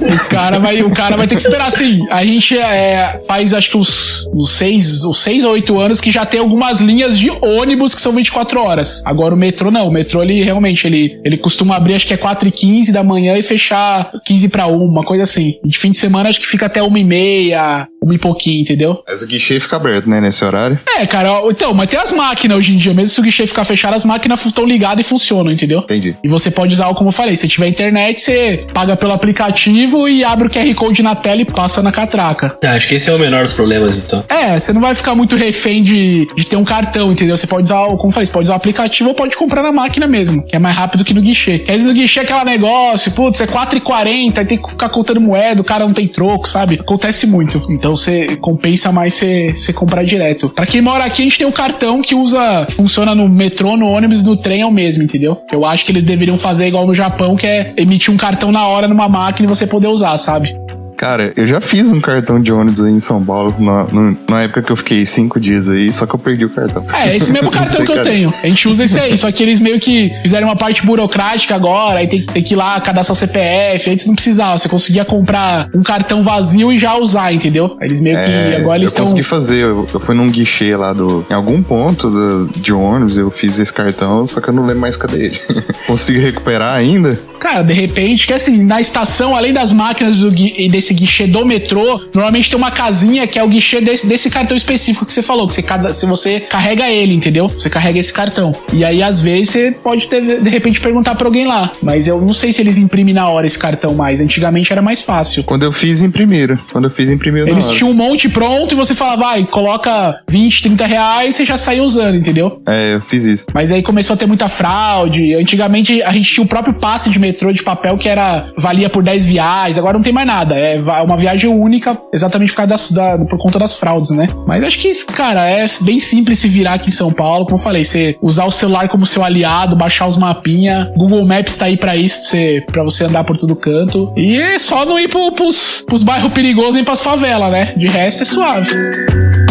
[0.00, 2.06] o, cara vai, o cara vai ter que esperar assim.
[2.10, 6.10] A gente é, faz acho que uns, uns seis, uns seis ou oito anos que
[6.10, 9.02] já tem algumas linhas de ônibus que são 24 horas.
[9.06, 9.88] Agora o metrô não.
[9.88, 13.02] O metrô ele realmente ele, ele costuma abrir acho que é 4 e 15 da
[13.02, 15.58] manhã e fechar 15 para 1, uma coisa assim.
[15.64, 18.62] E de fim de semana acho que fica até 1 e meia, 1 e pouquinho,
[18.62, 19.02] entendeu?
[19.06, 20.78] Mas o guichê fica aberto, né, nesse horário?
[20.98, 23.64] É, cara, então, mas tem as máquinas hoje em dia, mesmo se o guichê ficar
[23.64, 25.80] fechado, as máquinas estão ligadas e funcionam, entendeu?
[25.80, 26.14] Entendi.
[26.22, 30.24] E você pode usar, como eu falei, se tiver internet, você paga pelo aplicativo e
[30.24, 32.56] abre o QR Code na tela e passa na catraca.
[32.64, 34.24] Ah, acho que esse é o menor dos problemas, então.
[34.28, 37.36] É, você não vai ficar muito refém de, de ter um cartão, entendeu?
[37.36, 39.62] Você pode usar, o- como eu falei, você pode usar o aplicativo ou pode comprar
[39.62, 41.58] na máquina mesmo, que é mais rápido que no guichê.
[41.58, 44.88] Porque às vezes no guichê é aquela negócio, putz, é 4,40, aí tem que ficar
[44.88, 46.78] contando moeda, o cara não tem troco, sabe?
[46.80, 47.60] Acontece muito.
[47.70, 50.50] Então você compensa mais você, comprar direto.
[50.50, 53.86] Pra quem mora aqui, a gente tem o cartão que usa, funciona no metrô, no
[53.86, 55.38] ônibus, no trem, é o mesmo, entendeu?
[55.52, 58.66] Eu acho que eles deveriam fazer igual no Japão, que é emitir um cartão na
[58.66, 60.56] hora numa máquina e você poder usar, sabe?
[60.96, 63.84] Cara, eu já fiz um cartão de ônibus aí em São Paulo, na,
[64.30, 66.86] na época que eu fiquei cinco dias aí, só que eu perdi o cartão.
[66.94, 68.32] É, esse mesmo cartão que eu Cara, tenho.
[68.42, 71.98] A gente usa esse aí, só que eles meio que fizeram uma parte burocrática agora,
[71.98, 75.04] aí tem, que- tem que ir lá cadastrar o CPF, antes não precisava, você conseguia
[75.04, 77.76] comprar um cartão vazio e já usar, entendeu?
[77.80, 80.30] Aí eles meio que É, agora eles eu estão consegui fazer, eu, eu fui num
[80.30, 81.26] guichê lá do.
[81.28, 84.80] Em algum ponto do- de ônibus, eu fiz esse cartão, só que eu não lembro
[84.80, 85.40] mais cadê ele.
[85.88, 87.18] Consigo recuperar ainda?
[87.44, 92.00] Cara, de repente, que assim, na estação, além das máquinas do, desse guichê do metrô,
[92.14, 95.46] normalmente tem uma casinha que é o guichê desse, desse cartão específico que você falou,
[95.46, 97.48] que você, se você carrega ele, entendeu?
[97.48, 98.56] Você carrega esse cartão.
[98.72, 101.70] E aí, às vezes, você pode ter, de repente perguntar pra alguém lá.
[101.82, 104.22] Mas eu não sei se eles imprimem na hora esse cartão mais.
[104.22, 105.44] Antigamente era mais fácil.
[105.44, 106.58] Quando eu fiz, imprimiram.
[106.72, 110.62] Quando eu fiz, imprimiram Eles tinham um monte pronto e você fala, vai, coloca 20,
[110.62, 112.62] 30 reais e você já saiu usando, entendeu?
[112.66, 113.46] É, eu fiz isso.
[113.52, 115.34] Mas aí começou a ter muita fraude.
[115.34, 119.02] Antigamente a gente tinha o próprio passe de metrô de papel que era valia por
[119.02, 119.78] 10 viagens.
[119.78, 120.54] Agora não tem mais nada.
[120.54, 124.26] É uma viagem única, exatamente por, causa das, da, por conta das fraudes, né?
[124.46, 127.46] Mas acho que, cara, é bem simples se virar aqui em São Paulo.
[127.46, 130.92] Como eu falei, você usar o celular como seu aliado, baixar os mapinha.
[130.96, 134.12] Google Maps tá aí pra isso, pra você, pra você andar por todo canto.
[134.16, 137.74] E é só não ir pro, pros, pros bairros perigosos nem pras favelas, né?
[137.76, 139.43] De resto é suave.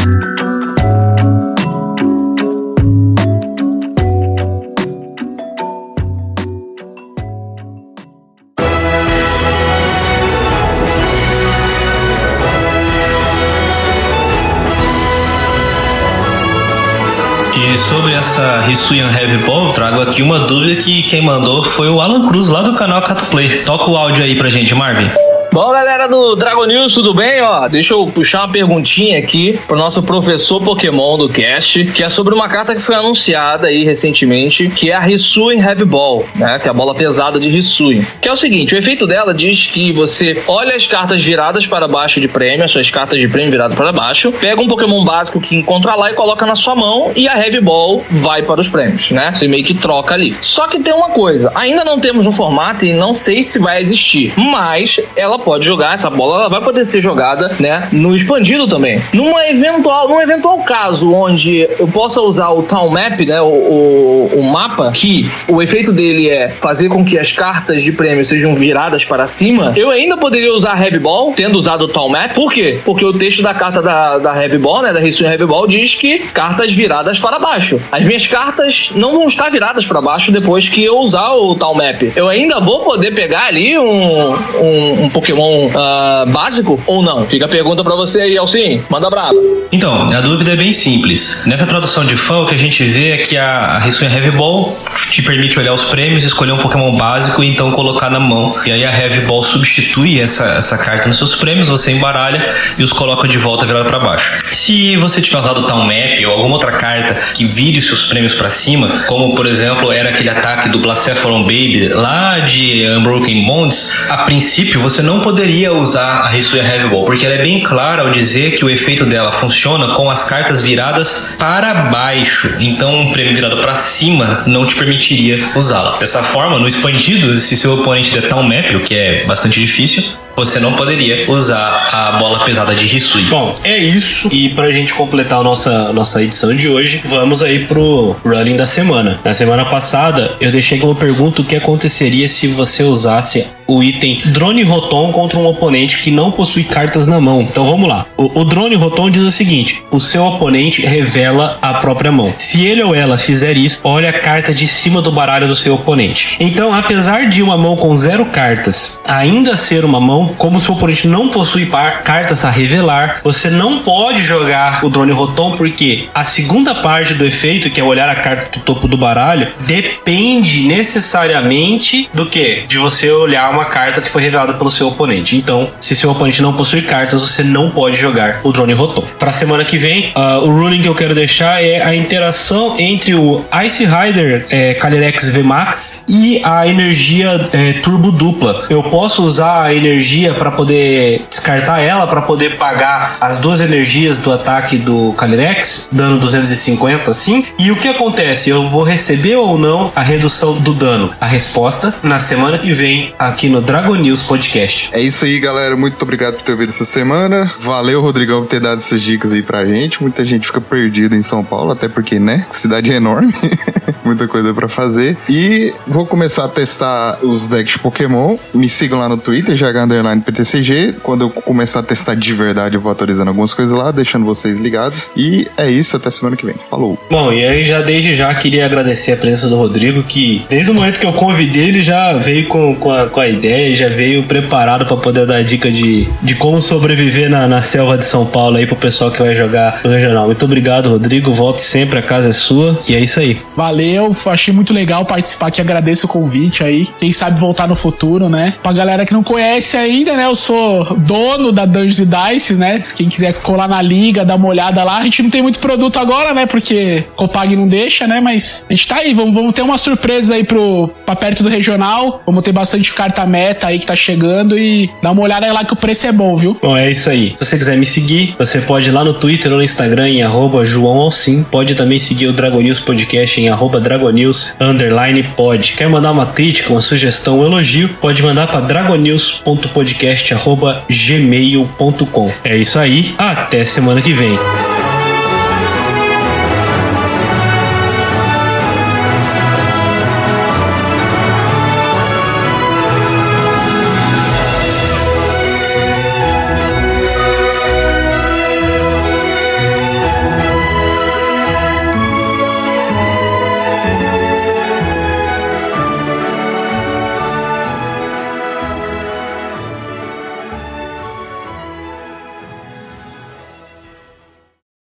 [17.78, 22.28] Sobre essa Rissuian Heavy Ball, trago aqui uma dúvida que quem mandou foi o Alan
[22.28, 23.64] Cruz, lá do canal Cato Play.
[23.64, 25.10] Toca o áudio aí pra gente, Marvin.
[25.54, 27.40] Bom, galera do Dragon News, tudo bem?
[27.40, 32.10] Ó, deixa eu puxar uma perguntinha aqui pro nosso professor Pokémon do cast, que é
[32.10, 36.58] sobre uma carta que foi anunciada aí recentemente, que é a Hisuian Heavy Ball, né?
[36.58, 38.04] Que é a bola pesada de Hisuian.
[38.20, 41.88] Que é o seguinte, o efeito dela diz que você olha as cartas viradas para
[41.88, 45.40] baixo de prêmio, as suas cartas de prêmio viradas para baixo, pega um Pokémon básico
[45.40, 48.68] que encontra lá e coloca na sua mão e a Heavy Ball vai para os
[48.68, 49.32] prêmios, né?
[49.32, 50.36] Você meio que troca ali.
[50.42, 53.80] Só que tem uma coisa, ainda não temos um formato e não sei se vai
[53.80, 58.68] existir, mas ela pode jogar, essa bola ela vai poder ser jogada, né, no expandido
[58.68, 59.02] também.
[59.14, 64.32] Numa eventual, num eventual caso onde eu possa usar o Town Map, né, o, o,
[64.36, 68.56] o mapa, que o efeito dele é fazer com que as cartas de prêmio sejam
[68.56, 72.34] viradas para cima, eu ainda poderia usar Heavy Ball, tendo usado o Town Map.
[72.34, 72.80] Por quê?
[72.86, 75.96] Porque o texto da carta da, da Heavy Ball, né, da Rissuin Heavy Ball, diz
[75.96, 77.82] que cartas viradas para baixo.
[77.92, 81.76] As minhas cartas não vão estar viradas para baixo depois que eu usar o Town
[81.76, 82.02] Map.
[82.16, 87.28] Eu ainda vou poder pegar ali um, um, um Pokémon uh, básico ou não?
[87.28, 88.82] Fica a pergunta para você aí, Alcim.
[88.90, 89.36] Manda brava.
[89.72, 91.44] Então, a dúvida é bem simples.
[91.46, 94.78] Nessa tradução de fã, o que a gente vê é que a, a Heavy Ball
[95.10, 98.56] te permite olhar os prêmios, escolher um Pokémon básico e então colocar na mão.
[98.66, 102.84] E aí a Heavy Ball substitui essa, essa carta nos seus prêmios, você embaralha e
[102.84, 104.44] os coloca de volta virado para baixo.
[104.52, 108.34] Se você tiver usado Town Map ou alguma outra carta que vire os seus prêmios
[108.34, 113.94] para cima, como por exemplo era aquele ataque do Blacephalon Baby lá de Unbroken Bonds,
[114.10, 118.02] a princípio você não poderia usar a Rissuia Heavy Ball, porque ela é bem clara
[118.02, 122.58] ao dizer que o efeito dela funciona com as cartas viradas para baixo.
[122.60, 125.98] Então, um prêmio virado para cima não te permitiria usá-la.
[125.98, 130.04] Dessa forma, no expandido, se seu oponente der Town Map, o que é bastante difícil,
[130.36, 133.24] você não poderia usar a bola pesada de Hisui.
[133.24, 134.30] Bom, é isso.
[134.32, 138.66] E pra gente completar a nossa, nossa edição de hoje, vamos aí pro running da
[138.66, 139.20] semana.
[139.24, 144.22] Na semana passada, eu deixei como pergunta o que aconteceria se você usasse o item
[144.26, 147.42] Drone Rotom contra um oponente que não possui cartas na mão.
[147.42, 148.06] Então vamos lá.
[148.18, 152.34] O, o Drone Rotom diz o seguinte: o seu oponente revela a própria mão.
[152.38, 155.76] Se ele ou ela fizer isso, olha a carta de cima do baralho do seu
[155.76, 156.38] oponente.
[156.40, 161.08] Então, apesar de uma mão com zero cartas ainda ser uma mão, como seu oponente
[161.08, 161.70] não possui
[162.04, 167.26] cartas a revelar, você não pode jogar o Drone Rotom porque a segunda parte do
[167.26, 172.64] efeito, que é olhar a carta do topo do baralho, depende necessariamente do que?
[172.68, 175.36] De você olhar uma carta que foi revelada pelo seu oponente.
[175.36, 179.04] Então, se seu oponente não possui cartas, você não pode jogar o Drone Rotom.
[179.20, 183.16] Para semana que vem, uh, o ruling que eu quero deixar é a interação entre
[183.16, 188.66] o Ice Rider é, Calyrex VMAX e a energia é, turbo dupla.
[188.70, 194.20] Eu posso usar a energia para poder descartar ela, para poder pagar as duas energias
[194.20, 197.46] do ataque do Calyrex, dano 250 assim.
[197.60, 198.50] E o que acontece?
[198.50, 201.12] Eu vou receber ou não a redução do dano?
[201.20, 204.90] A resposta na semana que vem aqui no Dragon News Podcast.
[204.94, 205.76] É isso aí, galera.
[205.76, 207.52] Muito obrigado por ter ouvido essa semana.
[207.60, 210.02] Valeu, Rodrigão, por ter dado essas dicas aí pra gente.
[210.02, 212.46] Muita gente fica perdida em São Paulo, até porque, né?
[212.50, 213.34] Cidade é enorme.
[214.04, 215.18] Muita coisa para fazer.
[215.30, 218.38] E vou começar a testar os decks de Pokémon.
[218.54, 220.96] Me sigam lá no Twitter, JHunderlinePTCG.
[221.02, 224.58] Quando eu começar a testar de verdade, eu vou atualizando algumas coisas lá, deixando vocês
[224.58, 225.10] ligados.
[225.16, 226.56] E é isso, até semana que vem.
[226.70, 227.00] Falou.
[227.10, 230.74] Bom, e aí já desde já queria agradecer a presença do Rodrigo, que desde o
[230.74, 233.88] momento que eu convidei, ele já veio com, com, a, com a ideia e já
[233.88, 238.26] veio preparado para poder dar dica de, de como sobreviver na, na selva de São
[238.26, 240.26] Paulo aí pro pessoal que vai jogar no regional.
[240.26, 241.32] Muito obrigado, Rodrigo.
[241.32, 242.80] Volte sempre, a casa é sua.
[242.88, 243.38] E é isso aí.
[243.56, 246.88] Valeu, achei muito legal participar aqui, agradeço o convite aí.
[247.00, 248.54] Quem sabe voltar no futuro, né?
[248.62, 250.26] Pra galera que não conhece ainda, né?
[250.26, 252.80] Eu sou dono da Dungeons Dice, né?
[252.96, 255.00] Quem quiser colar na liga, dar uma olhada lá.
[255.00, 256.46] A gente não tem muito produto agora, né?
[256.46, 258.20] Porque Copag não deixa, né?
[258.20, 261.50] Mas a gente tá aí, vamos, vamos ter uma surpresa aí pro, pra perto do
[261.50, 262.22] regional.
[262.26, 265.74] Vamos ter bastante carta meta aí que tá chegando e dá uma olhada lá que
[265.74, 266.58] o preço é bom, viu?
[266.62, 267.36] Bom, é isso aí.
[267.38, 270.24] Se você quiser me seguir, você pode ir lá no Twitter ou no Instagram em
[270.24, 271.44] arroba João Alcim.
[271.44, 275.74] Pode também seguir o Dragon News Podcast em arroba Dragonews underline pod.
[275.74, 277.90] Quer mandar uma crítica, uma sugestão, um elogio?
[278.02, 282.32] Pode mandar para dragonews.podcast arroba gmail.com.
[282.44, 283.14] É isso aí.
[283.18, 284.73] Até semana que vem.